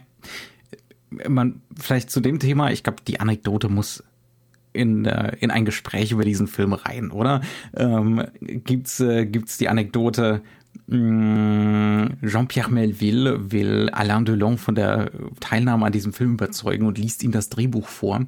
Man, 1.28 1.60
vielleicht 1.78 2.10
zu 2.10 2.20
dem 2.20 2.38
Thema, 2.38 2.70
ich 2.70 2.82
glaube, 2.82 3.02
die 3.06 3.20
Anekdote 3.20 3.68
muss 3.68 4.02
in, 4.72 5.04
äh, 5.04 5.36
in 5.40 5.50
ein 5.50 5.64
Gespräch 5.64 6.12
über 6.12 6.24
diesen 6.24 6.46
Film 6.46 6.72
rein, 6.72 7.10
oder? 7.10 7.42
Ähm, 7.74 8.24
gibt's, 8.40 9.00
äh, 9.00 9.26
gibt's 9.26 9.58
die 9.58 9.68
Anekdote, 9.68 10.42
Jean-Pierre 10.90 12.70
Melville 12.70 13.52
will 13.52 13.90
Alain 13.90 14.24
Delon 14.24 14.58
von 14.58 14.74
der 14.74 15.12
Teilnahme 15.38 15.86
an 15.86 15.92
diesem 15.92 16.12
Film 16.12 16.32
überzeugen 16.32 16.86
und 16.86 16.98
liest 16.98 17.22
ihm 17.22 17.30
das 17.30 17.48
Drehbuch 17.48 17.86
vor. 17.86 18.26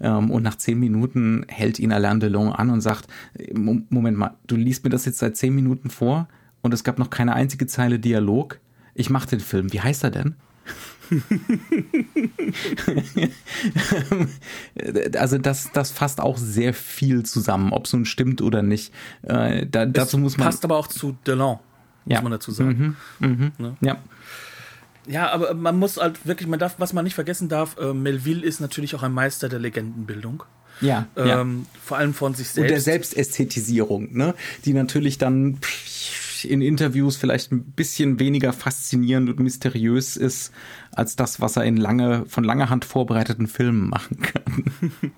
Ähm, 0.00 0.32
und 0.32 0.42
nach 0.42 0.56
zehn 0.56 0.80
Minuten 0.80 1.44
hält 1.46 1.78
ihn 1.78 1.92
Alain 1.92 2.18
Delon 2.18 2.52
an 2.52 2.70
und 2.70 2.80
sagt, 2.80 3.06
Moment 3.54 4.18
mal, 4.18 4.34
du 4.48 4.56
liest 4.56 4.82
mir 4.82 4.90
das 4.90 5.04
jetzt 5.04 5.18
seit 5.18 5.36
zehn 5.36 5.54
Minuten 5.54 5.88
vor 5.88 6.26
und 6.62 6.74
es 6.74 6.82
gab 6.82 6.98
noch 6.98 7.10
keine 7.10 7.34
einzige 7.34 7.68
Zeile 7.68 8.00
Dialog. 8.00 8.58
Ich 8.94 9.08
mach 9.08 9.26
den 9.26 9.40
Film. 9.40 9.72
Wie 9.72 9.80
heißt 9.80 10.02
er 10.02 10.10
denn? 10.10 10.34
also 15.16 15.38
das, 15.38 15.70
das 15.72 15.92
fasst 15.92 16.20
auch 16.20 16.38
sehr 16.38 16.74
viel 16.74 17.24
zusammen, 17.24 17.72
ob 17.72 17.86
es 17.86 17.92
nun 17.92 18.04
stimmt 18.04 18.42
oder 18.42 18.62
nicht. 18.62 18.92
Äh, 19.22 19.66
da, 19.66 19.86
dazu 19.86 20.18
muss 20.18 20.36
man 20.36 20.46
passt 20.46 20.64
aber 20.64 20.76
auch 20.76 20.88
zu 20.88 21.16
Delon 21.26 21.60
muss 22.04 22.14
ja. 22.14 22.22
man 22.22 22.32
dazu 22.32 22.50
sagen. 22.50 22.96
Mhm. 23.18 23.28
Mhm. 23.28 23.52
Ne? 23.58 23.76
Ja. 23.80 23.98
Ja, 25.06 25.30
aber 25.30 25.54
man 25.54 25.78
muss 25.78 25.96
halt 25.96 26.26
wirklich, 26.26 26.48
man 26.48 26.58
darf, 26.58 26.74
was 26.78 26.92
man 26.92 27.04
nicht 27.04 27.14
vergessen 27.14 27.48
darf, 27.48 27.76
äh, 27.78 27.94
Melville 27.94 28.44
ist 28.44 28.60
natürlich 28.60 28.94
auch 28.94 29.02
ein 29.02 29.12
Meister 29.12 29.48
der 29.48 29.58
Legendenbildung. 29.58 30.44
Ja, 30.80 31.06
ähm, 31.16 31.26
ja. 31.26 31.78
Vor 31.84 31.96
allem 31.98 32.14
von 32.14 32.34
sich 32.34 32.48
selbst. 32.48 32.58
Und 32.58 32.70
der 32.70 32.80
Selbstästhetisierung, 32.80 34.16
ne? 34.16 34.34
Die 34.64 34.72
natürlich 34.72 35.18
dann 35.18 35.58
in 36.44 36.62
Interviews 36.62 37.16
vielleicht 37.16 37.52
ein 37.52 37.64
bisschen 37.64 38.18
weniger 38.18 38.52
faszinierend 38.52 39.28
und 39.28 39.40
mysteriös 39.40 40.16
ist, 40.16 40.52
als 40.94 41.14
das, 41.14 41.40
was 41.40 41.56
er 41.56 41.64
in 41.64 41.76
lange, 41.76 42.26
von 42.26 42.42
langer 42.42 42.68
Hand 42.68 42.84
vorbereiteten 42.84 43.46
Filmen 43.46 43.88
machen 43.88 44.20
kann. 44.20 44.64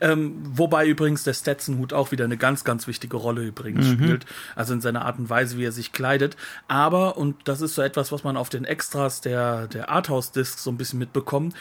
ähm, 0.00 0.34
wobei 0.44 0.86
übrigens 0.86 1.24
der 1.24 1.34
Stetson-Hut 1.34 1.92
auch 1.92 2.10
wieder 2.10 2.24
eine 2.24 2.38
ganz, 2.38 2.64
ganz 2.64 2.86
wichtige 2.86 3.18
Rolle 3.18 3.42
übrigens 3.42 3.86
mhm. 3.86 3.92
spielt. 3.92 4.26
Also 4.56 4.72
in 4.72 4.80
seiner 4.80 5.04
Art 5.04 5.18
und 5.18 5.28
Weise, 5.28 5.58
wie 5.58 5.64
er 5.64 5.72
sich 5.72 5.92
kleidet. 5.92 6.36
Aber, 6.68 7.18
und 7.18 7.36
das 7.44 7.60
ist 7.60 7.74
so 7.74 7.82
etwas, 7.82 8.12
was 8.12 8.24
man 8.24 8.38
auf 8.38 8.48
den 8.48 8.64
Extras 8.64 9.20
der, 9.20 9.66
der 9.68 9.90
Arthouse-Disc 9.90 10.58
so 10.58 10.70
ein 10.70 10.78
bisschen 10.78 10.98
mitbekommt, 10.98 11.54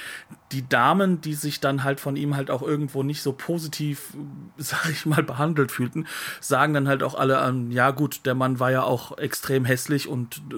die 0.53 0.67
Damen, 0.67 1.19
die 1.19 1.33
sich 1.33 1.59
dann 1.59 1.83
halt 1.83 1.99
von 1.99 2.15
ihm 2.15 2.37
halt 2.37 2.49
auch 2.49 2.61
irgendwo 2.61 3.03
nicht 3.03 3.21
so 3.21 3.33
positiv, 3.33 4.13
sag 4.57 4.89
ich 4.89 5.05
mal, 5.05 5.21
behandelt 5.21 5.71
fühlten, 5.71 6.07
sagen 6.39 6.73
dann 6.73 6.87
halt 6.87 7.03
auch 7.03 7.15
alle 7.15 7.39
an, 7.39 7.71
ja 7.71 7.91
gut, 7.91 8.21
der 8.25 8.35
Mann 8.35 8.59
war 8.61 8.71
ja 8.71 8.83
auch 8.83 9.17
extrem 9.17 9.65
hässlich 9.65 10.07
und 10.07 10.37
äh, 10.51 10.55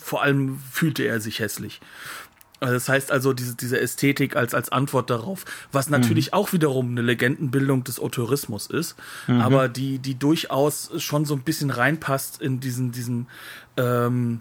vor 0.00 0.22
allem 0.22 0.58
fühlte 0.70 1.02
er 1.02 1.20
sich 1.20 1.40
hässlich. 1.40 1.80
Also 2.60 2.74
das 2.74 2.88
heißt 2.88 3.10
also, 3.10 3.32
diese, 3.32 3.56
diese 3.56 3.80
Ästhetik 3.80 4.36
als, 4.36 4.54
als 4.54 4.70
Antwort 4.70 5.08
darauf, 5.08 5.46
was 5.72 5.88
natürlich 5.88 6.28
mhm. 6.28 6.34
auch 6.34 6.52
wiederum 6.52 6.90
eine 6.90 7.02
Legendenbildung 7.02 7.84
des 7.84 7.98
Autorismus 7.98 8.66
ist, 8.66 8.96
mhm. 9.26 9.40
aber 9.40 9.68
die, 9.68 9.98
die 9.98 10.14
durchaus 10.14 10.90
schon 10.98 11.24
so 11.24 11.34
ein 11.34 11.40
bisschen 11.40 11.70
reinpasst 11.70 12.40
in 12.40 12.60
diesen, 12.60 12.92
diesen, 12.92 13.28
ähm, 13.78 14.40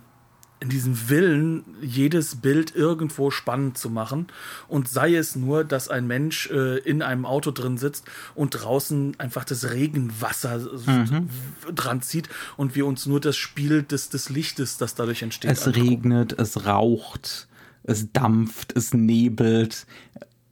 in 0.59 0.67
diesen 0.67 1.07
Willen, 1.07 1.63
jedes 1.81 2.35
Bild 2.35 2.75
irgendwo 2.75 3.31
spannend 3.31 3.77
zu 3.77 3.89
machen. 3.89 4.27
Und 4.67 4.89
sei 4.89 5.15
es 5.15 5.37
nur, 5.37 5.63
dass 5.63 5.87
ein 5.87 6.05
Mensch 6.05 6.49
äh, 6.51 6.79
in 6.79 7.01
einem 7.01 7.25
Auto 7.25 7.51
drin 7.51 7.77
sitzt 7.77 8.05
und 8.35 8.49
draußen 8.49 9.17
einfach 9.17 9.45
das 9.45 9.71
Regenwasser 9.71 10.57
mhm. 10.57 11.29
dran 11.73 12.01
zieht 12.01 12.27
und 12.57 12.75
wir 12.75 12.85
uns 12.85 13.05
nur 13.05 13.21
das 13.21 13.37
Spiel 13.37 13.83
des, 13.83 14.09
des 14.09 14.29
Lichtes, 14.29 14.77
das 14.77 14.95
dadurch 14.95 15.21
entsteht. 15.21 15.51
Es 15.51 15.65
angucken. 15.65 15.87
regnet, 15.87 16.33
es 16.37 16.65
raucht 16.65 17.47
es 17.89 18.11
dampft, 18.11 18.75
es 18.75 18.93
nebelt. 18.93 19.85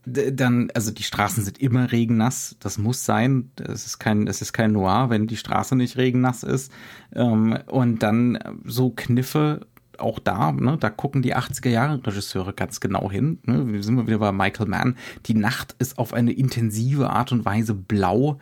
Dann, 0.05 0.71
also 0.73 0.91
die 0.91 1.03
Straßen 1.03 1.43
sind 1.43 1.57
immer 1.57 1.91
regennass, 1.91 2.55
das 2.59 2.77
muss 2.77 3.03
sein. 3.03 3.51
Es 3.57 3.85
ist 3.85 3.99
kein, 3.99 4.25
es 4.27 4.41
ist 4.41 4.53
kein 4.53 4.71
Noir, 4.71 5.09
wenn 5.09 5.27
die 5.27 5.35
Straße 5.35 5.75
nicht 5.75 5.97
regennass 5.97 6.43
ist. 6.43 6.71
Ähm, 7.13 7.59
und 7.67 8.03
dann 8.03 8.39
so 8.63 8.91
Kniffe 8.91 9.67
auch 9.99 10.19
da, 10.19 10.51
ne, 10.51 10.77
da 10.79 10.89
gucken 10.89 11.23
die 11.23 11.35
80er 11.35 11.69
Jahre 11.69 12.05
Regisseure 12.05 12.53
ganz 12.53 12.79
genau 12.79 13.11
hin. 13.11 13.39
Ne. 13.43 13.71
Wir 13.73 13.83
sind 13.83 14.07
wieder 14.07 14.19
bei 14.19 14.31
Michael 14.31 14.67
Mann. 14.67 14.95
Die 15.25 15.33
Nacht 15.33 15.75
ist 15.79 15.97
auf 15.97 16.13
eine 16.13 16.31
intensive 16.31 17.09
Art 17.09 17.31
und 17.31 17.45
Weise 17.45 17.73
blau. 17.73 18.39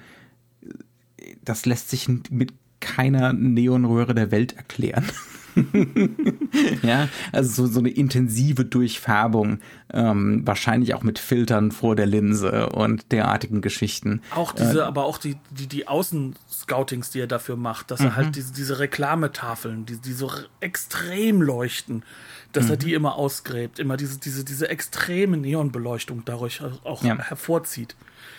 Das 1.44 1.66
lässt 1.66 1.90
sich 1.90 2.08
mit 2.30 2.54
keiner 2.80 3.34
Neonröhre 3.34 4.14
der 4.14 4.32
Welt 4.32 4.54
erklären. 4.54 5.06
ja, 6.84 7.08
also 7.32 7.66
so, 7.66 7.72
so 7.72 7.80
eine 7.80 7.90
intensive 7.90 8.66
Durchfärbung, 8.66 9.60
ähm, 9.94 10.42
wahrscheinlich 10.46 10.94
auch 10.94 11.04
mit 11.04 11.20
Filtern 11.20 11.72
vor 11.72 11.96
der 11.96 12.06
Linse 12.06 12.70
und 12.70 13.12
derartigen 13.12 13.62
Geschichten. 13.62 14.22
Auch 14.34 14.52
diese, 14.52 14.80
äh, 14.80 14.84
aber 14.84 15.06
auch 15.06 15.18
die, 15.18 15.38
die, 15.52 15.68
die 15.68 15.88
Außenscoutings, 15.88 17.12
die 17.12 17.22
er 17.22 17.28
dafür 17.28 17.56
macht, 17.56 17.92
dass 17.92 18.02
mhm. 18.02 18.08
er 18.08 18.16
halt 18.16 18.36
diese, 18.36 18.54
diese 18.54 18.80
Reklametafeln, 18.80 19.86
die, 19.86 19.98
die 19.98 20.14
so 20.14 20.32
extrem 20.60 21.42
leuchten, 21.42 22.04
dass 22.52 22.66
mhm. 22.66 22.72
er 22.72 22.78
die 22.78 22.94
immer 22.94 23.16
ausgräbt, 23.16 23.80
immer 23.80 23.98
diese, 23.98 24.20
diese, 24.20 24.44
diese 24.44 24.70
extreme 24.70 25.38
Neonbeleuchtung 25.38 26.24
dadurch 26.26 26.62
auch 26.84 27.04
ja. 27.04 27.18
hervorzieht. 27.18 27.96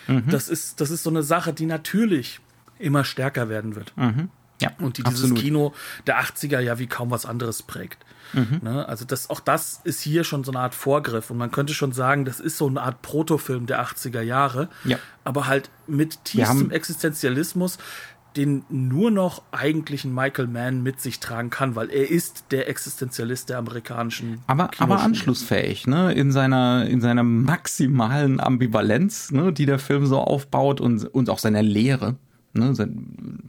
Mhm. 0.07 0.23
Das, 0.29 0.49
ist, 0.49 0.81
das 0.81 0.91
ist 0.91 1.03
so 1.03 1.09
eine 1.09 1.23
Sache, 1.23 1.53
die 1.53 1.65
natürlich 1.65 2.39
immer 2.79 3.03
stärker 3.03 3.49
werden 3.49 3.75
wird. 3.75 3.93
Mhm. 3.97 4.29
Ja, 4.61 4.71
und 4.79 4.97
die 4.97 5.03
dieses 5.03 5.23
absolut. 5.23 5.43
Kino 5.43 5.73
der 6.07 6.19
80er 6.19 6.59
ja 6.59 6.79
wie 6.79 6.87
kaum 6.87 7.11
was 7.11 7.25
anderes 7.25 7.63
prägt. 7.63 8.05
Mhm. 8.33 8.59
Ne? 8.61 8.87
Also 8.87 9.05
das, 9.05 9.29
auch 9.29 9.39
das 9.39 9.81
ist 9.83 10.01
hier 10.01 10.23
schon 10.23 10.43
so 10.43 10.51
eine 10.51 10.59
Art 10.59 10.75
Vorgriff 10.75 11.29
und 11.29 11.37
man 11.37 11.51
könnte 11.51 11.73
schon 11.73 11.91
sagen, 11.91 12.25
das 12.25 12.39
ist 12.39 12.57
so 12.57 12.67
eine 12.67 12.81
Art 12.81 13.01
Protofilm 13.01 13.65
der 13.65 13.81
80er 13.83 14.21
Jahre, 14.21 14.69
ja. 14.83 14.97
aber 15.23 15.47
halt 15.47 15.69
mit 15.87 16.23
tiefstem 16.25 16.71
Existenzialismus, 16.71 17.77
den 18.35 18.65
nur 18.69 19.09
noch 19.09 19.41
eigentlich 19.51 20.05
ein 20.05 20.13
Michael 20.13 20.47
Mann 20.47 20.83
mit 20.83 21.01
sich 21.01 21.19
tragen 21.19 21.49
kann, 21.49 21.75
weil 21.75 21.89
er 21.89 22.09
ist 22.09 22.45
der 22.51 22.69
Existenzialist 22.69 23.49
der 23.49 23.57
amerikanischen. 23.57 24.41
Aber, 24.45 24.69
aber 24.77 24.99
anschlussfähig, 25.01 25.87
ne? 25.87 26.13
In 26.13 26.31
seiner, 26.31 26.85
in 26.85 27.01
seiner 27.01 27.23
maximalen 27.23 28.39
Ambivalenz, 28.39 29.31
ne? 29.31 29.51
die 29.51 29.65
der 29.65 29.79
Film 29.79 30.05
so 30.05 30.19
aufbaut 30.19 30.79
und, 30.81 31.03
und 31.05 31.31
auch 31.31 31.39
seiner 31.39 31.63
Lehre 31.63 32.15
ne, 32.57 32.73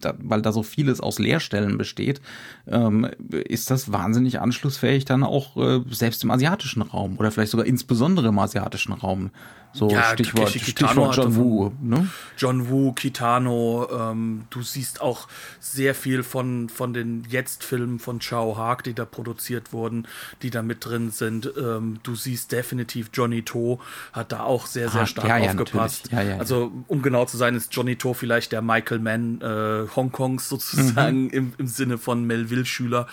da, 0.01 0.15
weil 0.23 0.43
da 0.43 0.53
so 0.53 0.63
vieles 0.63 1.01
aus 1.01 1.19
Leerstellen 1.19 1.79
besteht, 1.79 2.21
ähm, 2.67 3.09
ist 3.31 3.71
das 3.71 3.93
wahnsinnig 3.93 4.41
anschlussfähig 4.41 5.05
dann 5.05 5.25
auch 5.25 5.57
äh, 5.57 5.81
selbst 5.91 6.23
im 6.25 6.31
asiatischen 6.31 6.83
Raum 6.83 7.17
oder 7.19 7.31
vielleicht 7.31 7.51
sogar 7.51 7.67
insbesondere 7.67 8.29
im 8.29 8.39
asiatischen 8.39 8.93
Raum. 8.93 9.31
So 9.73 9.91
ja, 9.91 10.13
Stichwort, 10.15 10.51
Stichwort 10.51 11.17
John 11.17 11.37
Woo. 11.37 11.73
Ne? 11.81 12.09
John 12.37 12.69
Woo, 12.69 12.93
Kitano, 12.93 13.89
ähm, 13.91 14.45
du 14.51 14.63
siehst 14.63 15.01
auch 15.01 15.29
sehr 15.61 15.95
viel 15.95 16.23
von, 16.23 16.69
von 16.69 16.95
den 16.95 17.25
Jetzt-Filmen 17.29 17.99
von 17.99 18.21
Chao 18.21 18.57
Haag, 18.57 18.85
die 18.85 18.95
da 18.95 19.05
produziert 19.05 19.73
wurden, 19.73 20.09
die 20.43 20.51
da 20.51 20.63
mit 20.63 20.85
drin 20.85 21.11
sind. 21.11 21.53
Ähm, 21.57 22.01
du 22.03 22.15
siehst 22.15 22.53
definitiv 22.53 23.11
Johnny 23.13 23.43
To, 23.43 23.81
hat 24.13 24.33
da 24.33 24.41
auch 24.41 24.67
sehr, 24.67 24.89
sehr 24.89 25.03
ah, 25.03 25.07
stark 25.07 25.29
ja, 25.29 25.51
aufgepasst. 25.51 26.11
Ja, 26.13 26.39
also, 26.39 26.73
um 26.87 27.03
genau 27.03 27.27
zu 27.27 27.37
sein, 27.37 27.55
ist 27.55 27.75
Johnny 27.75 27.97
To 27.97 28.15
vielleicht 28.15 28.53
der 28.53 28.63
Michael 28.63 29.01
Mann 29.01 29.41
äh, 29.43 29.87
Hongkongs 29.95 30.49
sozusagen 30.49 31.25
mhm. 31.25 31.31
im, 31.31 31.53
im 31.59 31.67
Sinne 31.67 31.99
von 31.99 32.25
Melville-Schüler. 32.25 33.07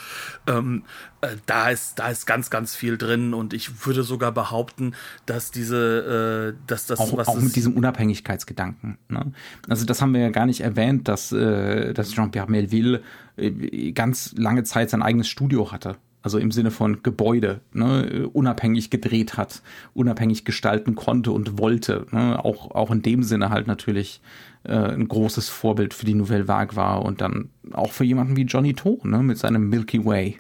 Ähm, 0.48 0.84
äh, 1.22 1.38
da 1.46 1.70
ist, 1.70 2.00
da 2.00 2.10
ist 2.10 2.26
ganz, 2.26 2.50
ganz 2.50 2.76
viel 2.76 2.98
drin 2.98 3.34
und 3.34 3.54
ich 3.54 3.86
würde 3.86 4.04
sogar 4.04 4.32
behaupten, 4.32 4.96
dass 5.26 5.52
diese, 5.52 6.45
äh, 6.45 6.45
dass 6.68 6.86
das 6.86 7.00
auch, 7.00 7.28
auch 7.28 7.40
mit 7.40 7.56
diesem 7.56 7.74
Unabhängigkeitsgedanken. 7.74 8.98
Ne? 9.10 9.32
Also 9.68 9.86
das 9.86 10.02
haben 10.02 10.14
wir 10.14 10.22
ja 10.22 10.30
gar 10.30 10.46
nicht 10.46 10.62
erwähnt, 10.62 11.08
dass, 11.08 11.32
äh, 11.32 11.94
dass 11.94 12.12
Jean-Pierre 12.12 12.50
Melville 12.50 13.02
äh, 13.38 13.92
ganz 13.92 14.34
lange 14.38 14.64
Zeit 14.64 14.90
sein 14.90 15.02
eigenes 15.02 15.28
Studio 15.28 15.72
hatte. 15.72 15.98
Also 16.22 16.40
im 16.40 16.52
Sinne 16.52 16.72
von 16.72 17.04
Gebäude, 17.04 17.62
ne, 17.72 18.28
unabhängig 18.34 18.90
gedreht 18.90 19.38
hat, 19.38 19.62
unabhängig 19.94 20.44
gestalten 20.44 20.96
konnte 20.96 21.32
und 21.32 21.60
wollte. 21.60 22.08
Ne? 22.10 22.44
Auch, 22.44 22.72
auch 22.72 22.90
in 22.90 23.04
dem 23.04 23.22
Sinne 23.22 23.52
halt 23.52 23.68
natürlich 23.68 24.22
äh, 24.64 24.74
ein 24.74 25.08
großes 25.08 25.50
Vorbild 25.50 25.94
für 25.94 26.08
die 26.08 26.16
Nouvelle 26.16 26.48
Vague 26.48 26.76
war 26.76 27.06
und 27.06 27.22
dann 27.22 27.50
auch 27.74 27.92
für 27.92 28.06
jemanden 28.06 28.36
wie 28.36 28.42
Johnny 28.42 28.74
To, 28.74 29.00
ne, 29.04 29.20
mit 29.20 29.38
seinem 29.38 29.70
Milky 29.70 30.04
Way. 30.04 30.40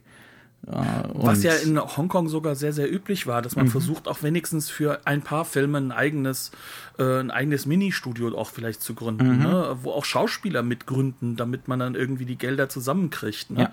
Was 0.67 1.43
ja 1.43 1.53
in 1.53 1.79
Hongkong 1.79 2.27
sogar 2.27 2.55
sehr, 2.55 2.73
sehr 2.73 2.91
üblich 2.91 3.27
war, 3.27 3.43
dass 3.43 3.55
man 3.55 3.65
mhm. 3.65 3.71
versucht, 3.71 4.07
auch 4.07 4.23
wenigstens 4.23 4.69
für 4.69 5.05
ein 5.05 5.21
paar 5.21 5.45
Filme 5.45 5.77
ein 5.77 5.91
eigenes, 5.91 6.51
äh, 6.97 7.19
ein 7.19 7.29
eigenes 7.29 7.67
Ministudio 7.67 8.35
auch 8.35 8.49
vielleicht 8.49 8.81
zu 8.81 8.95
gründen, 8.95 9.37
mhm. 9.37 9.43
ne? 9.43 9.77
wo 9.83 9.91
auch 9.91 10.05
Schauspieler 10.05 10.63
mitgründen, 10.63 11.35
damit 11.35 11.67
man 11.67 11.79
dann 11.79 11.93
irgendwie 11.93 12.25
die 12.25 12.37
Gelder 12.37 12.67
zusammenkriegt. 12.67 13.51
Ne? 13.51 13.61
Ja. 13.61 13.71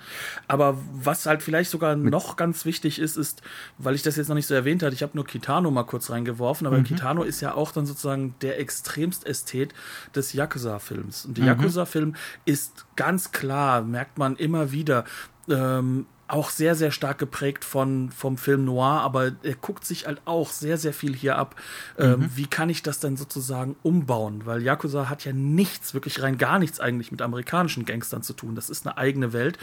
Aber 0.49 0.77
was 0.93 1.25
halt 1.25 1.43
vielleicht 1.43 1.71
sogar 1.71 1.97
Mit 1.97 2.13
noch 2.13 2.37
ganz 2.37 2.67
wichtig 2.67 2.99
ist, 2.99 3.17
ist, 3.17 3.41
weil 3.79 3.95
ich 3.95 4.03
das 4.03 4.17
jetzt 4.17 4.29
noch 4.29 4.37
nicht 4.37 4.47
so 4.47 4.55
erwähnt 4.55 4.83
hatte, 4.83 4.95
ich 4.95 5.03
habe 5.03 5.13
nur 5.15 5.25
Kitano 5.25 5.71
mal 5.71 5.85
kurz 5.85 6.11
reingeworfen, 6.11 6.67
aber 6.67 6.79
mhm. 6.79 6.85
Kitano 6.85 7.23
ist 7.23 7.41
ja 7.41 7.55
auch 7.55 7.73
dann 7.73 7.87
sozusagen 7.87 8.35
der 8.43 8.61
extremst 8.61 9.27
Ästhet 9.27 9.73
des 10.15 10.35
Yakuza-Films. 10.35 11.25
Und 11.25 11.39
der 11.39 11.45
mhm. 11.45 11.51
Yakuza-Film 11.51 12.17
ist 12.45 12.85
ganz 12.97 13.33
klar, 13.33 13.81
merkt 13.81 14.19
man 14.19 14.37
immer 14.37 14.73
wieder, 14.73 15.05
ähm, 15.49 16.07
auch 16.29 16.51
sehr, 16.51 16.75
sehr 16.75 16.91
stark 16.91 17.19
geprägt 17.19 17.65
von, 17.65 18.11
vom 18.11 18.39
Film 18.39 18.65
Noir, 18.65 19.01
aber 19.03 19.33
er 19.43 19.55
guckt 19.55 19.85
sich 19.85 20.07
halt 20.07 20.23
auch 20.25 20.51
sehr, 20.51 20.79
sehr 20.79 20.95
viel 20.95 21.15
hier 21.15 21.37
ab. 21.37 21.57
Ähm, 21.99 22.07
mhm. 22.07 22.15
Ähm, 22.15 22.31
wie 22.35 22.47
kann 22.47 22.71
ich 22.71 22.83
das 22.83 23.01
denn 23.01 23.17
sozusagen 23.17 23.77
umbauen? 23.83 24.43
Weil 24.47 24.63
Yakuza 24.63 25.09
hat 25.09 25.25
ja 25.25 25.33
nichts, 25.33 25.95
wirklich 25.95 26.23
rein 26.23 26.39
gar 26.39 26.59
nichts 26.59 26.81
eigentlich 26.81 27.13
mit 27.13 27.21
amerikanischen 27.21 27.85
Gangstern 27.85 28.23
zu 28.23 28.33
tun. 28.33 28.55
Das 28.55 28.71
ist 28.71 28.87
eine 28.87 28.97
eigene 28.97 29.33
Welt. 29.33 29.59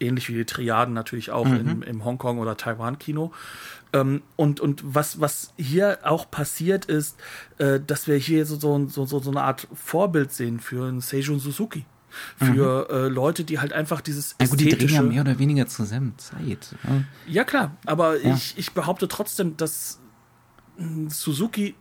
Ähnlich 0.00 0.28
wie 0.30 0.34
die 0.34 0.46
Triaden 0.46 0.94
natürlich 0.94 1.30
auch 1.30 1.46
mhm. 1.46 1.68
im, 1.68 1.82
im 1.82 2.04
Hongkong- 2.04 2.38
oder 2.38 2.56
Taiwan-Kino. 2.56 3.32
Ähm, 3.92 4.22
und, 4.36 4.58
und 4.60 4.82
was, 4.84 5.20
was 5.20 5.52
hier 5.56 5.98
auch 6.02 6.30
passiert 6.30 6.86
ist, 6.86 7.20
äh, 7.58 7.78
dass 7.78 8.06
wir 8.06 8.16
hier 8.16 8.46
so, 8.46 8.56
so, 8.56 9.04
so, 9.04 9.18
so 9.20 9.30
eine 9.30 9.42
Art 9.42 9.68
Vorbild 9.74 10.32
sehen 10.32 10.58
für 10.58 10.88
einen 10.88 11.00
Seijun 11.00 11.38
Suzuki 11.38 11.84
für 12.36 12.86
mhm. 12.90 12.96
äh, 12.96 13.08
Leute, 13.08 13.44
die 13.44 13.58
halt 13.58 13.72
einfach 13.72 14.00
dieses 14.00 14.36
ja, 14.40 14.46
gut, 14.46 14.60
die 14.60 14.68
drehen 14.68 14.88
ja 14.88 15.02
mehr 15.02 15.20
oder 15.22 15.38
weniger 15.38 15.66
zur 15.66 15.86
selben 15.86 16.14
Zeit. 16.18 16.74
Ja, 16.84 17.04
ja 17.26 17.44
klar, 17.44 17.76
aber 17.86 18.20
ja. 18.20 18.34
Ich, 18.34 18.58
ich 18.58 18.72
behaupte 18.72 19.08
trotzdem, 19.08 19.56
dass 19.56 20.00
hm, 20.76 21.08
Suzuki, 21.10 21.74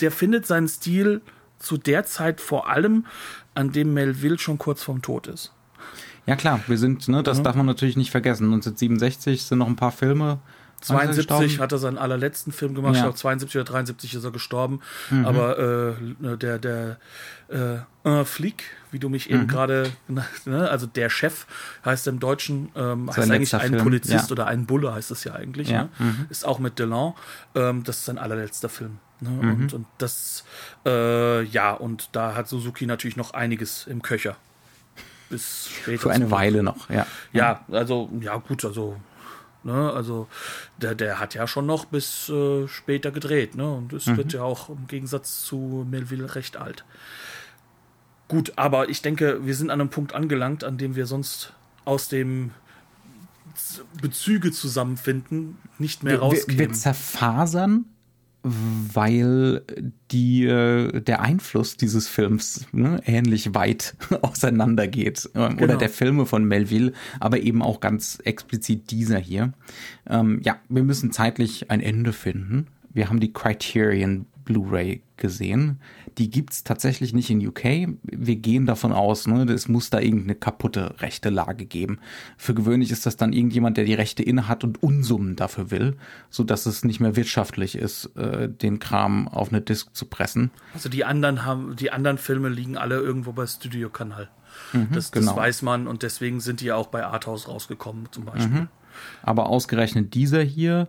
der 0.00 0.10
findet 0.10 0.46
seinen 0.46 0.68
Stil 0.68 1.22
zu 1.58 1.76
der 1.76 2.04
Zeit 2.04 2.40
vor 2.40 2.68
allem, 2.68 3.06
an 3.54 3.72
dem 3.72 3.92
Melville 3.94 4.38
schon 4.38 4.58
kurz 4.58 4.82
vorm 4.82 5.02
Tod 5.02 5.26
ist. 5.26 5.52
Ja 6.26 6.36
klar, 6.36 6.60
wir 6.66 6.78
sind, 6.78 7.08
ne, 7.08 7.22
das 7.22 7.38
mhm. 7.38 7.44
darf 7.44 7.56
man 7.56 7.66
natürlich 7.66 7.96
nicht 7.96 8.10
vergessen. 8.10 8.44
1967 8.44 9.42
sind 9.42 9.58
noch 9.58 9.66
ein 9.66 9.76
paar 9.76 9.92
Filme 9.92 10.38
72 10.80 11.58
hat 11.58 11.72
er 11.72 11.78
seinen 11.78 11.98
allerletzten 11.98 12.52
Film 12.52 12.74
gemacht. 12.74 12.94
Ja. 12.94 13.00
Ich 13.00 13.04
glaube, 13.04 13.18
72 13.18 13.56
oder 13.56 13.64
73 13.64 14.14
ist 14.14 14.24
er 14.24 14.30
gestorben. 14.30 14.80
Mhm. 15.10 15.26
Aber 15.26 15.58
äh, 15.58 15.94
ne, 16.18 16.38
der, 16.38 16.58
der 16.58 16.96
äh, 17.48 17.78
Un 18.08 18.24
Flic, 18.24 18.64
wie 18.90 18.98
du 18.98 19.08
mich 19.08 19.28
eben 19.28 19.42
mhm. 19.42 19.48
gerade, 19.48 19.92
ne, 20.08 20.70
also 20.70 20.86
der 20.86 21.10
Chef 21.10 21.46
heißt 21.84 22.06
im 22.06 22.18
Deutschen, 22.18 22.70
ähm, 22.74 23.08
heißt 23.08 23.30
eigentlich 23.30 23.54
ein 23.54 23.60
Film. 23.60 23.82
Polizist 23.82 24.30
ja. 24.30 24.32
oder 24.32 24.46
ein 24.46 24.66
Bulle 24.66 24.94
heißt 24.94 25.10
es 25.10 25.24
ja 25.24 25.34
eigentlich. 25.34 25.68
Ja. 25.68 25.82
Ne? 25.82 25.88
Mhm. 25.98 26.26
Ist 26.30 26.46
auch 26.46 26.58
mit 26.58 26.78
Delon. 26.78 27.14
Ähm, 27.54 27.84
das 27.84 27.98
ist 27.98 28.04
sein 28.06 28.18
allerletzter 28.18 28.70
Film. 28.70 28.98
Ne? 29.20 29.30
Mhm. 29.30 29.50
Und, 29.50 29.74
und 29.74 29.86
das, 29.98 30.44
äh, 30.86 31.42
ja, 31.42 31.72
und 31.72 32.08
da 32.12 32.34
hat 32.34 32.48
Suzuki 32.48 32.86
natürlich 32.86 33.16
noch 33.16 33.34
einiges 33.34 33.86
im 33.86 34.00
Köcher. 34.00 34.36
Bis 35.28 35.68
später. 35.68 36.00
Für 36.00 36.10
eine 36.10 36.30
Weile 36.30 36.62
noch, 36.62 36.90
ja. 36.90 37.06
Ja, 37.32 37.64
also, 37.70 38.10
ja, 38.20 38.36
gut, 38.36 38.64
also 38.64 38.96
Ne? 39.62 39.92
Also 39.92 40.28
der, 40.78 40.94
der 40.94 41.18
hat 41.18 41.34
ja 41.34 41.46
schon 41.46 41.66
noch 41.66 41.84
bis 41.84 42.28
äh, 42.28 42.66
später 42.68 43.10
gedreht. 43.10 43.54
Ne? 43.54 43.70
Und 43.70 43.92
es 43.92 44.06
mhm. 44.06 44.16
wird 44.16 44.32
ja 44.32 44.42
auch 44.42 44.68
im 44.68 44.86
Gegensatz 44.86 45.42
zu 45.42 45.86
Melville 45.88 46.34
recht 46.34 46.56
alt. 46.56 46.84
Gut, 48.28 48.52
aber 48.56 48.88
ich 48.88 49.02
denke, 49.02 49.44
wir 49.44 49.54
sind 49.54 49.70
an 49.70 49.80
einem 49.80 49.90
Punkt 49.90 50.14
angelangt, 50.14 50.62
an 50.62 50.78
dem 50.78 50.94
wir 50.94 51.06
sonst 51.06 51.52
aus 51.84 52.08
dem 52.08 52.52
Bezüge 54.00 54.52
zusammenfinden 54.52 55.58
nicht 55.78 56.02
mehr 56.02 56.20
rausgehen. 56.20 56.58
Wir, 56.58 56.68
wir 56.68 56.74
zerfasern 56.74 57.86
weil 58.42 59.62
die, 60.10 60.44
äh, 60.44 61.00
der 61.00 61.20
Einfluss 61.20 61.76
dieses 61.76 62.08
Films 62.08 62.66
ne, 62.72 63.00
ähnlich 63.04 63.54
weit 63.54 63.94
auseinandergeht. 64.22 65.28
Ähm, 65.34 65.56
genau. 65.56 65.64
Oder 65.64 65.76
der 65.76 65.90
Filme 65.90 66.26
von 66.26 66.44
Melville, 66.44 66.92
aber 67.18 67.40
eben 67.40 67.62
auch 67.62 67.80
ganz 67.80 68.18
explizit 68.24 68.90
dieser 68.90 69.18
hier. 69.18 69.52
Ähm, 70.08 70.40
ja, 70.42 70.56
wir 70.68 70.82
müssen 70.82 71.12
zeitlich 71.12 71.70
ein 71.70 71.80
Ende 71.80 72.12
finden. 72.12 72.68
Wir 72.92 73.08
haben 73.08 73.20
die 73.20 73.32
Criterion 73.32 74.26
Blu-ray 74.50 75.00
gesehen. 75.16 75.80
Die 76.18 76.28
gibt's 76.28 76.64
tatsächlich 76.64 77.12
nicht 77.12 77.30
in 77.30 77.46
UK. 77.46 77.94
Wir 78.02 78.36
gehen 78.36 78.66
davon 78.66 78.92
aus, 78.92 79.28
ne, 79.28 79.44
es 79.44 79.68
muss 79.68 79.90
da 79.90 80.00
irgendeine 80.00 80.34
kaputte 80.34 80.96
rechte 80.98 81.30
Lage 81.30 81.66
geben. 81.66 82.00
Für 82.36 82.52
gewöhnlich 82.52 82.90
ist 82.90 83.06
das 83.06 83.16
dann 83.16 83.32
irgendjemand, 83.32 83.76
der 83.76 83.84
die 83.84 83.94
Rechte 83.94 84.24
inne 84.24 84.48
hat 84.48 84.64
und 84.64 84.82
Unsummen 84.82 85.36
dafür 85.36 85.70
will, 85.70 85.96
so 86.30 86.42
dass 86.42 86.66
es 86.66 86.84
nicht 86.84 86.98
mehr 86.98 87.14
wirtschaftlich 87.14 87.76
ist, 87.76 88.06
äh, 88.16 88.48
den 88.48 88.80
Kram 88.80 89.28
auf 89.28 89.50
eine 89.50 89.60
Disc 89.60 89.94
zu 89.94 90.06
pressen. 90.06 90.50
Also 90.74 90.88
die 90.88 91.04
anderen 91.04 91.44
haben, 91.44 91.76
die 91.76 91.92
anderen 91.92 92.18
Filme 92.18 92.48
liegen 92.48 92.76
alle 92.76 92.96
irgendwo 92.96 93.32
bei 93.32 93.46
Studio 93.46 93.88
Kanal. 93.88 94.28
Mhm, 94.72 94.88
das, 94.92 95.12
das 95.12 95.22
genau. 95.22 95.36
weiß 95.36 95.62
man 95.62 95.86
und 95.86 96.02
deswegen 96.02 96.40
sind 96.40 96.60
die 96.60 96.66
ja 96.66 96.74
auch 96.74 96.88
bei 96.88 97.06
Arthouse 97.06 97.46
rausgekommen 97.46 98.08
zum 98.10 98.24
Beispiel. 98.24 98.62
Mhm. 98.62 98.68
Aber 99.22 99.46
ausgerechnet 99.46 100.14
dieser 100.14 100.42
hier, 100.42 100.88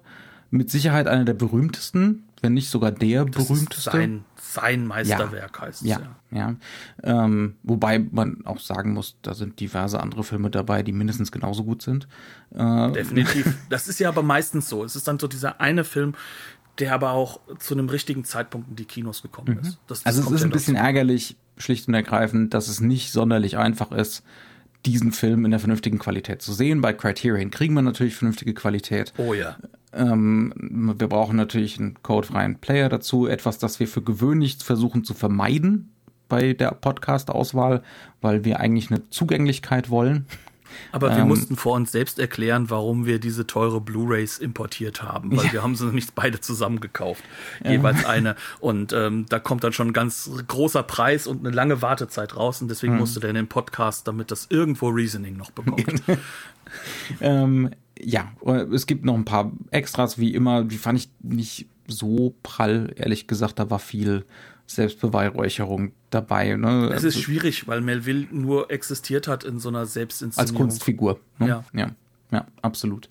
mit 0.52 0.70
Sicherheit 0.70 1.08
einer 1.08 1.24
der 1.24 1.34
berühmtesten, 1.34 2.26
wenn 2.42 2.54
nicht 2.54 2.70
sogar 2.70 2.92
der 2.92 3.26
das 3.26 3.48
berühmteste. 3.48 3.92
sein, 3.92 4.26
sein 4.36 4.88
Meisterwerk 4.88 5.58
ja, 5.58 5.62
heißt 5.62 5.82
es 5.82 5.88
ja. 5.88 6.02
Ja, 6.32 6.56
ja. 7.04 7.24
Ähm, 7.24 7.56
wobei 7.64 8.00
man 8.00 8.46
auch 8.46 8.60
sagen 8.60 8.94
muss, 8.94 9.18
da 9.22 9.34
sind 9.34 9.60
diverse 9.60 10.00
andere 10.00 10.24
Filme 10.24 10.50
dabei, 10.50 10.84
die 10.84 10.92
mindestens 10.92 11.32
genauso 11.32 11.64
gut 11.64 11.82
sind. 11.82 12.08
Äh, 12.54 12.92
Definitiv. 12.92 13.56
Das 13.70 13.88
ist 13.88 14.00
ja 14.00 14.10
aber 14.10 14.24
meistens 14.24 14.68
so. 14.68 14.84
Es 14.84 14.96
ist 14.96 15.08
dann 15.08 15.20
so 15.20 15.28
dieser 15.28 15.62
eine 15.62 15.84
Film, 15.84 16.16
der 16.80 16.94
aber 16.94 17.12
auch 17.12 17.40
zu 17.60 17.74
einem 17.74 17.90
richtigen 17.90 18.24
Zeitpunkt 18.26 18.70
in 18.70 18.76
die 18.76 18.86
Kinos 18.86 19.22
gekommen 19.22 19.60
ist. 19.60 19.74
Mhm. 19.74 19.78
Das, 19.88 20.04
das 20.04 20.06
also 20.06 20.22
es 20.22 20.32
ist 20.32 20.44
ein 20.44 20.50
bisschen 20.50 20.76
ärgerlich, 20.76 21.38
schlicht 21.58 21.88
und 21.88 21.94
ergreifend, 21.94 22.54
dass 22.54 22.68
es 22.68 22.82
nicht 22.82 23.12
sonderlich 23.12 23.58
einfach 23.58 23.92
ist, 23.92 24.24
diesen 24.86 25.12
Film 25.12 25.46
in 25.46 25.52
der 25.52 25.60
vernünftigen 25.60 26.00
Qualität 26.00 26.42
zu 26.42 26.54
sehen. 26.54 26.82
Bei 26.82 26.94
Criterion 26.94 27.52
kriegen 27.52 27.76
wir 27.76 27.84
natürlich 27.84 28.16
vernünftige 28.16 28.54
Qualität. 28.54 29.14
Oh 29.18 29.34
ja. 29.34 29.58
Ähm, 29.94 30.54
wir 30.98 31.08
brauchen 31.08 31.36
natürlich 31.36 31.80
einen 31.80 32.02
codefreien 32.02 32.60
Player 32.60 32.90
dazu, 32.90 33.28
etwas, 33.28 33.58
das 33.58 33.80
wir 33.80 33.88
für 33.88 34.02
gewöhnlich 34.02 34.58
versuchen 34.58 35.04
zu 35.04 35.14
vermeiden 35.14 35.92
bei 36.30 36.54
der 36.54 36.72
Podcast-Auswahl, 36.72 37.84
weil 38.22 38.46
wir 38.46 38.60
eigentlich 38.60 38.90
eine 38.90 39.10
Zugänglichkeit 39.10 39.90
wollen. 39.90 40.28
Aber 40.92 41.10
wir 41.10 41.20
ähm, 41.20 41.28
mussten 41.28 41.56
vor 41.56 41.76
uns 41.76 41.92
selbst 41.92 42.20
erklären, 42.20 42.70
warum 42.70 43.06
wir 43.06 43.20
diese 43.20 43.46
teure 43.48 43.82
Blu-rays 43.82 44.38
importiert 44.38 45.04
haben, 45.04 45.36
weil 45.36 45.48
ja. 45.48 45.54
wir 45.54 45.64
haben 45.64 45.76
sie 45.76 45.86
nämlich 45.86 46.08
beide 46.14 46.40
zusammen 46.40 46.80
gekauft, 46.80 47.24
ja. 47.64 47.72
jeweils 47.72 48.06
eine. 48.06 48.36
Und 48.60 48.94
ähm, 48.94 49.26
da 49.28 49.40
kommt 49.40 49.64
dann 49.64 49.74
schon 49.74 49.90
ein 49.90 49.94
ganz 49.94 50.30
großer 50.48 50.84
Preis 50.84 51.28
und 51.28 51.46
eine 51.46 51.54
lange 51.54 51.82
Wartezeit 51.82 52.36
raus 52.36 52.62
und 52.62 52.70
deswegen 52.70 52.94
mhm. 52.94 53.00
musste 53.00 53.20
der 53.20 53.32
in 53.32 53.36
den 53.36 53.48
Podcast, 53.48 54.08
damit 54.08 54.32
das 54.32 54.48
irgendwo 54.50 54.88
Reasoning 54.88 55.38
noch 55.38 55.52
bekommt. 55.52 56.02
ähm, 57.22 57.72
ja, 58.04 58.32
es 58.72 58.86
gibt 58.88 59.06
noch 59.06 59.16
ein 59.16 59.26
paar 59.26 59.52
Extras, 59.72 60.18
wie 60.18 60.34
immer. 60.34 60.64
Die 60.64 60.78
fand 60.78 61.00
ich 61.00 61.10
nicht 61.22 61.68
so 61.88 62.36
prall, 62.44 62.94
ehrlich 62.96 63.28
gesagt. 63.28 63.60
Da 63.60 63.70
war 63.70 63.80
viel 63.80 64.26
Selbstbeweihräucherung 64.68 65.92
dabei. 66.10 66.56
Ne? 66.56 66.92
Es 66.94 67.04
ist 67.04 67.20
schwierig, 67.20 67.68
weil 67.68 67.82
Melville 67.82 68.28
nur 68.32 68.72
existiert 68.72 69.28
hat 69.28 69.44
in 69.44 69.60
so 69.60 69.70
einer 69.70 69.86
Selbstinszenierung. 69.86 70.56
Als 70.56 70.58
Kunstfigur. 70.58 71.20
Ne? 71.40 71.48
Ja. 71.48 71.64
ja. 71.74 71.92
Ja, 72.32 72.46
absolut. 72.62 73.10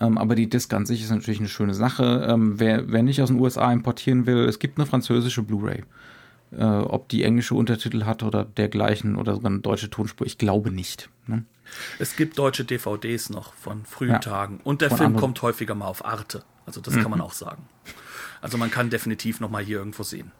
Ähm, 0.00 0.16
aber 0.16 0.34
die 0.34 0.48
Disc 0.48 0.72
an 0.72 0.86
sich 0.86 1.02
ist 1.02 1.10
natürlich 1.10 1.40
eine 1.40 1.48
schöne 1.48 1.74
Sache. 1.74 2.26
Ähm, 2.26 2.58
wer, 2.58 2.90
wer 2.90 3.02
nicht 3.02 3.20
aus 3.20 3.28
den 3.28 3.38
USA 3.38 3.70
importieren 3.70 4.24
will, 4.24 4.46
es 4.46 4.58
gibt 4.58 4.78
eine 4.78 4.86
französische 4.86 5.42
Blu-ray. 5.42 5.84
Äh, 6.56 6.64
ob 6.64 7.08
die 7.08 7.24
englische 7.24 7.54
Untertitel 7.54 8.04
hat 8.04 8.22
oder 8.22 8.44
dergleichen 8.44 9.16
oder 9.16 9.34
sogar 9.34 9.50
eine 9.50 9.60
deutsche 9.60 9.88
Tonspur, 9.88 10.26
ich 10.26 10.36
glaube 10.36 10.70
nicht. 10.70 11.08
Ne? 11.26 11.44
Es 11.98 12.14
gibt 12.14 12.38
deutsche 12.38 12.64
DVDs 12.64 13.30
noch 13.30 13.54
von 13.54 13.86
frühen 13.86 14.10
ja, 14.10 14.18
Tagen. 14.18 14.60
Und 14.62 14.82
der 14.82 14.90
Film 14.90 15.00
anderen. 15.00 15.20
kommt 15.20 15.42
häufiger 15.42 15.74
mal 15.74 15.86
auf 15.86 16.04
Arte. 16.04 16.44
Also 16.66 16.82
das 16.82 16.94
mhm. 16.94 17.02
kann 17.02 17.10
man 17.10 17.20
auch 17.22 17.32
sagen. 17.32 17.66
Also 18.42 18.58
man 18.58 18.70
kann 18.70 18.90
definitiv 18.90 19.40
noch 19.40 19.50
mal 19.50 19.62
hier 19.62 19.78
irgendwo 19.78 20.02
sehen. 20.02 20.30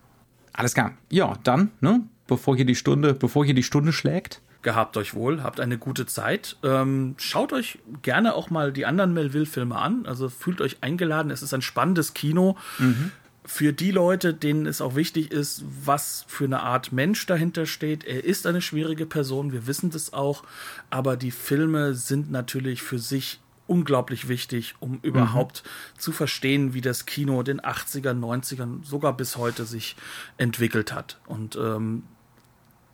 Alles 0.53 0.75
klar. 0.75 0.93
Ja, 1.09 1.39
dann, 1.45 1.71
ne, 1.81 2.03
bevor 2.27 2.57
hier 2.57 2.67
die 2.67 2.75
Stunde, 2.77 3.15
bevor 3.15 3.47
hier 3.47 3.55
die 3.55 3.63
Stunde 3.63 3.93
schlägt. 3.93 4.43
Gehabt 4.61 4.97
euch 4.99 5.15
wohl, 5.15 5.43
habt 5.43 5.61
eine 5.61 5.79
gute 5.79 6.05
Zeit. 6.05 6.57
Ähm, 6.63 7.15
schaut 7.17 7.55
euch 7.55 7.79
gerne 8.03 8.35
auch 8.35 8.51
mal 8.51 8.71
die 8.71 8.85
anderen 8.85 9.15
Melville-Filme 9.15 9.77
an. 9.77 10.05
Also 10.05 10.29
fühlt 10.29 10.61
euch 10.61 10.77
eingeladen. 10.83 11.31
Es 11.31 11.43
ist 11.43 11.55
ein 11.55 11.63
spannendes 11.63 12.13
Kino. 12.13 12.59
Mhm 12.79 13.13
für 13.45 13.73
die 13.73 13.91
Leute, 13.91 14.35
denen 14.35 14.67
es 14.67 14.81
auch 14.81 14.95
wichtig 14.95 15.33
ist, 15.33 15.65
was 15.85 16.25
für 16.29 16.45
eine 16.45 16.61
Art 16.61 16.93
Mensch 16.93 17.27
dahinter 17.27 17.67
steht. 17.67 18.05
Er 18.05 18.25
ist 18.25 18.47
eine 18.47 18.63
schwierige 18.63 19.07
Person, 19.07 19.53
wir 19.53 19.67
wissen 19.67 19.91
das 19.91 20.13
auch, 20.13 20.45
aber 20.91 21.17
die 21.17 21.33
Filme 21.33 21.95
sind 21.95 22.31
natürlich 22.31 22.83
für 22.83 22.99
sich 22.99 23.41
unglaublich 23.67 24.29
wichtig, 24.29 24.75
um 24.81 25.01
überhaupt 25.03 25.65
mhm. 25.65 25.99
zu 25.99 26.13
verstehen, 26.13 26.75
wie 26.75 26.81
das 26.81 27.07
Kino 27.07 27.41
in 27.41 27.45
den 27.47 27.61
80ern, 27.61 28.21
90ern, 28.21 28.85
sogar 28.85 29.17
bis 29.17 29.37
heute 29.37 29.65
sich 29.65 29.97
entwickelt 30.37 30.93
hat. 30.93 31.19
Und 31.27 31.57
ähm, 31.57 32.05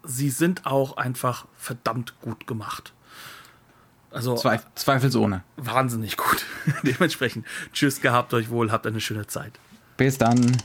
sie 0.05 0.31
sind 0.31 0.67
auch 0.67 0.97
einfach 0.97 1.47
verdammt 1.57 2.21
gut 2.21 2.47
gemacht. 2.47 2.93
Also 4.11 4.37
Zweif 4.37 4.65
zweifelsohne. 4.75 5.43
Wahnsinnig 5.57 6.17
gut. 6.17 6.47
Dementsprechend, 6.83 7.47
tschüss, 7.73 8.01
gehabt 8.01 8.33
euch 8.33 8.49
wohl, 8.49 8.73
habt 8.73 8.87
eine 8.87 9.01
schöne 9.01 9.27
Zeit. 9.27 9.59
Bis 9.99 10.17
dann. 10.17 10.57